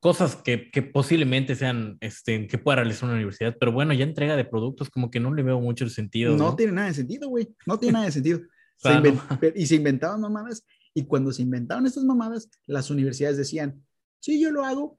cosas 0.00 0.36
que, 0.36 0.70
que, 0.70 0.82
posiblemente 0.82 1.54
sean, 1.54 1.98
este, 2.00 2.46
que 2.46 2.58
pueda 2.58 2.76
realizar 2.76 3.04
una 3.04 3.16
universidad, 3.16 3.56
pero 3.58 3.72
bueno, 3.72 3.92
ya 3.94 4.04
entrega 4.04 4.36
de 4.36 4.44
productos, 4.44 4.90
como 4.90 5.10
que 5.10 5.20
no 5.20 5.32
le 5.34 5.42
veo 5.42 5.60
mucho 5.60 5.84
el 5.84 5.90
sentido. 5.90 6.36
No, 6.36 6.54
tiene 6.54 6.72
nada 6.72 6.88
de 6.88 6.94
sentido, 6.94 7.28
güey, 7.28 7.48
no 7.66 7.78
tiene 7.78 7.94
nada 7.94 8.06
de 8.06 8.12
sentido. 8.12 8.40
Y 9.56 9.66
se 9.66 9.74
inventaban 9.74 10.20
mamadas, 10.20 10.64
y 10.94 11.04
cuando 11.04 11.32
se 11.32 11.42
inventaron 11.42 11.86
estas 11.86 12.04
mamadas, 12.04 12.48
las 12.66 12.90
universidades 12.90 13.36
decían, 13.36 13.82
sí, 14.20 14.40
yo 14.40 14.50
lo 14.50 14.64
hago, 14.64 14.98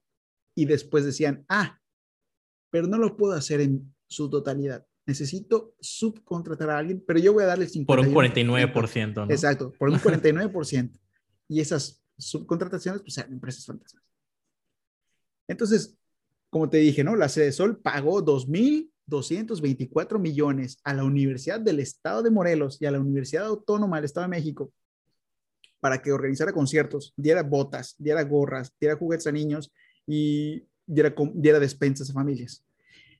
y 0.53 0.65
después 0.65 1.05
decían, 1.05 1.45
ah, 1.47 1.79
pero 2.69 2.87
no 2.87 2.97
lo 2.97 3.15
puedo 3.15 3.33
hacer 3.33 3.61
en 3.61 3.93
su 4.07 4.29
totalidad 4.29 4.85
necesito 5.09 5.73
subcontratar 5.79 6.69
a 6.69 6.77
alguien, 6.77 7.03
pero 7.05 7.19
yo 7.19 7.33
voy 7.33 7.43
a 7.43 7.47
darle 7.47 7.67
50%. 7.67 7.85
Por 7.85 7.99
un 7.99 8.13
49%, 8.13 9.15
¿no? 9.15 9.31
Exacto, 9.31 9.73
por 9.77 9.89
un 9.89 9.95
49%. 9.95 10.91
y 11.47 11.59
esas 11.59 12.03
subcontrataciones, 12.17 13.01
pues 13.01 13.17
eran 13.17 13.33
empresas 13.33 13.65
fantasmas. 13.65 14.03
Entonces, 15.49 15.97
como 16.49 16.69
te 16.69 16.77
dije, 16.77 17.03
¿no? 17.03 17.17
La 17.17 17.27
Sede 17.27 17.51
Sol 17.51 17.81
pagó 17.81 18.23
2.224 18.23 20.19
millones 20.19 20.79
a 20.83 20.93
la 20.93 21.03
Universidad 21.03 21.59
del 21.59 21.79
Estado 21.79 22.23
de 22.23 22.31
Morelos 22.31 22.77
y 22.79 22.85
a 22.85 22.91
la 22.91 22.99
Universidad 22.99 23.47
Autónoma 23.47 23.97
del 23.97 24.05
Estado 24.05 24.25
de 24.25 24.37
México 24.37 24.71
para 25.79 26.01
que 26.01 26.11
organizara 26.11 26.53
conciertos, 26.53 27.13
diera 27.17 27.41
botas, 27.41 27.95
diera 27.97 28.23
gorras, 28.23 28.73
diera 28.79 28.97
juguetes 28.97 29.27
a 29.27 29.31
niños 29.31 29.71
y 30.05 30.63
diera, 30.85 31.13
diera 31.33 31.59
despensas 31.59 32.09
a 32.09 32.13
familias. 32.13 32.63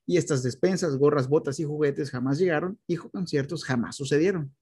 Y 0.06 0.18
estas 0.18 0.44
despensas, 0.44 0.98
gorras, 0.98 1.30
botas 1.30 1.60
y 1.60 1.64
juguetes 1.64 2.12
jamás 2.12 2.38
llegaron 2.38 2.78
y 2.88 2.98
conciertos 2.98 3.64
jamás 3.64 3.96
sucedieron. 3.96 4.54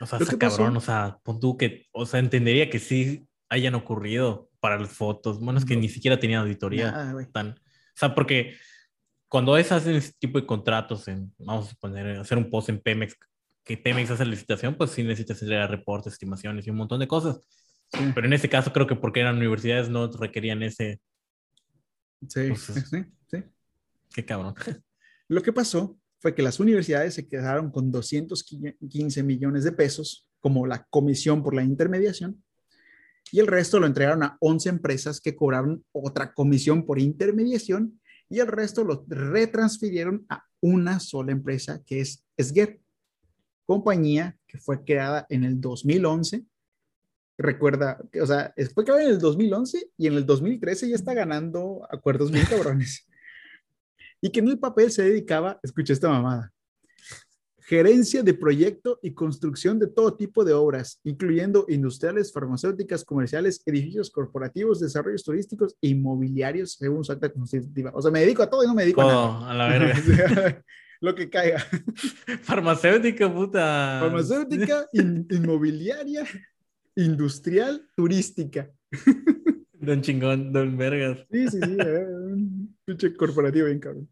O 0.00 0.06
sea, 0.06 0.18
está 0.18 0.38
cabrón, 0.38 0.76
o 0.76 0.80
sea, 0.80 1.18
pon 1.22 1.40
tú 1.40 1.56
que, 1.56 1.86
o 1.92 2.06
sea, 2.06 2.20
entendería 2.20 2.70
que 2.70 2.78
sí 2.78 3.26
hayan 3.48 3.74
ocurrido 3.74 4.48
para 4.62 4.78
las 4.78 4.90
fotos. 4.90 5.40
Bueno, 5.40 5.58
es 5.58 5.64
que 5.64 5.76
ni 5.76 5.88
siquiera 5.88 6.20
tenía 6.20 6.38
auditoría. 6.38 7.12
tan, 7.32 7.48
o 7.50 7.96
sea, 7.96 8.14
porque 8.14 8.54
cuando 9.26 9.56
es 9.56 9.72
hacen 9.72 9.96
ese 9.96 10.12
tipo 10.20 10.40
de 10.40 10.46
contratos, 10.46 11.08
en, 11.08 11.34
vamos 11.36 11.72
a 11.72 11.74
poner, 11.74 12.20
hacer 12.20 12.38
un 12.38 12.48
post 12.48 12.68
en 12.68 12.78
Pemex, 12.78 13.16
que 13.64 13.76
Pemex 13.76 14.12
hace 14.12 14.24
la 14.24 14.30
licitación, 14.30 14.76
pues 14.76 14.92
sí 14.92 15.02
necesitas 15.02 15.42
entregar 15.42 15.68
reportes, 15.68 16.12
estimaciones 16.12 16.64
y 16.64 16.70
un 16.70 16.76
montón 16.76 17.00
de 17.00 17.08
cosas. 17.08 17.40
Pero 18.14 18.24
en 18.24 18.32
este 18.32 18.48
caso 18.48 18.72
creo 18.72 18.86
que 18.86 18.94
porque 18.94 19.20
eran 19.20 19.36
universidades 19.36 19.88
no 19.88 20.06
requerían 20.06 20.62
ese... 20.62 21.00
Sí, 22.28 22.48
pues, 22.48 22.60
sí, 22.60 23.04
sí. 23.26 23.42
Qué 24.14 24.24
cabrón. 24.24 24.54
Lo 25.26 25.42
que 25.42 25.52
pasó 25.52 25.98
fue 26.20 26.36
que 26.36 26.42
las 26.42 26.60
universidades 26.60 27.14
se 27.14 27.26
quedaron 27.26 27.72
con 27.72 27.90
215 27.90 29.22
millones 29.24 29.64
de 29.64 29.72
pesos 29.72 30.28
como 30.38 30.68
la 30.68 30.84
comisión 30.84 31.42
por 31.42 31.52
la 31.52 31.64
intermediación 31.64 32.44
y 33.30 33.40
el 33.40 33.46
resto 33.46 33.80
lo 33.80 33.86
entregaron 33.86 34.22
a 34.22 34.36
11 34.40 34.68
empresas 34.68 35.20
que 35.20 35.36
cobraron 35.36 35.84
otra 35.92 36.32
comisión 36.34 36.84
por 36.84 36.98
intermediación 36.98 38.00
y 38.28 38.40
el 38.40 38.46
resto 38.46 38.84
lo 38.84 39.04
retransfirieron 39.08 40.24
a 40.28 40.44
una 40.60 41.00
sola 41.00 41.32
empresa 41.32 41.82
que 41.84 42.00
es 42.00 42.24
Esguer, 42.36 42.80
compañía 43.66 44.36
que 44.46 44.58
fue 44.58 44.84
creada 44.84 45.26
en 45.28 45.44
el 45.44 45.60
2011. 45.60 46.44
Recuerda, 47.38 47.98
o 48.20 48.26
sea, 48.26 48.54
fue 48.74 48.84
creada 48.84 49.02
en 49.02 49.10
el 49.10 49.18
2011 49.18 49.90
y 49.96 50.06
en 50.06 50.14
el 50.14 50.26
2013 50.26 50.88
ya 50.88 50.94
está 50.94 51.14
ganando 51.14 51.86
acuerdos 51.90 52.30
muy 52.30 52.42
cabrones. 52.42 53.06
y 54.20 54.30
que 54.30 54.40
en 54.40 54.48
el 54.48 54.58
papel 54.58 54.90
se 54.90 55.02
dedicaba, 55.02 55.58
escucha 55.62 55.92
esta 55.92 56.08
mamada, 56.08 56.51
gerencia 57.72 58.22
de 58.22 58.34
proyecto 58.34 59.00
y 59.02 59.14
construcción 59.14 59.78
de 59.78 59.86
todo 59.86 60.14
tipo 60.14 60.44
de 60.44 60.52
obras, 60.52 61.00
incluyendo 61.04 61.64
industriales, 61.70 62.30
farmacéuticas, 62.30 63.02
comerciales, 63.02 63.62
edificios 63.64 64.10
corporativos, 64.10 64.78
desarrollos 64.78 65.24
turísticos 65.24 65.74
e 65.80 65.88
inmobiliarios, 65.88 66.74
según 66.74 67.02
su 67.02 67.12
acta 67.12 67.32
constitutiva. 67.32 67.90
O 67.94 68.02
sea, 68.02 68.10
me 68.10 68.20
dedico 68.20 68.42
a 68.42 68.50
todo 68.50 68.62
y 68.62 68.66
no 68.66 68.74
me 68.74 68.82
dedico 68.82 69.00
a 69.00 69.06
nada. 69.06 69.50
a 69.50 69.54
la 69.54 69.68
verga. 69.68 70.62
Lo 71.00 71.14
que 71.14 71.30
caiga. 71.30 71.64
Farmacéutica, 72.42 73.32
puta. 73.32 74.00
Farmacéutica, 74.02 74.86
inmobiliaria, 74.92 76.24
industrial, 76.94 77.88
turística. 77.96 78.70
Don 79.72 80.02
chingón, 80.02 80.52
don 80.52 80.76
vergas. 80.76 81.26
Sí, 81.30 81.48
sí, 81.48 81.58
sí. 81.58 81.76
Eh, 81.78 82.06
un 82.34 82.76
pinche 82.84 83.16
corporativo 83.16 83.64
bien 83.64 83.80
cabrón. 83.80 84.06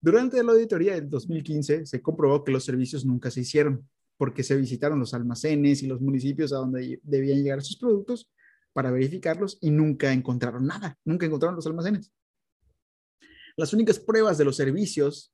Durante 0.00 0.42
la 0.42 0.52
auditoría 0.52 0.94
del 0.94 1.10
2015 1.10 1.86
se 1.86 2.02
comprobó 2.02 2.44
que 2.44 2.52
los 2.52 2.64
servicios 2.64 3.04
nunca 3.04 3.30
se 3.30 3.40
hicieron 3.40 3.88
porque 4.16 4.42
se 4.42 4.56
visitaron 4.56 4.98
los 4.98 5.14
almacenes 5.14 5.82
y 5.82 5.86
los 5.86 6.00
municipios 6.00 6.52
a 6.52 6.56
donde 6.56 7.00
debían 7.02 7.42
llegar 7.42 7.62
sus 7.62 7.76
productos 7.76 8.30
para 8.72 8.90
verificarlos 8.90 9.58
y 9.60 9.70
nunca 9.70 10.12
encontraron 10.12 10.66
nada, 10.66 10.98
nunca 11.04 11.26
encontraron 11.26 11.56
los 11.56 11.66
almacenes. 11.66 12.12
Las 13.56 13.72
únicas 13.72 13.98
pruebas 13.98 14.38
de 14.38 14.44
los 14.44 14.56
servicios 14.56 15.32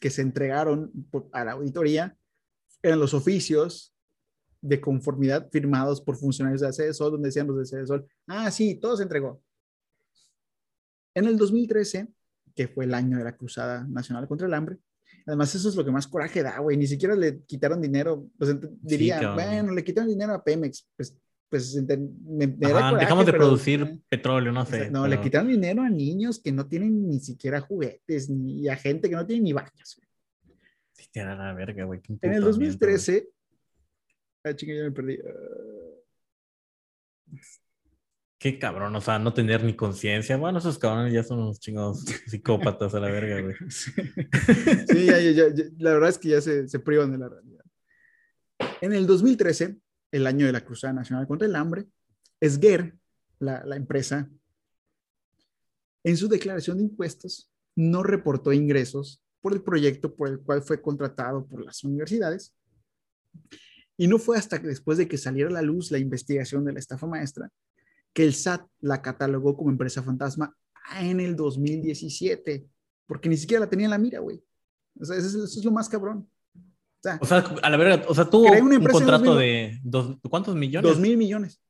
que 0.00 0.10
se 0.10 0.22
entregaron 0.22 0.90
a 1.32 1.44
la 1.44 1.52
auditoría 1.52 2.16
eran 2.82 2.98
los 2.98 3.14
oficios 3.14 3.94
de 4.60 4.80
conformidad 4.80 5.48
firmados 5.50 6.00
por 6.00 6.16
funcionarios 6.16 6.60
de 6.60 6.68
ACDSOL, 6.68 7.12
donde 7.12 7.28
decían 7.28 7.46
los 7.46 7.70
de 7.70 7.78
ACDSOL, 7.78 8.06
ah, 8.26 8.50
sí, 8.50 8.74
todo 8.76 8.96
se 8.96 9.04
entregó. 9.04 9.40
En 11.14 11.26
el 11.26 11.36
2013 11.36 12.08
que 12.54 12.68
fue 12.68 12.84
el 12.84 12.94
año 12.94 13.18
de 13.18 13.24
la 13.24 13.36
Cruzada 13.36 13.86
Nacional 13.88 14.26
contra 14.28 14.46
el 14.46 14.54
Hambre. 14.54 14.78
Además, 15.26 15.54
eso 15.54 15.68
es 15.68 15.76
lo 15.76 15.84
que 15.84 15.90
más 15.90 16.06
coraje 16.06 16.42
da, 16.42 16.58
güey. 16.58 16.76
Ni 16.76 16.86
siquiera 16.86 17.14
le 17.14 17.42
quitaron 17.42 17.80
dinero. 17.80 18.26
Pues 18.38 18.56
diría, 18.80 19.32
bueno, 19.32 19.72
le 19.72 19.84
quitaron 19.84 20.08
dinero 20.08 20.32
a 20.34 20.42
Pemex. 20.42 20.88
Pues, 20.96 21.16
pues 21.48 21.82
me, 21.84 22.46
dejamos 22.46 23.26
de 23.26 23.32
producir 23.32 24.00
petróleo, 24.08 24.52
no 24.52 24.64
sé. 24.64 24.88
no, 24.88 25.08
le 25.08 25.20
quitaron 25.20 25.48
dinero 25.48 25.82
a 25.82 25.90
niños 25.90 26.40
que 26.40 26.52
no 26.52 26.66
tienen 26.66 27.08
ni 27.08 27.18
siquiera 27.18 27.60
juguetes, 27.60 28.30
ni 28.30 28.68
a 28.68 28.76
gente 28.76 29.10
que 29.10 29.16
no 29.16 29.26
tiene 29.26 29.42
ni 29.42 29.52
baños. 29.52 30.00
Sí, 30.92 31.08
te 31.12 31.24
la 31.24 31.52
verga, 31.52 31.84
güey. 31.84 32.00
En 32.22 32.32
el 32.32 32.42
2013, 32.42 33.28
ah, 34.44 34.54
chinga, 34.54 34.74
ya 34.74 34.82
me 34.84 34.92
perdí. 34.92 35.18
Uh, 35.18 36.00
Qué 38.40 38.58
cabrón, 38.58 38.96
o 38.96 39.02
sea, 39.02 39.18
no 39.18 39.34
tener 39.34 39.62
ni 39.62 39.76
conciencia. 39.76 40.38
Bueno, 40.38 40.60
esos 40.60 40.78
cabrones 40.78 41.12
ya 41.12 41.22
son 41.22 41.40
unos 41.40 41.60
chingados 41.60 42.06
psicópatas 42.26 42.94
a 42.94 43.00
la 43.00 43.10
verga, 43.10 43.42
güey. 43.42 43.54
Sí, 44.88 45.04
ya, 45.04 45.20
ya, 45.20 45.44
la 45.76 45.92
verdad 45.92 46.08
es 46.08 46.16
que 46.16 46.30
ya 46.30 46.40
se, 46.40 46.66
se, 46.66 46.78
privan 46.78 47.12
de 47.12 47.18
la 47.18 47.28
realidad. 47.28 47.64
En 48.80 48.94
el 48.94 49.06
2013, 49.06 49.76
el 50.12 50.26
año 50.26 50.46
de 50.46 50.52
la 50.52 50.64
Cruzada 50.64 50.94
Nacional 50.94 51.26
contra 51.26 51.46
el 51.46 51.54
Hambre, 51.54 51.84
Esguer, 52.40 52.96
la, 53.40 53.62
la 53.66 53.76
empresa, 53.76 54.30
en 56.02 56.16
su 56.16 56.26
declaración 56.26 56.78
de 56.78 56.84
impuestos, 56.84 57.52
no 57.76 58.02
reportó 58.02 58.54
ingresos 58.54 59.22
por 59.42 59.52
el 59.52 59.62
proyecto 59.62 60.16
por 60.16 60.28
el 60.28 60.40
cual 60.40 60.62
fue 60.62 60.80
contratado 60.80 61.46
por 61.46 61.62
las 61.62 61.84
universidades. 61.84 62.54
Y 63.98 64.08
no 64.08 64.18
fue 64.18 64.38
hasta 64.38 64.62
que 64.62 64.68
después 64.68 64.96
de 64.96 65.06
que 65.06 65.18
saliera 65.18 65.50
a 65.50 65.52
la 65.52 65.60
luz 65.60 65.90
la 65.90 65.98
investigación 65.98 66.64
de 66.64 66.72
la 66.72 66.78
estafa 66.78 67.06
maestra 67.06 67.50
que 68.12 68.24
el 68.24 68.34
SAT 68.34 68.66
la 68.80 69.02
catalogó 69.02 69.56
como 69.56 69.70
empresa 69.70 70.02
fantasma 70.02 70.56
en 70.98 71.20
el 71.20 71.36
2017, 71.36 72.66
porque 73.06 73.28
ni 73.28 73.36
siquiera 73.36 73.64
la 73.64 73.70
tenía 73.70 73.86
en 73.86 73.90
la 73.90 73.98
mira, 73.98 74.20
güey. 74.20 74.42
O 75.00 75.04
sea, 75.04 75.16
eso 75.16 75.44
es, 75.44 75.64
lo 75.64 75.70
más 75.70 75.88
cabrón. 75.88 76.28
O 76.54 77.02
sea, 77.02 77.18
o 77.20 77.26
sea, 77.26 77.38
a 77.62 77.70
la 77.70 77.76
verdad, 77.76 78.04
o 78.08 78.14
sea, 78.14 78.26
tuvo 78.26 78.52
un 78.52 78.84
contrato 78.86 79.36
de 79.36 79.78
dos, 79.82 80.18
¿cuántos 80.28 80.54
millones? 80.54 80.90
Dos 80.90 81.00
mil 81.00 81.16
millones. 81.16 81.60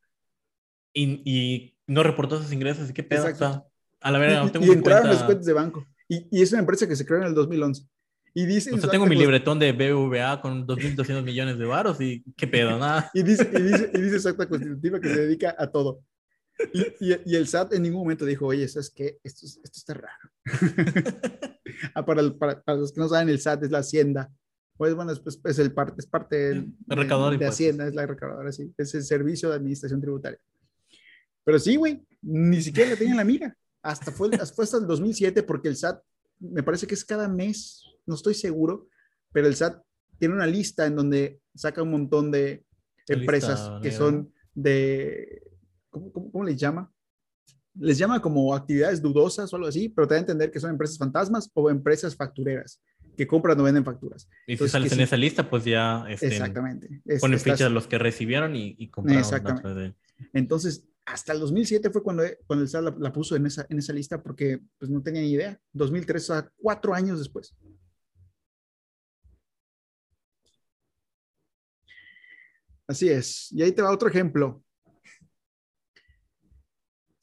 Y, 0.93 1.23
y, 1.25 1.77
no 1.87 2.03
reportó 2.03 2.37
esos 2.37 2.53
ingresos, 2.53 2.91
¿y 2.91 2.93
qué 2.93 3.03
pedo? 3.03 3.27
O 3.27 3.35
sea, 3.35 3.65
a 4.01 4.11
la 4.11 4.19
verdad, 4.19 4.43
no 4.45 4.51
tengo 4.51 4.67
y, 4.67 4.71
entraron 4.71 5.03
cuenta... 5.03 5.19
los 5.19 5.25
cuentas 5.25 5.47
de 5.47 5.53
banco. 5.53 5.87
Y, 6.09 6.27
y, 6.31 6.43
es 6.43 6.51
una 6.53 6.61
empresa 6.61 6.89
que 6.89 6.97
se 6.97 7.07
creó 7.07 7.21
en 7.21 7.29
el 7.29 7.35
2011. 7.35 7.85
Y 8.33 8.47
dice, 8.47 8.73
o 8.73 8.79
sea, 8.79 8.91
tengo 8.91 9.07
mi 9.07 9.17
libretón 9.17 9.59
de 9.59 9.73
BVA 9.73 10.41
con 10.41 10.67
2.200 10.67 11.23
millones 11.23 11.59
de 11.59 11.65
varos 11.67 12.01
y 12.01 12.23
qué 12.37 12.47
pedo, 12.47 12.71
nada. 12.79 13.11
y, 13.13 13.23
dice, 13.23 13.49
y, 13.53 13.63
dice, 13.63 13.91
y 13.93 14.01
dice 14.01 14.21
su 14.21 14.29
acta 14.29 14.49
constitutiva 14.49 15.01
que 15.01 15.09
se 15.09 15.21
dedica 15.21 15.55
a 15.59 15.67
todo. 15.69 16.03
Y, 17.01 17.35
el 17.35 17.49
SAT 17.49 17.75
en 17.75 17.83
ningún 17.83 18.01
momento 18.01 18.25
dijo, 18.25 18.47
oye, 18.47 18.67
¿sabes 18.69 18.91
qué? 18.91 19.19
Esto, 19.23 19.47
esto 19.47 19.63
está 19.65 19.95
raro. 19.95 20.31
ah, 21.95 22.05
para, 22.05 22.31
para, 22.39 22.63
para, 22.63 22.79
los 22.79 22.93
que 22.93 23.01
no 23.01 23.09
saben, 23.09 23.29
el 23.29 23.41
SAT 23.41 23.65
es 23.65 23.71
la 23.71 23.79
hacienda. 23.79 24.31
Pues 24.77 24.95
bueno, 24.95 25.13
es, 25.13 25.21
es 25.45 25.59
el 25.59 25.73
parte, 25.73 25.97
es 25.99 26.07
parte 26.07 26.37
del, 26.37 26.73
de, 26.87 27.37
de, 27.39 27.47
Hacienda, 27.47 27.87
es 27.87 27.95
la 27.95 28.07
recaudadora, 28.07 28.51
sí. 28.51 28.73
Es 28.79 28.95
el 28.95 29.03
servicio 29.03 29.51
de 29.51 29.57
administración 29.57 30.01
tributaria. 30.01 30.41
Pero 31.45 31.59
sí, 31.59 31.77
güey, 31.77 32.03
ni 32.23 32.63
siquiera 32.63 32.91
la 32.91 32.97
tenían 32.97 33.17
la 33.19 33.25
mira. 33.25 33.57
Hasta 33.83 34.11
fue, 34.11 34.31
fue 34.55 34.65
hasta 34.65 34.79
el 34.79 34.87
2007 34.87 35.43
porque 35.43 35.69
el 35.69 35.77
SAT, 35.77 36.03
me 36.39 36.63
parece 36.63 36.87
que 36.87 36.95
es 36.95 37.05
cada 37.05 37.29
mes, 37.29 37.85
no 38.07 38.15
estoy 38.15 38.35
seguro, 38.35 38.89
pero 39.33 39.47
el 39.47 39.55
SAT 39.55 39.83
tiene 40.19 40.35
una 40.35 40.47
lista 40.47 40.87
en 40.87 40.97
donde 40.97 41.41
saca 41.55 41.83
un 41.83 41.91
montón 41.91 42.31
de 42.31 42.65
empresas 43.09 43.83
que 43.83 43.91
son 43.91 44.33
de 44.55 45.43
¿cómo, 45.91 46.45
les 46.45 46.57
llama? 46.57 46.93
Les 47.75 47.99
llama 47.99 48.21
como 48.21 48.55
actividades 48.55 49.01
dudosas 49.01 49.53
o 49.53 49.57
algo 49.57 49.69
así, 49.69 49.89
pero 49.89 50.09
te 50.09 50.15
da 50.15 50.19
a 50.19 50.21
entender 50.21 50.51
que 50.51 50.61
son 50.61 50.71
empresas 50.71 50.99
fantasmas 50.99 51.51
o 51.55 51.71
empresas 51.71 52.17
factureras 52.17 52.81
que 53.17 53.27
compran 53.27 53.61
o 53.61 53.63
venden 53.63 53.85
facturas. 53.85 54.29
Y 54.47 54.57
si 54.57 54.69
sales 54.69 54.93
en 54.93 55.01
esa 55.01 55.17
lista, 55.17 55.49
pues 55.49 55.65
ya 55.65 56.05
este, 56.09 56.29
exactamente. 56.29 57.03
ponen 57.21 57.39
fichas 57.39 57.59
de 57.59 57.71
los 57.71 57.87
que 57.87 57.99
recibieron 57.99 58.57
y, 58.57 58.75
y 58.79 58.89
compraron. 58.89 59.21
Exactamente. 59.21 59.97
Entonces, 60.33 60.89
hasta 61.05 61.33
el 61.33 61.41
2007 61.41 61.91
fue 61.91 62.03
cuando, 62.03 62.23
cuando 62.47 62.63
el 62.63 62.69
SAT 62.69 62.99
la, 62.99 63.13
puso 63.13 63.37
en 63.37 63.47
esa, 63.47 63.67
en 63.69 63.79
esa 63.79 63.93
lista 63.93 64.23
porque 64.23 64.61
pues, 64.79 64.91
no 64.91 65.03
tenía 65.03 65.23
ni 65.23 65.33
idea. 65.33 65.61
2003, 65.73 66.31
o 66.31 66.35
sea, 66.35 66.53
cuatro 66.57 66.95
años 66.95 67.19
después. 67.19 67.55
Así 72.87 73.09
es. 73.09 73.53
Y 73.53 73.63
ahí 73.63 73.73
te 73.73 73.83
va 73.83 73.93
otro 73.93 74.09
ejemplo. 74.09 74.63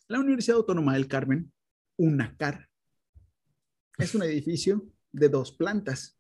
La 0.10 0.22
Universidad 0.22 0.56
Autónoma 0.56 0.94
del 0.94 1.08
Carmen, 1.08 1.52
UNACAR, 1.98 2.70
es 3.98 4.16
un 4.16 4.24
edificio 4.24 4.88
de 5.12 5.28
dos 5.28 5.52
plantas. 5.52 6.18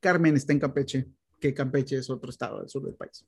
Carmen 0.00 0.34
está 0.34 0.52
en 0.52 0.58
Campeche, 0.58 1.08
que 1.38 1.54
Campeche 1.54 1.98
es 1.98 2.10
otro 2.10 2.30
estado 2.30 2.58
del 2.58 2.68
sur 2.68 2.82
del 2.84 2.96
país. 2.96 3.24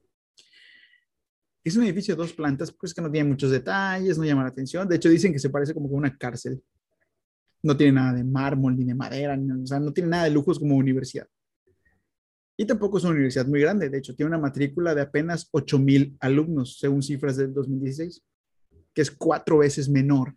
Es 1.63 1.77
un 1.77 1.85
edificio 1.85 2.17
de 2.17 2.23
dos 2.23 2.33
plantas, 2.33 2.73
pues 2.73 2.93
que 2.93 3.01
no 3.01 3.11
tiene 3.11 3.29
muchos 3.29 3.53
detalles, 3.53 4.19
no 4.19 4.25
llama 4.25 4.43
la 4.43 4.49
atención. 4.49 4.89
De 4.89 4.97
hecho, 4.97 5.09
dicen 5.09 5.33
que 5.33 5.39
se 5.39 5.51
parece 5.51 5.73
como 5.73 5.89
que 5.89 5.95
una 5.95 6.19
cárcel. 6.19 6.61
No 7.63 7.77
tiene 7.77 7.93
nada 7.93 8.15
de 8.15 8.25
mármol 8.25 8.77
ni 8.77 8.85
de 8.85 8.95
madera, 8.97 9.39
o 9.39 9.67
sea, 9.67 9.79
no 9.79 9.93
tiene 9.93 10.11
nada 10.11 10.25
de 10.25 10.31
lujos 10.31 10.59
como 10.59 10.77
universidad. 10.77 11.29
Y 12.57 12.67
tampoco 12.67 12.99
es 12.99 13.05
una 13.05 13.13
universidad 13.13 13.47
muy 13.47 13.61
grande. 13.61 13.89
De 13.89 13.99
hecho, 13.99 14.15
tiene 14.15 14.29
una 14.31 14.39
matrícula 14.39 14.93
de 14.93 15.03
apenas 15.03 15.49
8,000 15.53 16.17
alumnos, 16.19 16.79
según 16.81 17.01
cifras 17.01 17.37
del 17.37 17.55
2016 17.55 18.25
que 18.95 19.03
es 19.03 19.11
cuatro 19.11 19.59
veces 19.59 19.89
menor 19.89 20.35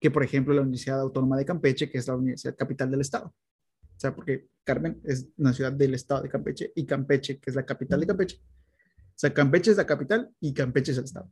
que, 0.00 0.10
por 0.10 0.22
ejemplo, 0.22 0.54
la 0.54 0.62
Universidad 0.62 1.00
Autónoma 1.00 1.36
de 1.36 1.44
Campeche, 1.44 1.90
que 1.90 1.98
es 1.98 2.06
la 2.06 2.16
universidad 2.16 2.56
capital 2.56 2.90
del 2.90 3.00
estado. 3.00 3.26
O 3.26 4.00
sea, 4.00 4.14
porque 4.14 4.48
Carmen 4.64 5.00
es 5.04 5.28
una 5.36 5.52
ciudad 5.52 5.72
del 5.72 5.94
estado 5.94 6.22
de 6.22 6.28
Campeche 6.28 6.72
y 6.74 6.86
Campeche, 6.86 7.38
que 7.38 7.50
es 7.50 7.56
la 7.56 7.66
capital 7.66 8.00
de 8.00 8.06
Campeche. 8.06 8.38
O 8.38 9.20
sea, 9.20 9.34
Campeche 9.34 9.72
es 9.72 9.76
la 9.76 9.86
capital 9.86 10.30
y 10.40 10.54
Campeche 10.54 10.92
es 10.92 10.98
el 10.98 11.04
estado. 11.04 11.30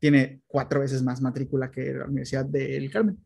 Tiene 0.00 0.42
cuatro 0.46 0.80
veces 0.80 1.02
más 1.02 1.20
matrícula 1.20 1.70
que 1.70 1.92
la 1.92 2.06
Universidad 2.06 2.44
del 2.44 2.90
Carmen. 2.90 3.24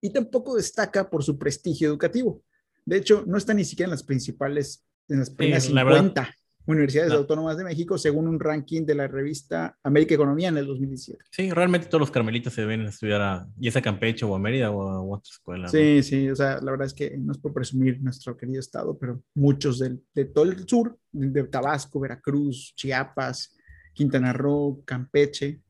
Y 0.00 0.12
tampoco 0.12 0.56
destaca 0.56 1.10
por 1.10 1.24
su 1.24 1.38
prestigio 1.38 1.88
educativo. 1.88 2.42
De 2.86 2.96
hecho, 2.96 3.24
no 3.26 3.36
está 3.36 3.52
ni 3.54 3.64
siquiera 3.64 3.88
en 3.88 3.92
las 3.92 4.04
principales, 4.04 4.84
en 5.08 5.18
las 5.18 5.30
primeras 5.30 5.64
50 5.64 6.34
universidades 6.70 7.12
autónomas 7.12 7.56
de 7.56 7.64
México 7.64 7.98
según 7.98 8.28
un 8.28 8.40
ranking 8.40 8.84
de 8.84 8.94
la 8.94 9.08
revista 9.08 9.76
América 9.82 10.14
Economía 10.14 10.48
en 10.48 10.56
el 10.56 10.66
2017. 10.66 11.24
Sí, 11.30 11.50
realmente 11.50 11.86
todos 11.86 12.00
los 12.00 12.10
carmelitas 12.10 12.52
se 12.52 12.62
deben 12.62 12.82
estudiar 12.82 13.20
a, 13.20 13.48
ya 13.56 13.70
sea 13.70 13.82
Campeche 13.82 14.24
o 14.24 14.34
a 14.34 14.38
Mérida 14.38 14.70
o 14.70 14.88
a, 14.88 15.02
otra 15.02 15.30
escuela. 15.30 15.68
Sí, 15.68 16.02
sí, 16.02 16.28
o 16.30 16.36
sea, 16.36 16.60
la 16.60 16.70
verdad 16.70 16.86
es 16.86 16.94
que 16.94 17.16
no 17.18 17.32
es 17.32 17.38
por 17.38 17.52
presumir 17.52 18.00
nuestro 18.02 18.36
querido 18.36 18.60
estado, 18.60 18.98
pero 18.98 19.22
muchos 19.34 19.78
del, 19.78 20.02
de 20.14 20.26
todo 20.26 20.44
el 20.44 20.68
sur, 20.68 20.98
de 21.12 21.44
Tabasco, 21.44 22.00
Veracruz, 22.00 22.74
Chiapas, 22.76 23.56
Quintana 23.92 24.32
Roo, 24.32 24.82
Campeche, 24.84 25.60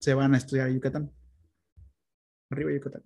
se 0.00 0.14
van 0.14 0.34
a 0.34 0.38
estudiar 0.38 0.68
a 0.68 0.70
Yucatán. 0.70 1.10
Arriba 2.50 2.72
Yucatán. 2.72 3.02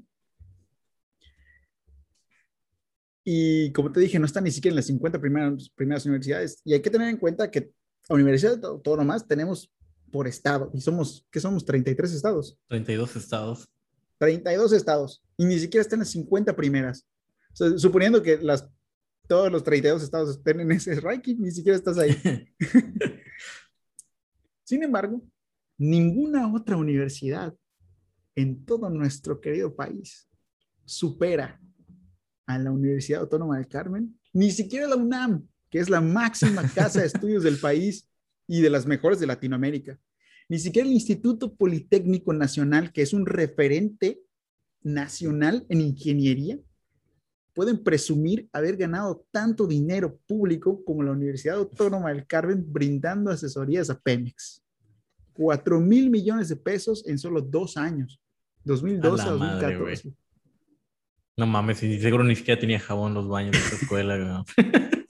Y 3.24 3.72
como 3.72 3.92
te 3.92 4.00
dije, 4.00 4.18
no 4.18 4.26
están 4.26 4.44
ni 4.44 4.50
siquiera 4.50 4.72
en 4.72 4.76
las 4.76 4.86
50 4.86 5.20
primeras, 5.20 5.70
primeras 5.70 6.04
universidades. 6.06 6.60
Y 6.64 6.74
hay 6.74 6.82
que 6.82 6.90
tener 6.90 7.08
en 7.08 7.16
cuenta 7.16 7.50
que 7.50 7.70
universidades 8.08 8.62
autónomas 8.64 9.26
tenemos 9.26 9.72
por 10.10 10.26
estado. 10.26 10.70
Y 10.74 10.80
somos, 10.80 11.26
¿qué 11.30 11.40
somos? 11.40 11.64
33 11.64 12.12
estados. 12.12 12.58
32 12.68 13.16
estados. 13.16 13.68
32 14.18 14.72
estados. 14.72 15.24
Y 15.36 15.44
ni 15.44 15.58
siquiera 15.58 15.82
están 15.82 15.98
en 15.98 16.00
las 16.00 16.10
50 16.10 16.54
primeras. 16.56 17.06
suponiendo 17.76 18.22
que 18.22 18.38
las, 18.38 18.68
todos 19.28 19.50
los 19.50 19.62
32 19.62 20.02
estados 20.02 20.36
estén 20.36 20.60
en 20.60 20.72
ese 20.72 21.00
ranking, 21.00 21.36
ni 21.38 21.50
siquiera 21.50 21.76
estás 21.76 21.98
ahí. 21.98 22.16
Sin 24.64 24.82
embargo, 24.82 25.22
ninguna 25.78 26.52
otra 26.52 26.76
universidad 26.76 27.54
en 28.34 28.64
todo 28.64 28.88
nuestro 28.88 29.40
querido 29.40 29.74
país 29.74 30.28
supera 30.84 31.60
a 32.46 32.58
la 32.58 32.70
Universidad 32.70 33.22
Autónoma 33.22 33.56
del 33.56 33.68
Carmen, 33.68 34.18
ni 34.32 34.50
siquiera 34.50 34.88
la 34.88 34.96
UNAM, 34.96 35.46
que 35.70 35.78
es 35.78 35.88
la 35.88 36.00
máxima 36.00 36.62
casa 36.74 37.00
de 37.00 37.06
estudios 37.06 37.42
del 37.42 37.58
país 37.58 38.08
y 38.46 38.60
de 38.60 38.70
las 38.70 38.86
mejores 38.86 39.20
de 39.20 39.26
Latinoamérica, 39.26 39.98
ni 40.48 40.58
siquiera 40.58 40.86
el 40.86 40.94
Instituto 40.94 41.54
Politécnico 41.54 42.32
Nacional, 42.32 42.92
que 42.92 43.02
es 43.02 43.12
un 43.12 43.26
referente 43.26 44.20
nacional 44.82 45.64
en 45.68 45.80
ingeniería, 45.80 46.58
pueden 47.54 47.82
presumir 47.82 48.48
haber 48.52 48.76
ganado 48.76 49.24
tanto 49.30 49.66
dinero 49.66 50.18
público 50.26 50.84
como 50.84 51.02
la 51.02 51.12
Universidad 51.12 51.56
Autónoma 51.56 52.10
del 52.10 52.26
Carmen 52.26 52.64
brindando 52.66 53.30
asesorías 53.30 53.90
a 53.90 53.98
Pemex. 53.98 54.62
4 55.34 55.80
mil 55.80 56.10
millones 56.10 56.48
de 56.48 56.56
pesos 56.56 57.06
en 57.06 57.18
solo 57.18 57.40
dos 57.40 57.76
años, 57.76 58.20
2012 58.64 59.22
a, 59.22 59.30
2014. 59.30 60.12
No 61.36 61.46
mames, 61.46 61.78
seguro 61.78 62.24
ni 62.24 62.36
siquiera 62.36 62.60
tenía 62.60 62.78
jabón 62.78 63.14
los 63.14 63.26
baños 63.26 63.52
de 63.52 63.58
esa 63.58 63.76
escuela. 63.76 64.44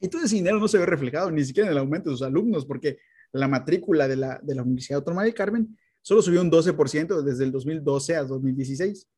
y 0.00 0.08
todo 0.08 0.22
ese 0.22 0.36
dinero 0.36 0.60
no 0.60 0.68
se 0.68 0.78
ve 0.78 0.86
reflejado 0.86 1.32
ni 1.32 1.44
siquiera 1.44 1.66
en 1.68 1.72
el 1.72 1.78
aumento 1.78 2.10
de 2.10 2.16
sus 2.16 2.26
alumnos, 2.26 2.64
porque 2.64 2.98
la 3.32 3.48
matrícula 3.48 4.06
de 4.06 4.16
la, 4.16 4.38
de 4.40 4.54
la 4.54 4.62
Universidad 4.62 4.98
Autónoma 4.98 5.24
de 5.24 5.34
Carmen 5.34 5.76
solo 6.00 6.22
subió 6.22 6.40
un 6.42 6.50
12% 6.50 7.22
desde 7.22 7.42
el 7.44 7.50
2012 7.50 8.14
a 8.14 8.22
2016. 8.24 9.08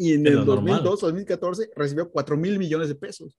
Y 0.00 0.12
en 0.12 0.24
el 0.28 0.44
2012-2014 0.46 1.70
recibió 1.74 2.08
4 2.08 2.36
mil 2.36 2.56
millones 2.60 2.86
de 2.86 2.94
pesos. 2.94 3.36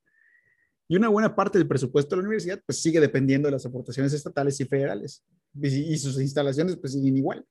Y 0.89 0.97
una 0.97 1.07
buena 1.07 1.33
parte 1.33 1.57
del 1.57 1.69
presupuesto 1.69 2.15
de 2.15 2.21
la 2.21 2.27
universidad 2.27 2.61
pues 2.65 2.81
sigue 2.81 2.99
dependiendo 2.99 3.47
de 3.47 3.53
las 3.53 3.65
aportaciones 3.65 4.11
estatales 4.11 4.59
y 4.59 4.65
federales. 4.65 5.23
Y, 5.55 5.93
y 5.93 5.97
sus 5.97 6.19
instalaciones 6.19 6.75
pues 6.75 6.91
siguen 6.91 7.15
igual. 7.15 7.45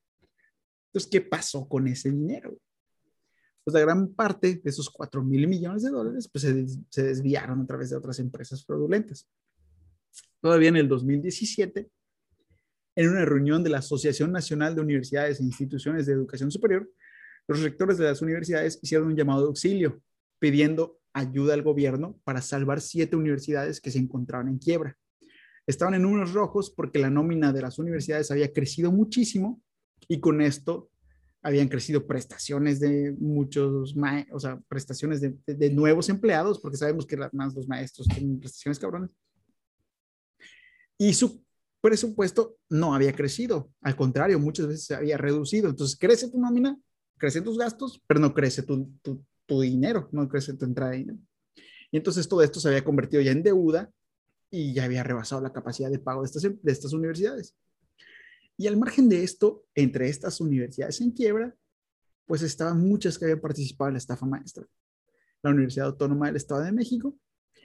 Entonces, 0.98 1.10
¿qué 1.12 1.20
pasó 1.20 1.68
con 1.68 1.86
ese 1.86 2.10
dinero? 2.10 2.58
Pues 3.62 3.72
la 3.72 3.80
gran 3.82 4.08
parte 4.14 4.60
de 4.64 4.68
esos 4.68 4.90
4 4.90 5.22
mil 5.22 5.46
millones 5.46 5.84
de 5.84 5.90
dólares 5.90 6.28
pues 6.28 6.42
se, 6.42 7.02
desviaron 7.02 7.60
a 7.60 7.66
través 7.66 7.90
de 7.90 7.96
otras 7.96 8.18
empresas 8.18 8.64
fraudulentas. 8.64 9.28
Todavía 10.40 10.70
en 10.70 10.76
el 10.76 10.88
2017, 10.88 11.88
en 12.96 13.08
una 13.08 13.24
reunión 13.24 13.62
de 13.62 13.70
la 13.70 13.78
Asociación 13.78 14.32
Nacional 14.32 14.74
de 14.74 14.80
Universidades 14.80 15.38
e 15.38 15.44
Instituciones 15.44 16.06
de 16.06 16.14
Educación 16.14 16.50
Superior, 16.50 16.90
los 17.46 17.62
rectores 17.62 17.96
de 17.96 18.04
las 18.06 18.20
universidades 18.20 18.80
hicieron 18.82 19.06
un 19.06 19.16
llamado 19.16 19.42
de 19.42 19.46
auxilio 19.46 20.02
pidiendo 20.40 20.98
ayuda 21.12 21.54
al 21.54 21.62
gobierno 21.62 22.20
para 22.24 22.42
salvar 22.42 22.80
siete 22.80 23.14
universidades 23.14 23.80
que 23.80 23.92
se 23.92 24.00
encontraban 24.00 24.48
en 24.48 24.58
quiebra. 24.58 24.98
Estaban 25.64 25.94
en 25.94 26.02
números 26.02 26.32
rojos 26.32 26.70
porque 26.70 26.98
la 26.98 27.08
nómina 27.08 27.52
de 27.52 27.62
las 27.62 27.78
universidades 27.78 28.32
había 28.32 28.52
crecido 28.52 28.90
muchísimo 28.90 29.62
y 30.06 30.20
con 30.20 30.40
esto 30.40 30.90
habían 31.42 31.68
crecido 31.68 32.06
prestaciones 32.06 32.80
de 32.80 33.14
muchos, 33.18 33.94
o 34.32 34.40
sea, 34.40 34.60
prestaciones 34.68 35.20
de, 35.20 35.36
de, 35.46 35.70
nuevos 35.70 36.08
empleados, 36.08 36.58
porque 36.58 36.76
sabemos 36.76 37.06
que 37.06 37.16
más 37.32 37.54
los 37.54 37.68
maestros 37.68 38.08
tienen 38.08 38.40
prestaciones 38.40 38.78
cabrones. 38.78 39.10
Y 40.98 41.14
su 41.14 41.42
presupuesto 41.80 42.56
no 42.68 42.94
había 42.94 43.14
crecido, 43.14 43.70
al 43.80 43.96
contrario, 43.96 44.38
muchas 44.38 44.66
veces 44.66 44.84
se 44.84 44.94
había 44.94 45.16
reducido. 45.16 45.70
Entonces, 45.70 45.96
crece 45.96 46.28
tu 46.28 46.40
nómina, 46.40 46.76
crecen 47.16 47.44
tus 47.44 47.56
gastos, 47.56 48.02
pero 48.06 48.20
no 48.20 48.34
crece 48.34 48.62
tu, 48.62 48.90
tu, 49.00 49.24
tu 49.46 49.60
dinero, 49.60 50.08
no 50.12 50.28
crece 50.28 50.54
tu 50.54 50.64
entrada 50.64 50.90
de 50.92 50.98
dinero. 50.98 51.18
Y 51.90 51.96
entonces 51.96 52.28
todo 52.28 52.42
esto 52.42 52.60
se 52.60 52.68
había 52.68 52.84
convertido 52.84 53.22
ya 53.22 53.32
en 53.32 53.42
deuda 53.42 53.90
y 54.50 54.72
ya 54.72 54.84
había 54.84 55.02
rebasado 55.02 55.40
la 55.40 55.52
capacidad 55.52 55.90
de 55.90 55.98
pago 55.98 56.22
de 56.22 56.26
estas, 56.26 56.42
de 56.42 56.72
estas 56.72 56.92
universidades. 56.92 57.54
Y 58.60 58.66
al 58.66 58.76
margen 58.76 59.08
de 59.08 59.22
esto, 59.22 59.64
entre 59.74 60.08
estas 60.08 60.40
universidades 60.40 61.00
en 61.00 61.12
quiebra, 61.12 61.54
pues 62.26 62.42
estaban 62.42 62.80
muchas 62.80 63.16
que 63.16 63.24
habían 63.24 63.40
participado 63.40 63.88
en 63.88 63.94
la 63.94 63.98
estafa 63.98 64.26
maestra. 64.26 64.66
La 65.42 65.50
Universidad 65.50 65.86
Autónoma 65.86 66.26
del 66.26 66.36
Estado 66.36 66.62
de 66.62 66.72
México. 66.72 67.16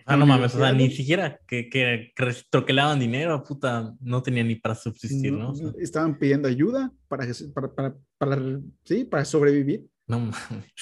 Ah, 0.06 0.16
no 0.16 0.28
mames, 0.28 0.54
o 0.54 0.60
sea, 0.60 0.72
ni 0.72 0.92
siquiera 0.92 1.40
que, 1.48 1.68
que, 1.70 2.12
troquelaban 2.50 3.00
dinero, 3.00 3.42
puta, 3.44 3.96
no 4.02 4.22
tenían 4.22 4.50
ni 4.50 4.56
para 4.56 4.76
subsistir, 4.76 5.32
¿no? 5.32 5.54
estaban 5.80 6.20
pidiendo 6.20 6.48
ayuda 6.48 6.94
para, 7.08 7.26
para, 7.54 7.74
para, 7.74 7.96
para, 8.18 8.60
sí, 8.84 9.06
para 9.06 9.26
sobrevivir. 9.26 9.88
No 10.06 10.20
mames. 10.20 10.74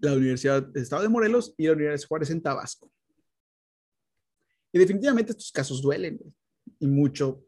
La 0.00 0.12
Universidad 0.12 0.62
del 0.62 0.82
Estado 0.82 1.02
de 1.02 1.08
Morelos 1.08 1.54
y 1.56 1.66
la 1.66 1.72
Universidad 1.72 2.02
de 2.02 2.06
Juárez 2.08 2.30
en 2.30 2.42
Tabasco. 2.42 2.92
Y 4.72 4.78
definitivamente 4.78 5.32
estos 5.32 5.50
casos 5.52 5.80
duelen 5.80 6.20
y 6.80 6.86
mucho 6.86 7.44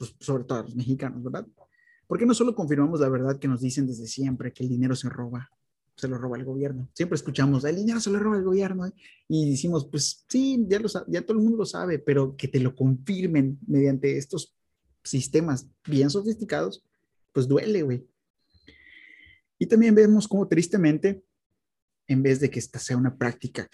pues, 0.00 0.16
sobre 0.18 0.44
todo 0.44 0.60
a 0.60 0.62
los 0.62 0.74
mexicanos, 0.74 1.22
¿verdad? 1.22 1.46
Porque 2.06 2.24
no 2.24 2.32
solo 2.32 2.54
confirmamos 2.54 3.00
la 3.00 3.10
verdad 3.10 3.38
que 3.38 3.48
nos 3.48 3.60
dicen 3.60 3.86
desde 3.86 4.06
siempre, 4.06 4.50
que 4.50 4.62
el 4.62 4.70
dinero 4.70 4.96
se 4.96 5.10
roba, 5.10 5.50
se 5.94 6.08
lo 6.08 6.16
roba 6.16 6.38
el 6.38 6.46
gobierno. 6.46 6.88
Siempre 6.94 7.16
escuchamos, 7.16 7.66
el 7.66 7.76
dinero 7.76 8.00
se 8.00 8.10
lo 8.10 8.18
roba 8.18 8.38
el 8.38 8.44
gobierno. 8.44 8.86
¿eh? 8.86 8.92
Y 9.28 9.50
decimos, 9.50 9.86
pues 9.90 10.24
sí, 10.26 10.64
ya, 10.66 10.80
ya 11.06 11.20
todo 11.20 11.36
el 11.36 11.44
mundo 11.44 11.58
lo 11.58 11.66
sabe, 11.66 11.98
pero 11.98 12.34
que 12.34 12.48
te 12.48 12.60
lo 12.60 12.74
confirmen 12.74 13.58
mediante 13.66 14.16
estos 14.16 14.56
sistemas 15.04 15.68
bien 15.86 16.08
sofisticados, 16.08 16.82
pues 17.34 17.46
duele, 17.46 17.82
güey. 17.82 18.08
Y 19.58 19.66
también 19.66 19.94
vemos 19.94 20.26
cómo 20.26 20.48
tristemente, 20.48 21.22
en 22.06 22.22
vez 22.22 22.40
de 22.40 22.48
que 22.48 22.58
esta 22.58 22.78
sea 22.78 22.96
una 22.96 23.18
práctica 23.18 23.68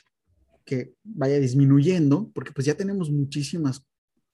que 0.65 0.93
vaya 1.05 1.39
disminuyendo, 1.39 2.33
porque 2.35 2.51
pues 2.51 2.67
ya 2.67 2.75
tenemos 2.75 3.13
muchísimas 3.13 3.87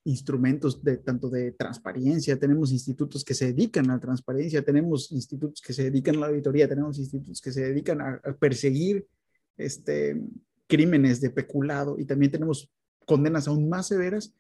instrumentos 0.05 0.83
de 0.83 0.97
tanto 0.97 1.29
de 1.29 1.53
transparencia, 1.53 2.39
tenemos 2.39 2.73
institutos 2.73 3.25
que 3.25 3.35
se 3.35 3.47
dedican 3.53 3.89
a 3.91 3.95
la 3.95 4.01
transparencia, 4.01 4.65
tenemos 4.65 5.13
institutos 5.13 5.61
que 5.61 5.73
se 5.73 5.85
dedican 5.85 6.17
a 6.17 6.21
la 6.21 6.27
auditoría, 6.29 6.69
tenemos 6.69 6.99
institutos 6.99 7.41
que 7.41 7.53
se 7.53 7.63
dedican 7.63 8.01
a, 8.01 8.21
perseguir 8.39 9.07
este, 9.57 10.21
crímenes 10.67 11.21
de 11.21 11.31
peculado 11.31 11.99
y 11.99 12.05
también 12.05 12.33
tenemos 12.33 12.71
condenas 13.07 13.47
aún 13.47 13.69
más 13.69 13.89
severas 13.89 14.35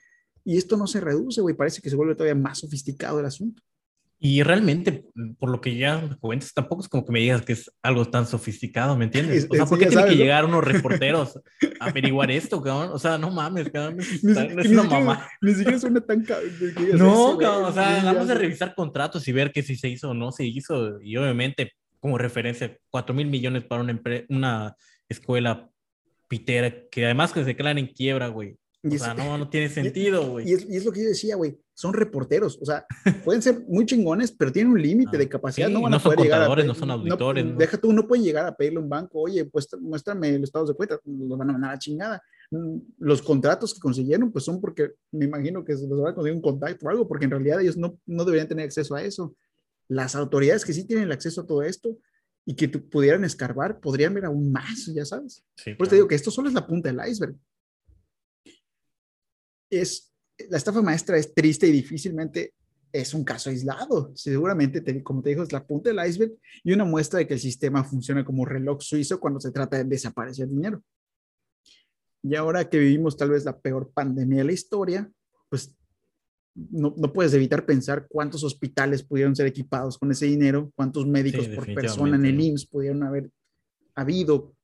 y 0.44 0.56
esto 0.56 0.76
no 0.76 0.86
se 0.86 1.00
reduce, 1.00 1.40
güey, 1.40 1.54
parece 1.54 1.80
que 1.80 1.90
se 1.90 1.96
vuelve 1.96 2.14
todavía 2.14 2.34
más 2.34 2.58
sofisticado 2.58 3.20
el 3.20 3.26
asunto. 3.26 3.62
Y 4.24 4.44
realmente, 4.44 5.04
por 5.36 5.50
lo 5.50 5.60
que 5.60 5.74
ya 5.74 5.98
me 5.98 6.16
cuentas, 6.16 6.54
tampoco 6.54 6.82
es 6.82 6.88
como 6.88 7.04
que 7.04 7.10
me 7.10 7.18
digas 7.18 7.42
que 7.42 7.54
es 7.54 7.68
algo 7.82 8.04
tan 8.04 8.24
sofisticado, 8.24 8.96
¿me 8.96 9.06
entiendes? 9.06 9.48
O 9.50 9.54
sea, 9.56 9.66
¿por 9.66 9.80
qué 9.80 9.86
tienen 9.86 10.06
que 10.06 10.14
llegar 10.14 10.44
unos 10.44 10.62
reporteros 10.72 11.40
a 11.80 11.86
averiguar 11.86 12.30
esto, 12.30 12.62
cabrón? 12.62 12.90
O 12.92 13.00
sea, 13.00 13.18
no 13.18 13.32
mames, 13.32 13.68
cabrón. 13.70 13.98
es 13.98 14.22
una 14.70 14.84
mamá. 14.84 15.28
Ni 15.40 15.54
siquiera 15.54 15.76
suena 15.76 16.00
tan 16.02 16.24
No, 16.94 17.36
cabrón, 17.36 17.64
o 17.64 17.72
sea, 17.72 18.00
vamos 18.04 18.30
a 18.30 18.34
revisar 18.34 18.76
contratos 18.76 19.26
y 19.26 19.32
ver 19.32 19.50
que 19.50 19.64
si 19.64 19.74
se 19.74 19.88
hizo 19.88 20.10
o 20.10 20.14
no 20.14 20.30
se 20.30 20.46
hizo. 20.46 21.00
Y 21.02 21.16
obviamente, 21.16 21.72
como 21.98 22.16
referencia, 22.16 22.78
4 22.90 23.12
mil 23.16 23.26
millones 23.26 23.64
para 23.64 23.82
una, 23.82 24.00
una 24.28 24.76
escuela 25.08 25.68
pitera 26.28 26.72
que 26.92 27.06
además 27.06 27.32
que 27.32 27.42
se 27.42 27.56
quedan 27.56 27.78
en 27.78 27.88
quiebra, 27.88 28.28
güey. 28.28 28.56
O 28.85 28.99
sea, 28.99 29.14
no, 29.14 29.39
no 29.39 29.49
tiene 29.49 29.68
sentido, 29.68 30.30
güey. 30.30 30.49
Y, 30.49 30.74
y, 30.74 30.76
es 30.76 30.85
lo 30.85 30.93
que 30.93 31.03
yo 31.03 31.09
decía, 31.09 31.37
güey 31.37 31.59
son 31.74 31.95
reporteros, 31.95 32.59
o 32.61 32.64
sea, 32.64 32.87
pueden 33.24 33.43
ser 33.43 33.64
muy 33.66 33.87
chingones, 33.87 34.30
pero 34.30 34.53
tienen 34.53 34.72
un 34.72 34.83
límite 34.83 35.16
de 35.16 35.28
capacidad, 35.28 35.68
no 35.68 35.83
van 35.83 35.95
a 35.95 35.99
poder 35.99 36.20
llegar 36.20 36.43
a 36.43 36.64
no 36.64 36.74
son 36.74 36.91
auditores. 36.91 37.59
Deja 37.59 37.78
tú, 37.78 37.93
no 37.93 38.07
pueden 38.07 38.24
llegar 38.24 38.47
a 38.47 38.55
pedirle 38.55 38.78
a 38.78 38.83
un 38.83 38.89
banco, 38.89 39.20
oye, 39.20 39.45
pues 39.47 39.68
muéstrame 39.80 40.28
el 40.28 40.45
estado 40.45 40.66
de 40.66 40.74
cuenta, 40.74 41.01
los 41.05 41.39
van 41.39 41.51
a 41.51 41.53
mandar 41.53 41.74
a 41.74 41.78
chingada. 41.78 42.22
Los 42.99 43.22
contratos 43.22 43.72
que 43.74 43.80
consiguieron, 43.80 44.30
pues 44.30 44.45
son 44.45 44.61
porque 44.61 44.93
me 45.11 45.24
imagino 45.24 45.64
que 45.64 45.76
se 45.76 45.89
los 45.89 46.01
van 46.01 46.12
a 46.12 46.14
conseguir 46.14 46.37
un 46.37 46.43
contacto 46.43 46.87
o 46.87 46.91
algo, 46.91 47.09
porque 47.09 47.24
en 47.24 47.30
realidad 47.30 47.61
ellos 47.61 47.76
no, 47.76 47.99
no 48.07 48.24
deberían 48.24 48.49
tener 48.49 48.66
acceso 48.66 48.95
a 48.95 49.03
eso. 49.03 49.35
Las 49.89 50.14
autoridades 50.14 50.64
que 50.64 50.74
sí 50.74 50.87
tienen 50.87 51.07
el 51.07 51.12
acceso 51.12 51.41
a 51.41 51.47
todo 51.47 51.62
esto, 51.62 51.97
y 52.45 52.57
que 52.57 52.68
pudieran 52.68 53.24
escarbar, 53.24 53.78
podrían 53.78 54.14
ver 54.14 54.24
aún 54.24 54.51
más, 54.51 54.87
ya 54.93 55.05
sabes. 55.05 55.45
Sí, 55.57 55.74
Pues 55.74 55.89
te 55.89 55.95
digo 55.95 56.09
que 56.09 56.16
esto 56.16 56.30
solo 56.30 56.49
es 56.49 56.55
la 56.55 56.66
punta 56.66 56.93
del 56.93 57.09
iceberg. 57.09 57.37
Es, 59.72 60.12
la 60.50 60.58
estafa 60.58 60.82
maestra 60.82 61.16
es 61.16 61.34
triste 61.34 61.66
y 61.66 61.72
difícilmente 61.72 62.52
es 62.92 63.14
un 63.14 63.24
caso 63.24 63.50
aislado. 63.50 64.12
Seguramente, 64.14 64.80
te, 64.82 65.02
como 65.02 65.22
te 65.22 65.30
digo, 65.30 65.42
es 65.42 65.52
la 65.52 65.66
punta 65.66 65.90
del 65.90 66.06
iceberg 66.06 66.32
y 66.62 66.72
una 66.72 66.84
muestra 66.84 67.18
de 67.18 67.26
que 67.26 67.34
el 67.34 67.40
sistema 67.40 67.82
funciona 67.82 68.24
como 68.24 68.44
reloj 68.44 68.82
suizo 68.82 69.18
cuando 69.18 69.40
se 69.40 69.50
trata 69.50 69.78
de 69.78 69.84
desaparecer 69.84 70.48
dinero. 70.48 70.82
Y 72.22 72.36
ahora 72.36 72.68
que 72.68 72.78
vivimos 72.78 73.16
tal 73.16 73.30
vez 73.30 73.44
la 73.44 73.58
peor 73.58 73.90
pandemia 73.92 74.38
de 74.38 74.44
la 74.44 74.52
historia, 74.52 75.10
pues 75.48 75.74
no, 76.54 76.94
no, 76.96 77.12
puedes 77.12 77.32
evitar 77.32 77.64
pensar 77.64 78.06
cuántos 78.08 78.44
hospitales 78.44 79.02
pudieron 79.02 79.34
ser 79.34 79.46
equipados 79.46 79.96
con 79.96 80.10
ese 80.10 80.26
dinero, 80.26 80.70
cuántos 80.76 81.06
médicos 81.06 81.46
Sí, 81.46 81.54
por 81.54 81.72
persona 81.74 82.16
en 82.16 82.26
el 82.26 82.40
IMSS 82.40 82.66
pudieron 82.66 83.02
haber 83.02 83.30
habido 83.94 84.54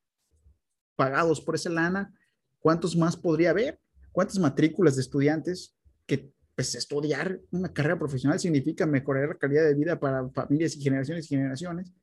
pagados 0.96 1.40
por 1.40 1.54
esa 1.54 1.70
lana, 1.70 2.14
cuántos 2.58 2.94
más 2.96 3.16
podría 3.16 3.50
haber, 3.50 3.80
cuántas 4.12 4.38
matrículas 4.38 4.96
de 4.96 5.02
estudiantes 5.02 5.76
que 6.06 6.32
pues 6.54 6.74
estudiar 6.74 7.40
una 7.52 7.72
carrera 7.72 7.98
profesional 7.98 8.40
significa 8.40 8.84
mejorar 8.84 9.28
la 9.28 9.38
calidad 9.38 9.64
de 9.64 9.74
vida 9.74 10.00
para 10.00 10.28
familias 10.30 10.74
y 10.74 10.82
generaciones 10.82 11.26
y 11.26 11.28
generaciones, 11.28 11.94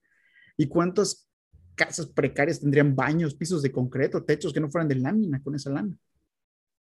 y 0.55 0.67
cuántas 0.67 1.29
casas 1.75 2.07
precarias 2.07 2.61
tendrían 2.61 2.95
baños, 2.95 3.35
pisos 3.35 3.61
de 3.61 3.71
concreto, 3.71 4.23
techos 4.23 4.53
que 4.53 4.61
no 4.61 4.69
fueran 4.69 4.87
de 4.87 4.95
lámina 4.95 5.43
con 5.43 5.55
esa 5.55 5.69
lana. 5.69 5.99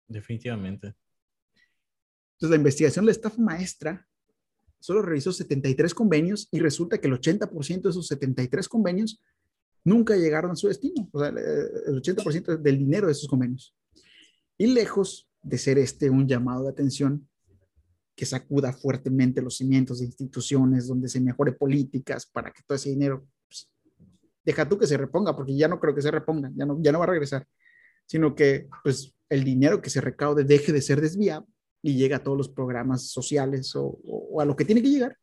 Definitivamente. 0.06 0.94
Entonces, 2.34 2.50
la 2.50 2.56
investigación 2.56 3.04
de 3.04 3.06
la 3.06 3.12
estafa 3.12 3.40
maestra 3.40 4.06
solo 4.78 5.00
revisó 5.00 5.32
73 5.32 5.94
convenios 5.94 6.48
y 6.50 6.58
resulta 6.58 6.98
que 6.98 7.06
el 7.06 7.14
80% 7.14 7.82
de 7.82 7.90
esos 7.90 8.06
73 8.08 8.68
convenios 8.68 9.22
nunca 9.84 10.16
llegaron 10.16 10.50
a 10.50 10.56
su 10.56 10.68
destino, 10.68 11.08
o 11.12 11.20
sea, 11.20 11.28
el 11.28 12.02
80% 12.02 12.58
del 12.58 12.78
dinero 12.78 13.06
de 13.06 13.12
esos 13.12 13.28
convenios. 13.28 13.74
Y 14.62 14.68
lejos 14.68 15.28
de 15.42 15.58
ser 15.58 15.76
este 15.78 16.08
un 16.08 16.28
llamado 16.28 16.62
de 16.62 16.70
atención 16.70 17.28
que 18.14 18.24
sacuda 18.24 18.72
fuertemente 18.72 19.42
los 19.42 19.56
cimientos 19.56 19.98
de 19.98 20.04
instituciones, 20.04 20.86
donde 20.86 21.08
se 21.08 21.20
mejore 21.20 21.50
políticas 21.50 22.26
para 22.26 22.52
que 22.52 22.62
todo 22.64 22.76
ese 22.76 22.90
dinero, 22.90 23.26
pues, 23.48 23.68
deja 24.44 24.68
tú 24.68 24.78
que 24.78 24.86
se 24.86 24.96
reponga, 24.96 25.34
porque 25.34 25.56
ya 25.56 25.66
no 25.66 25.80
creo 25.80 25.96
que 25.96 26.00
se 26.00 26.12
reponga, 26.12 26.52
ya 26.54 26.64
no, 26.64 26.80
ya 26.80 26.92
no 26.92 27.00
va 27.00 27.06
a 27.06 27.08
regresar, 27.08 27.44
sino 28.06 28.36
que 28.36 28.68
pues 28.84 29.12
el 29.28 29.42
dinero 29.42 29.82
que 29.82 29.90
se 29.90 30.00
recaude 30.00 30.44
deje 30.44 30.72
de 30.72 30.80
ser 30.80 31.00
desviado 31.00 31.44
y 31.82 31.96
llega 31.96 32.18
a 32.18 32.22
todos 32.22 32.38
los 32.38 32.48
programas 32.48 33.08
sociales 33.08 33.74
o, 33.74 33.82
o, 33.84 34.28
o, 34.30 34.40
a 34.40 34.44
lo 34.44 34.54
que 34.54 34.64
tiene 34.64 34.80
que 34.80 34.90
llegar, 34.90 35.18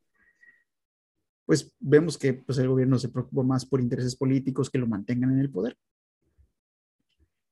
pues 1.46 1.74
vemos 1.80 2.18
que 2.18 2.34
pues, 2.34 2.58
el 2.58 2.68
gobierno 2.68 3.00
se 3.00 3.08
preocupa 3.08 3.44
más 3.44 3.66
por 3.66 3.80
intereses 3.80 4.18
políticos 4.18 4.70
que 4.70 4.80
lo 4.80 4.86
mantengan 4.86 5.32
en 5.32 5.40
el 5.40 5.50
poder. 5.50 5.78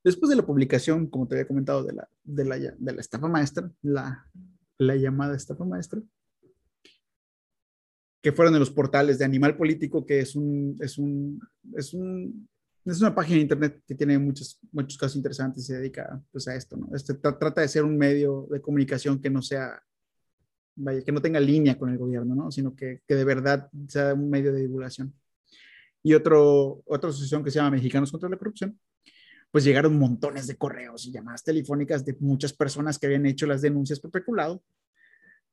Después 0.08 0.30
de 0.30 0.36
la 0.36 0.46
publicación, 0.46 1.06
como 1.06 1.28
te 1.28 1.34
había 1.34 1.46
comentado, 1.46 1.84
de 1.84 1.92
la, 1.92 2.08
de 2.24 2.44
la, 2.46 2.56
de 2.58 2.92
la 2.94 2.98
estafa 2.98 3.28
maestra, 3.28 3.70
la, 3.82 4.26
la 4.78 4.96
llamada 4.96 5.36
estafa 5.36 5.66
maestra, 5.66 6.00
que 8.22 8.32
fueron 8.32 8.54
en 8.54 8.60
los 8.60 8.70
portales 8.70 9.18
de 9.18 9.26
Animal 9.26 9.54
Político, 9.54 10.06
que 10.06 10.20
es 10.20 10.34
un, 10.34 10.78
es 10.80 10.96
un, 10.96 11.38
es 11.76 11.92
un, 11.92 12.48
es 12.86 13.02
una 13.02 13.14
página 13.14 13.36
de 13.36 13.42
internet 13.42 13.82
que 13.86 13.94
tiene 13.94 14.18
muchos, 14.18 14.58
muchos 14.72 14.96
casos 14.96 15.16
interesantes 15.16 15.64
y 15.64 15.66
se 15.66 15.76
dedica 15.76 16.18
pues, 16.32 16.48
a 16.48 16.54
esto, 16.54 16.78
¿no? 16.78 16.88
Este 16.96 17.12
trata 17.12 17.60
de 17.60 17.68
ser 17.68 17.84
un 17.84 17.98
medio 17.98 18.48
de 18.50 18.62
comunicación 18.62 19.20
que 19.20 19.28
no 19.28 19.42
sea, 19.42 19.78
vaya, 20.74 21.02
que 21.02 21.12
no 21.12 21.20
tenga 21.20 21.38
línea 21.38 21.76
con 21.76 21.90
el 21.90 21.98
gobierno, 21.98 22.34
¿no? 22.34 22.50
Sino 22.50 22.74
que, 22.74 23.02
que 23.06 23.14
de 23.14 23.24
verdad 23.26 23.68
sea 23.86 24.14
un 24.14 24.30
medio 24.30 24.54
de 24.54 24.62
divulgación. 24.62 25.12
Y 26.02 26.14
otro, 26.14 26.82
otra 26.86 27.10
asociación 27.10 27.44
que 27.44 27.50
se 27.50 27.56
llama 27.56 27.72
Mexicanos 27.72 28.10
contra 28.10 28.30
la 28.30 28.38
Corrupción, 28.38 28.80
pues 29.50 29.64
llegaron 29.64 29.98
montones 29.98 30.46
de 30.46 30.56
correos 30.56 31.06
y 31.06 31.12
llamadas 31.12 31.42
telefónicas 31.42 32.04
de 32.04 32.16
muchas 32.20 32.52
personas 32.52 32.98
que 32.98 33.06
habían 33.06 33.26
hecho 33.26 33.46
las 33.46 33.62
denuncias 33.62 34.00
por 34.00 34.10
peculado, 34.10 34.62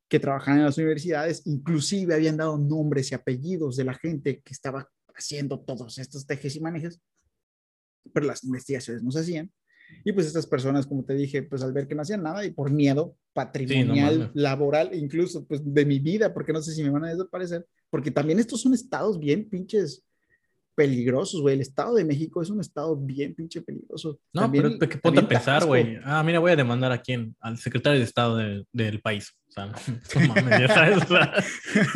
que 0.08 0.20
trabajaban 0.20 0.60
en 0.60 0.66
las 0.66 0.78
universidades, 0.78 1.42
inclusive 1.46 2.14
habían 2.14 2.38
dado 2.38 2.58
nombres 2.58 3.12
y 3.12 3.16
apellidos 3.16 3.76
de 3.76 3.86
la 3.86 3.94
gente 3.94 4.42
que 4.42 4.54
estaba 4.54 4.90
haciendo 5.16 5.60
todos 5.60 5.98
estos 5.98 6.28
tejes 6.28 6.56
y 6.56 6.60
manejes, 6.60 7.02
pero 8.14 8.26
las 8.26 8.44
investigaciones 8.44 9.02
no 9.02 9.12
se 9.12 9.20
hacían. 9.20 9.52
Y 10.04 10.12
pues 10.14 10.28
estas 10.28 10.48
personas, 10.48 10.88
como 10.88 11.04
te 11.04 11.14
dije, 11.14 11.44
pues 11.44 11.62
al 11.62 11.72
ver 11.72 11.88
que 11.88 11.96
no 11.96 12.02
hacían 12.02 12.24
nada 12.24 12.44
y 12.46 12.52
por 12.52 12.72
miedo 12.72 13.16
patrimonial, 13.34 14.14
sí, 14.14 14.20
no 14.20 14.32
laboral, 14.34 14.94
incluso 14.94 15.46
pues 15.46 15.62
de 15.64 15.86
mi 15.86 16.00
vida, 16.00 16.34
porque 16.34 16.54
no 16.54 16.62
sé 16.62 16.74
si 16.74 16.84
me 16.84 16.90
van 16.90 17.06
a 17.06 17.10
desaparecer, 17.10 17.66
porque 17.90 18.12
también 18.12 18.40
estos 18.40 18.62
son 18.62 18.74
estados 18.74 19.20
bien 19.20 19.48
pinches 19.48 20.04
peligrosos, 20.76 21.42
güey. 21.42 21.56
El 21.56 21.62
Estado 21.62 21.96
de 21.96 22.06
México 22.06 22.42
es 22.42 22.50
un 22.50 22.60
estado 22.60 22.96
bien 22.96 23.34
pinche 23.34 23.62
peligroso. 23.62 24.20
No, 24.34 24.42
también, 24.42 24.78
pero 24.78 24.92
que 24.92 24.98
ponte 24.98 25.22
a 25.22 25.28
pensar, 25.28 25.66
güey. 25.66 25.98
Ah, 26.04 26.22
mira, 26.24 26.40
voy 26.40 26.52
a 26.52 26.56
demandar 26.56 26.92
a 26.92 27.02
quién, 27.02 27.36
al 27.40 27.58
secretario 27.58 28.00
de 28.00 28.06
Estado 28.06 28.38
de, 28.38 28.66
del 28.72 29.02
país. 29.02 29.34
O 29.50 29.52
sea, 29.52 29.66
no, 30.28 30.34
mames, 30.34 30.60
ya 30.60 30.68
sabes. 30.68 31.04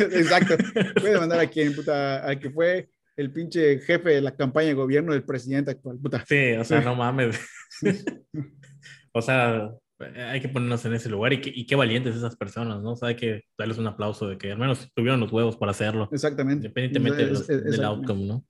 Exacto. 0.00 0.56
Voy 1.00 1.10
a 1.10 1.14
demandar 1.14 1.40
a 1.40 1.46
quién, 1.46 1.74
puta, 1.74 2.24
al 2.24 2.38
que 2.38 2.50
fue 2.50 2.88
el 3.16 3.32
pinche 3.32 3.80
jefe 3.80 4.10
de 4.10 4.20
la 4.22 4.34
campaña 4.34 4.68
de 4.68 4.74
gobierno 4.74 5.12
del 5.12 5.24
presidente 5.24 5.72
actual, 5.72 5.98
puta. 5.98 6.24
Sí, 6.26 6.52
o 6.52 6.64
sea, 6.64 6.80
no 6.80 6.94
mames. 6.94 7.38
o 9.12 9.22
sea, 9.22 9.70
hay 10.16 10.40
que 10.40 10.48
ponernos 10.48 10.84
en 10.86 10.94
ese 10.94 11.10
lugar 11.10 11.32
y, 11.34 11.40
que, 11.40 11.52
y 11.54 11.66
qué 11.66 11.76
valientes 11.76 12.16
esas 12.16 12.36
personas, 12.36 12.82
¿no? 12.82 12.92
O 12.92 12.96
sea, 12.96 13.08
hay 13.08 13.16
que 13.16 13.42
darles 13.58 13.78
un 13.78 13.86
aplauso 13.86 14.26
de 14.26 14.38
que 14.38 14.52
al 14.52 14.58
menos 14.58 14.88
tuvieron 14.94 15.20
los 15.20 15.32
huevos 15.32 15.56
para 15.56 15.72
hacerlo. 15.72 16.08
Exactamente. 16.12 16.68
Independientemente 16.68 17.30
es, 17.30 17.48
es, 17.50 17.64
del 17.64 17.84
outcome, 17.84 18.24
¿no? 18.24 18.44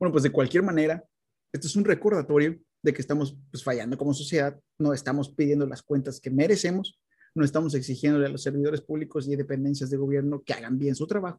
Bueno, 0.00 0.12
pues 0.12 0.24
de 0.24 0.32
cualquier 0.32 0.62
manera, 0.62 1.04
esto 1.52 1.66
es 1.66 1.76
un 1.76 1.84
recordatorio 1.84 2.58
de 2.82 2.94
que 2.94 3.02
estamos 3.02 3.36
pues, 3.50 3.62
fallando 3.62 3.98
como 3.98 4.14
sociedad, 4.14 4.58
no 4.78 4.94
estamos 4.94 5.28
pidiendo 5.28 5.66
las 5.66 5.82
cuentas 5.82 6.18
que 6.18 6.30
merecemos, 6.30 6.98
no 7.34 7.44
estamos 7.44 7.74
exigiéndole 7.74 8.24
a 8.24 8.30
los 8.30 8.42
servidores 8.42 8.80
públicos 8.80 9.28
y 9.28 9.36
dependencias 9.36 9.90
de 9.90 9.98
gobierno 9.98 10.42
que 10.42 10.54
hagan 10.54 10.78
bien 10.78 10.94
su 10.94 11.06
trabajo. 11.06 11.38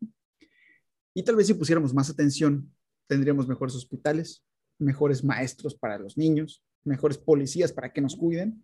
Y 1.16 1.24
tal 1.24 1.36
vez 1.36 1.48
si 1.48 1.56
pusiéramos 1.56 1.92
más 1.92 2.12
atención, 2.12 2.72
tendríamos 3.08 3.48
mejores 3.48 3.76
hospitales, 3.76 4.44
mejores 4.78 5.24
maestros 5.24 5.74
para 5.74 5.98
los 5.98 6.16
niños, 6.16 6.64
mejores 6.84 7.18
policías 7.18 7.74
para 7.74 7.92
que 7.92 8.00
nos 8.00 8.16
cuiden, 8.16 8.64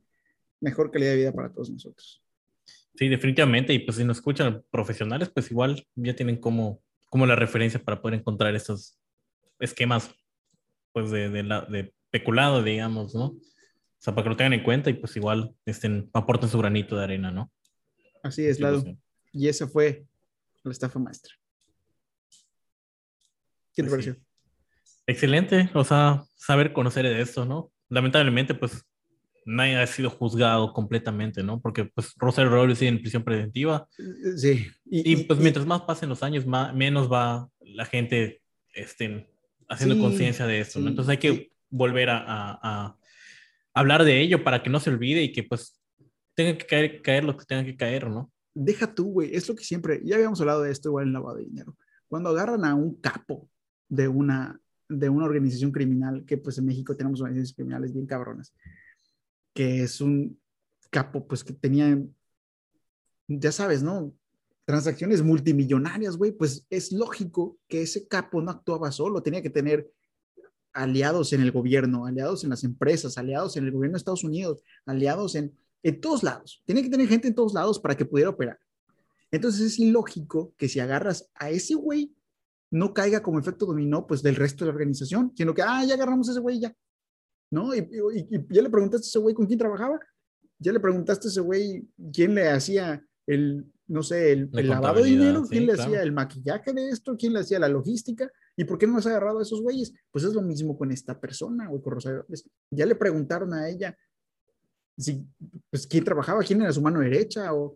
mejor 0.62 0.91
calidad 0.91 1.12
de 1.12 1.18
vida 1.18 1.34
para 1.34 1.52
todos 1.52 1.72
nosotros. 1.72 2.24
Sí, 2.95 3.08
definitivamente. 3.10 3.74
Y 3.74 3.80
pues 3.80 3.98
si 3.98 4.04
nos 4.04 4.18
escuchan 4.18 4.64
profesionales, 4.70 5.30
pues 5.30 5.50
igual 5.50 5.88
ya 5.95 6.16
tienen 6.16 6.38
como, 6.38 6.84
como 7.10 7.26
la 7.26 7.36
referencia 7.36 7.84
para 7.84 8.00
poder 8.00 8.20
encontrar 8.20 8.56
estos 8.56 9.00
esquemas 9.60 10.14
pues 10.93 11.12
de, 11.12 11.30
de, 11.30 11.43
la, 11.43 11.62
de 11.62 11.93
peculado, 12.10 12.64
digamos, 12.64 13.14
¿no? 13.14 13.26
O 13.26 13.39
sea, 13.99 14.14
para 14.14 14.24
que 14.24 14.30
lo 14.30 14.38
tengan 14.38 14.53
en 14.53 14.64
cuenta 14.64 14.89
y 14.89 14.93
pues 14.93 15.16
igual 15.16 15.55
estén, 15.66 16.10
aporten 16.14 16.49
su 16.49 16.58
granito 16.58 16.95
de 16.97 17.03
arena, 17.03 17.32
¿no? 17.32 17.51
Así 18.24 18.45
es, 18.45 18.60
Lado. 18.60 18.84
Y 19.32 19.47
esa 19.47 19.68
fue 19.68 20.05
la 20.64 20.72
estafa 20.72 20.99
maestra. 20.99 21.34
¿Qué 23.74 23.84
te 23.84 23.89
Pues 23.89 23.91
pareció? 23.91 24.14
sí. 24.16 24.22
Excelente, 25.05 25.70
o 25.74 25.84
sea, 25.84 26.24
saber 26.36 26.74
conocer 26.74 27.05
de 27.05 27.22
esto, 27.22 27.45
¿no? 27.45 27.72
Lamentablemente, 27.89 28.53
pues 28.53 28.84
nadie 29.45 29.78
ha 29.78 29.88
sido 29.88 30.10
juzgado 30.10 30.74
completamente, 30.74 31.41
¿no? 31.43 31.62
Porque 31.62 31.86
pues 31.86 32.14
Rosario 32.18 32.51
Robles 32.51 32.80
sigue 32.80 32.89
en 32.89 32.99
prisión 33.01 33.24
preventiva 33.24 33.88
Sí. 34.36 34.68
y, 34.86 35.24
pues 35.24 35.39
mientras 35.39 35.66
más 35.66 35.82
pasen 35.84 36.10
los 36.10 36.22
años, 36.24 36.45
más, 36.45 36.74
menos 36.76 37.10
va 37.12 37.49
la 37.62 37.86
gente 37.86 38.41
este, 38.74 39.30
haciendo 39.70 39.95
Sí, 39.95 40.01
conciencia 40.01 40.45
de 40.47 40.59
esto, 40.59 40.80
¿no? 40.80 40.86
sí, 40.86 40.89
Entonces 40.91 41.11
hay 41.11 41.18
que 41.18 41.51
volver 41.70 42.09
a, 42.09 42.18
a- 42.20 42.59
a 42.61 42.97
hablar 43.74 44.03
de 44.03 44.22
ello 44.22 44.43
para 44.43 44.63
que 44.63 44.70
no 44.70 44.80
se 44.80 44.89
olvide 44.89 45.22
y 45.24 45.32
que 45.32 45.43
pues 45.43 45.80
tenga 46.36 46.57
que 46.57 46.65
caer, 46.65 47.01
caer 47.01 47.24
lo 47.24 47.36
que 47.38 47.45
tenga 47.45 47.63
que 47.65 47.76
caer, 47.76 48.09
¿no? 48.09 48.32
Deja 48.53 48.93
tú, 48.93 49.05
güey. 49.11 49.36
Es 49.36 49.47
lo 49.47 49.55
que 49.55 49.63
siempre, 49.63 50.01
ya 50.03 50.15
habíamos 50.15 50.39
hablado 50.41 50.63
de 50.63 50.72
esto 50.72 50.89
igual 50.89 51.07
en 51.07 51.13
lavado 51.13 51.38
de 51.38 51.45
dinero. 51.45 51.76
Cuando 52.07 52.30
agarran 52.30 52.65
a 52.65 52.74
un 52.76 52.95
capo 53.01 53.49
de 53.89 54.07
una, 54.07 54.59
de 54.89 55.09
una 55.09 55.26
organización 55.26 55.72
criminal, 55.72 56.24
que 56.26 56.38
pues 56.38 56.57
en 56.57 56.65
México 56.65 56.95
tenemos 56.95 57.22
organizaciones 57.22 57.53
criminales 57.55 57.93
bien 57.93 58.07
cabronas, 58.07 58.53
que 59.53 59.84
es 59.84 60.01
un 60.01 60.39
capo 60.89 61.28
pues 61.28 61.43
que 61.43 61.53
tenía, 61.53 61.99
ya 63.28 63.51
sabes, 63.51 63.84
¿no? 63.84 64.13
Transacciones 64.68 65.24
multimillonarias, 65.24 66.18
güey, 66.18 66.34
pues 66.34 66.65
es 66.70 66.91
lógico 66.91 67.57
que 67.70 67.84
ese 67.84 68.05
capo 68.05 68.41
no 68.41 68.51
actuaba 68.51 68.91
solo, 68.91 69.24
tenía 69.24 69.41
que 69.41 69.49
tener 69.49 69.89
aliados 70.74 71.32
en 71.32 71.39
el 71.41 71.53
gobierno, 71.53 72.05
aliados 72.05 72.43
en 72.43 72.49
las 72.49 72.65
empresas, 72.65 73.18
aliados 73.18 73.55
en 73.55 73.63
el 73.63 73.72
gobierno 73.72 73.93
de 73.95 73.99
Estados 73.99 74.26
Unidos, 74.26 74.61
aliados 74.86 75.36
en, 75.36 75.57
en 75.84 76.01
todos 76.01 76.22
lados. 76.22 76.61
Tiene 76.65 76.84
que 76.84 76.89
tener 76.89 77.07
gente 77.07 77.30
en 77.30 77.34
todos 77.34 77.53
lados 77.53 77.80
para 77.80 77.95
que 77.95 78.03
pudiera 78.03 78.30
operar. 78.30 78.59
Entonces 79.32 79.61
es 79.61 79.80
ilógico 79.80 80.53
que 80.57 80.68
si 80.68 80.82
agarras 80.82 81.30
a 81.36 81.49
ese 81.49 81.76
güey, 81.76 82.13
no 82.70 82.93
caiga 82.93 83.24
como 83.24 83.39
efecto 83.39 83.65
dominó 83.65 84.05
pues 84.05 84.22
del 84.22 84.36
resto 84.36 84.65
de 84.65 84.72
la 84.72 84.76
organización, 84.76 85.32
sino 85.34 85.53
que, 85.53 85.61
ah, 85.61 85.86
ya 85.86 85.93
agarramos 85.93 86.28
a 86.28 86.32
ese 86.34 86.41
güey 86.41 86.59
ya. 86.59 86.76
¿No? 87.49 87.74
Y, 87.74 87.80
y- 87.80 88.36
y 88.36 88.45
ya 88.53 88.61
le 88.61 88.70
preguntaste 88.70 89.05
a 89.05 89.07
ese 89.07 89.20
güey 89.20 89.34
con 89.34 89.45
quién 89.45 89.57
trabajaba. 89.57 89.97
Ya 90.59 90.74
le 90.74 90.82
preguntaste 90.82 91.30
a 91.30 91.32
ese 91.32 91.39
güey 91.39 91.88
quién 92.11 92.36
le 92.36 92.49
hacía 92.49 93.01
el, 93.26 93.65
no 93.88 94.04
sé, 94.04 94.34
el, 94.34 94.50
La 94.52 94.62
el 94.62 94.70
lavado 94.70 95.02
de 95.02 95.10
dinero, 95.10 95.44
sí, 95.44 95.50
quién 95.52 95.66
le 95.66 95.74
claro. 95.74 95.90
hacía 95.90 96.04
el 96.04 96.12
maquillaje 96.12 96.74
de 96.74 96.90
esto, 96.90 97.16
quién 97.18 97.34
le 97.34 97.40
hacía 97.40 97.60
la 97.60 97.70
logística. 97.70 98.30
¿Y 98.56 98.66
por 98.66 98.78
qué 98.78 98.88
no 98.88 98.98
has 98.98 99.06
agarrado 99.06 99.40
a 99.40 99.44
esos 99.44 99.62
güeyes? 99.62 99.94
Pues 100.12 100.26
es 100.26 100.34
lo 100.34 100.42
mismo 100.42 100.78
con 100.78 100.92
esta 100.92 101.20
persona, 101.20 101.68
güey, 101.68 101.82
con 101.82 101.94
Rosario. 101.94 102.26
Ya 102.72 102.86
le 102.86 102.96
preguntaron 102.96 103.54
a 103.54 103.70
ella 103.70 103.98
si, 104.98 105.26
pues, 105.70 105.88
quién 105.88 106.04
trabajaba, 106.04 106.44
quién 106.44 106.62
era 106.62 106.74
su 106.74 106.82
mano 106.82 107.00
derecha 107.00 107.54
o, 107.54 107.76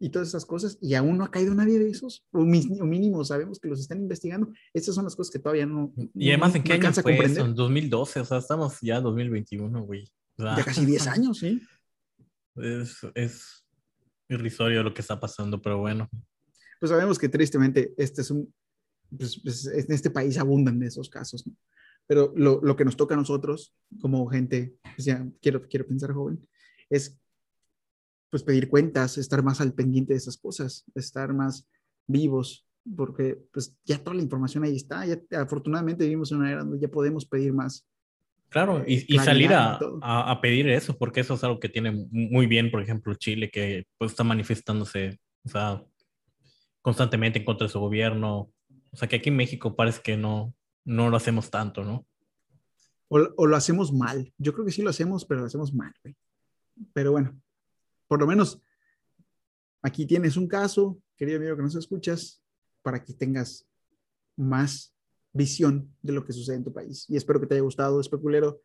y 0.00 0.08
todas 0.08 0.28
esas 0.28 0.46
cosas, 0.46 0.78
y 0.80 0.94
aún 0.94 1.18
no 1.18 1.24
ha 1.24 1.30
caído 1.30 1.54
nadie 1.54 1.78
de 1.78 1.90
esos, 1.90 2.24
o, 2.32 2.40
mínimo 2.40 3.24
sabemos 3.24 3.60
que 3.60 3.68
los 3.68 3.80
están 3.80 4.00
investigando. 4.00 4.50
Estas 4.72 4.94
son 4.94 5.04
las 5.04 5.14
cosas 5.14 5.32
que 5.32 5.38
todavía 5.38 5.66
no. 5.66 5.92
Y 6.14 6.30
además, 6.30 6.54
¿en 6.54 6.62
qué 6.62 6.72
año 6.74 6.92
fue 6.92 7.18
eso? 7.18 7.44
En 7.44 7.54
2012, 7.54 8.20
o 8.20 8.24
sea, 8.24 8.38
estamos 8.38 8.78
ya 8.80 8.96
en 8.96 9.04
2021, 9.04 9.82
güey. 9.84 10.10
ya 10.38 10.64
casi 10.64 10.86
10 10.86 11.06
años, 11.08 11.38
sí. 11.38 11.60
Es, 12.56 12.98
es 13.14 13.61
irrisorio 14.28 14.82
lo 14.82 14.94
que 14.94 15.02
está 15.02 15.18
pasando, 15.18 15.60
pero 15.60 15.78
bueno. 15.78 16.08
Pues 16.80 16.90
sabemos 16.90 17.18
que 17.18 17.28
tristemente 17.28 17.94
este 17.96 18.22
es 18.22 18.30
un, 18.30 18.52
pues, 19.16 19.40
pues, 19.42 19.66
en 19.66 19.92
este 19.92 20.10
país 20.10 20.38
abundan 20.38 20.78
de 20.78 20.86
esos 20.86 21.08
casos. 21.08 21.44
Pero 22.06 22.32
lo, 22.36 22.60
lo, 22.62 22.74
que 22.74 22.84
nos 22.84 22.96
toca 22.96 23.14
a 23.14 23.16
nosotros, 23.16 23.74
como 24.00 24.26
gente, 24.28 24.74
pues 24.82 25.04
ya 25.04 25.24
quiero, 25.40 25.68
quiero 25.68 25.86
pensar 25.86 26.12
joven, 26.12 26.46
es 26.90 27.18
pues 28.28 28.42
pedir 28.42 28.68
cuentas, 28.68 29.18
estar 29.18 29.42
más 29.42 29.60
al 29.60 29.74
pendiente 29.74 30.14
de 30.14 30.16
esas 30.16 30.38
cosas, 30.38 30.84
estar 30.94 31.34
más 31.34 31.68
vivos, 32.06 32.66
porque 32.96 33.38
pues 33.52 33.76
ya 33.84 34.02
toda 34.02 34.16
la 34.16 34.22
información 34.22 34.64
ahí 34.64 34.76
está, 34.76 35.04
ya 35.06 35.20
afortunadamente 35.38 36.04
vivimos 36.04 36.32
en 36.32 36.38
una 36.38 36.50
era 36.50 36.64
donde 36.64 36.80
ya 36.80 36.88
podemos 36.88 37.26
pedir 37.26 37.52
más. 37.52 37.86
Claro, 38.52 38.84
y, 38.86 39.14
y 39.14 39.18
salir 39.18 39.54
a, 39.54 39.78
a, 40.02 40.40
pedir 40.42 40.68
eso, 40.68 40.98
porque 40.98 41.20
eso 41.20 41.34
es 41.34 41.42
algo 41.42 41.58
que 41.58 41.70
tiene 41.70 41.90
muy 42.10 42.46
bien, 42.46 42.70
por 42.70 42.82
ejemplo, 42.82 43.14
Chile, 43.14 43.50
que 43.50 43.86
pues 43.96 44.10
está 44.10 44.24
manifestándose, 44.24 45.18
o 45.44 45.48
sea, 45.48 45.82
constantemente 46.82 47.38
en 47.38 47.46
contra 47.46 47.66
de 47.66 47.72
su 47.72 47.80
gobierno, 47.80 48.52
o 48.90 48.96
sea 48.96 49.08
que 49.08 49.16
aquí 49.16 49.30
en 49.30 49.36
México 49.36 49.74
parece 49.74 50.02
que 50.02 50.18
no, 50.18 50.54
no 50.84 51.08
lo 51.08 51.16
hacemos 51.16 51.50
tanto, 51.50 51.82
¿no? 51.82 52.06
O, 53.08 53.20
o 53.36 53.46
lo 53.46 53.56
hacemos 53.56 53.90
mal. 53.90 54.30
Yo 54.36 54.52
creo 54.52 54.66
que 54.66 54.72
sí 54.72 54.82
lo 54.82 54.90
hacemos, 54.90 55.24
pero 55.24 55.40
lo 55.40 55.46
hacemos 55.46 55.72
mal, 55.72 55.94
güey. 56.04 56.14
Pero 56.92 57.12
bueno, 57.12 57.34
por 58.06 58.20
lo 58.20 58.26
menos 58.26 58.60
aquí 59.80 60.04
tienes 60.04 60.36
un 60.36 60.46
caso, 60.46 61.00
querido 61.16 61.38
amigo 61.38 61.56
que 61.56 61.62
nos 61.62 61.74
escuchas, 61.74 62.42
para 62.82 63.02
que 63.02 63.14
tengas 63.14 63.66
más 64.36 64.91
visión 65.32 65.94
de 66.02 66.12
lo 66.12 66.24
que 66.24 66.32
sucede 66.32 66.56
en 66.56 66.64
tu 66.64 66.72
país. 66.72 67.06
Y 67.08 67.16
espero 67.16 67.40
que 67.40 67.46
te 67.46 67.54
haya 67.54 67.62
gustado, 67.62 68.00
especulero. 68.00 68.62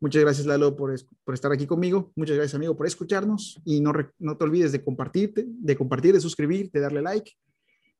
Muchas 0.00 0.22
gracias, 0.22 0.46
Lalo, 0.46 0.76
por, 0.76 0.94
por, 1.24 1.34
estar 1.34 1.52
aquí 1.52 1.66
conmigo. 1.66 2.12
Muchas 2.16 2.36
gracias, 2.36 2.54
amigo, 2.54 2.76
por 2.76 2.86
escucharnos. 2.86 3.60
Y 3.64 3.80
no, 3.80 3.92
no 4.18 4.36
te 4.36 4.44
olvides 4.44 4.72
de 4.72 4.82
compartirte, 4.82 5.44
de 5.46 5.76
compartir, 5.76 6.14
de 6.14 6.20
suscribirte, 6.20 6.78
de 6.78 6.82
darle 6.82 7.02
like 7.02 7.32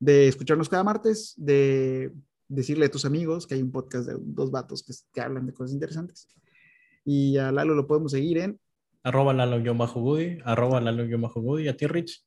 de 0.01 0.27
escucharnos 0.27 0.67
cada 0.67 0.83
martes, 0.83 1.35
de 1.37 2.11
decirle 2.47 2.87
a 2.87 2.91
tus 2.91 3.05
amigos 3.05 3.45
que 3.45 3.53
hay 3.53 3.61
un 3.61 3.71
podcast 3.71 4.07
de 4.07 4.15
dos 4.19 4.49
vatos 4.49 4.83
que, 5.13 5.21
hablan 5.21 5.45
de 5.45 5.53
cosas 5.53 5.73
interesantes. 5.73 6.27
Y 7.05 7.37
a 7.37 7.51
Lalo 7.51 7.75
lo 7.75 7.87
podemos 7.87 8.11
seguir 8.11 8.39
en 8.39 8.59
arroba 9.03 9.31
Lalo-Goody, 9.31 10.39
arroba 10.43 10.81
Lalo-Goody, 10.81 11.67
a 11.67 11.77
ti 11.77 11.85
Rich. 11.85 12.25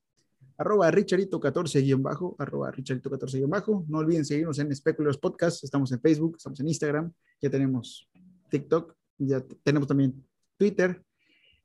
Arroba 0.57 0.90
Richarito14 0.90 2.36
arroba 2.38 2.72
Richarito14 2.72 3.84
No 3.88 3.98
olviden 3.98 4.24
seguirnos 4.24 4.59
en 4.59 4.74
Speculars 4.74 5.18
Podcast, 5.18 5.64
estamos 5.64 5.90
en 5.92 6.00
Facebook, 6.00 6.36
estamos 6.36 6.61
en 6.61 6.68
Instagram, 6.68 7.12
ya 7.40 7.50
tenemos 7.50 8.09
TikTok, 8.50 8.94
ya 9.18 9.44
tenemos 9.62 9.88
también 9.88 10.24
Twitter. 10.57 11.02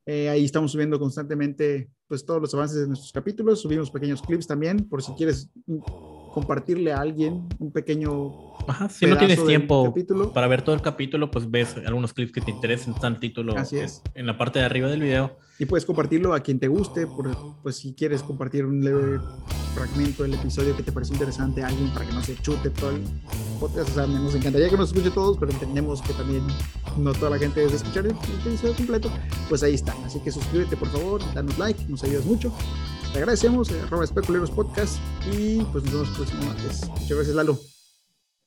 Eh, 0.06 0.28
ahí 0.28 0.44
estamos 0.44 0.72
subiendo 0.72 0.98
constantemente 0.98 1.90
pues 2.08 2.24
todos 2.24 2.40
los 2.40 2.52
avances 2.54 2.80
de 2.80 2.88
nuestros 2.88 3.12
capítulos. 3.12 3.60
Subimos 3.60 3.90
pequeños 3.90 4.22
clips 4.22 4.46
también, 4.46 4.88
por 4.88 5.02
si 5.02 5.12
quieres 5.12 5.48
compartirle 6.34 6.92
a 6.92 7.00
alguien 7.00 7.48
un 7.58 7.70
pequeño. 7.70 8.49
Ajá, 8.66 8.88
si 8.88 9.06
no 9.06 9.16
tienes 9.16 9.44
tiempo 9.44 9.94
para 10.32 10.46
ver 10.46 10.62
todo 10.62 10.74
el 10.74 10.82
capítulo, 10.82 11.30
pues 11.30 11.50
ves 11.50 11.76
algunos 11.86 12.12
clips 12.12 12.32
que 12.32 12.40
te 12.40 12.50
interesen, 12.50 12.94
está 12.94 13.08
el 13.08 13.18
título 13.18 13.56
Así 13.56 13.78
es. 13.78 14.02
en 14.14 14.26
la 14.26 14.38
parte 14.38 14.58
de 14.58 14.64
arriba 14.64 14.88
del 14.88 15.00
video. 15.00 15.36
Y 15.58 15.66
puedes 15.66 15.84
compartirlo 15.84 16.32
a 16.32 16.40
quien 16.40 16.58
te 16.58 16.68
guste, 16.68 17.06
por, 17.06 17.36
pues 17.62 17.76
si 17.76 17.92
quieres 17.92 18.22
compartir 18.22 18.64
un 18.64 18.82
leve 18.82 19.20
fragmento 19.74 20.22
del 20.22 20.34
episodio 20.34 20.76
que 20.76 20.82
te 20.82 20.90
pareció 20.90 21.14
interesante 21.14 21.62
a 21.62 21.68
alguien 21.68 21.90
para 21.90 22.06
que 22.06 22.12
no 22.12 22.22
se 22.22 22.34
chute 22.36 22.70
todo 22.70 22.90
el 22.90 23.02
podcast. 23.58 23.90
O 23.90 23.94
sea, 23.94 24.06
nos 24.06 24.34
encantaría 24.34 24.68
que 24.70 24.76
nos 24.76 24.88
escuche 24.88 25.10
todos, 25.10 25.36
pero 25.38 25.52
entendemos 25.52 26.00
que 26.02 26.12
también 26.14 26.42
no 26.96 27.12
toda 27.12 27.32
la 27.32 27.38
gente 27.38 27.60
debe 27.60 27.74
escuchar 27.74 28.06
el 28.06 28.12
episodio 28.12 28.74
completo. 28.74 29.10
Pues 29.48 29.62
ahí 29.62 29.74
está. 29.74 29.94
Así 30.04 30.18
que 30.20 30.32
suscríbete, 30.32 30.76
por 30.76 30.88
favor, 30.88 31.20
danos 31.34 31.58
like, 31.58 31.84
nos 31.88 32.02
ayudas 32.04 32.24
mucho. 32.24 32.52
Te 33.12 33.18
agradecemos, 33.18 33.70
arroba 33.70 34.04
especuleros 34.04 34.50
podcast 34.50 34.98
y 35.32 35.62
pues 35.72 35.84
nos 35.84 35.92
vemos 35.92 36.08
el 36.08 36.14
próximo 36.14 36.42
martes. 36.44 36.88
Muchas 36.88 37.10
gracias, 37.10 37.36
Lalo. 37.36 37.79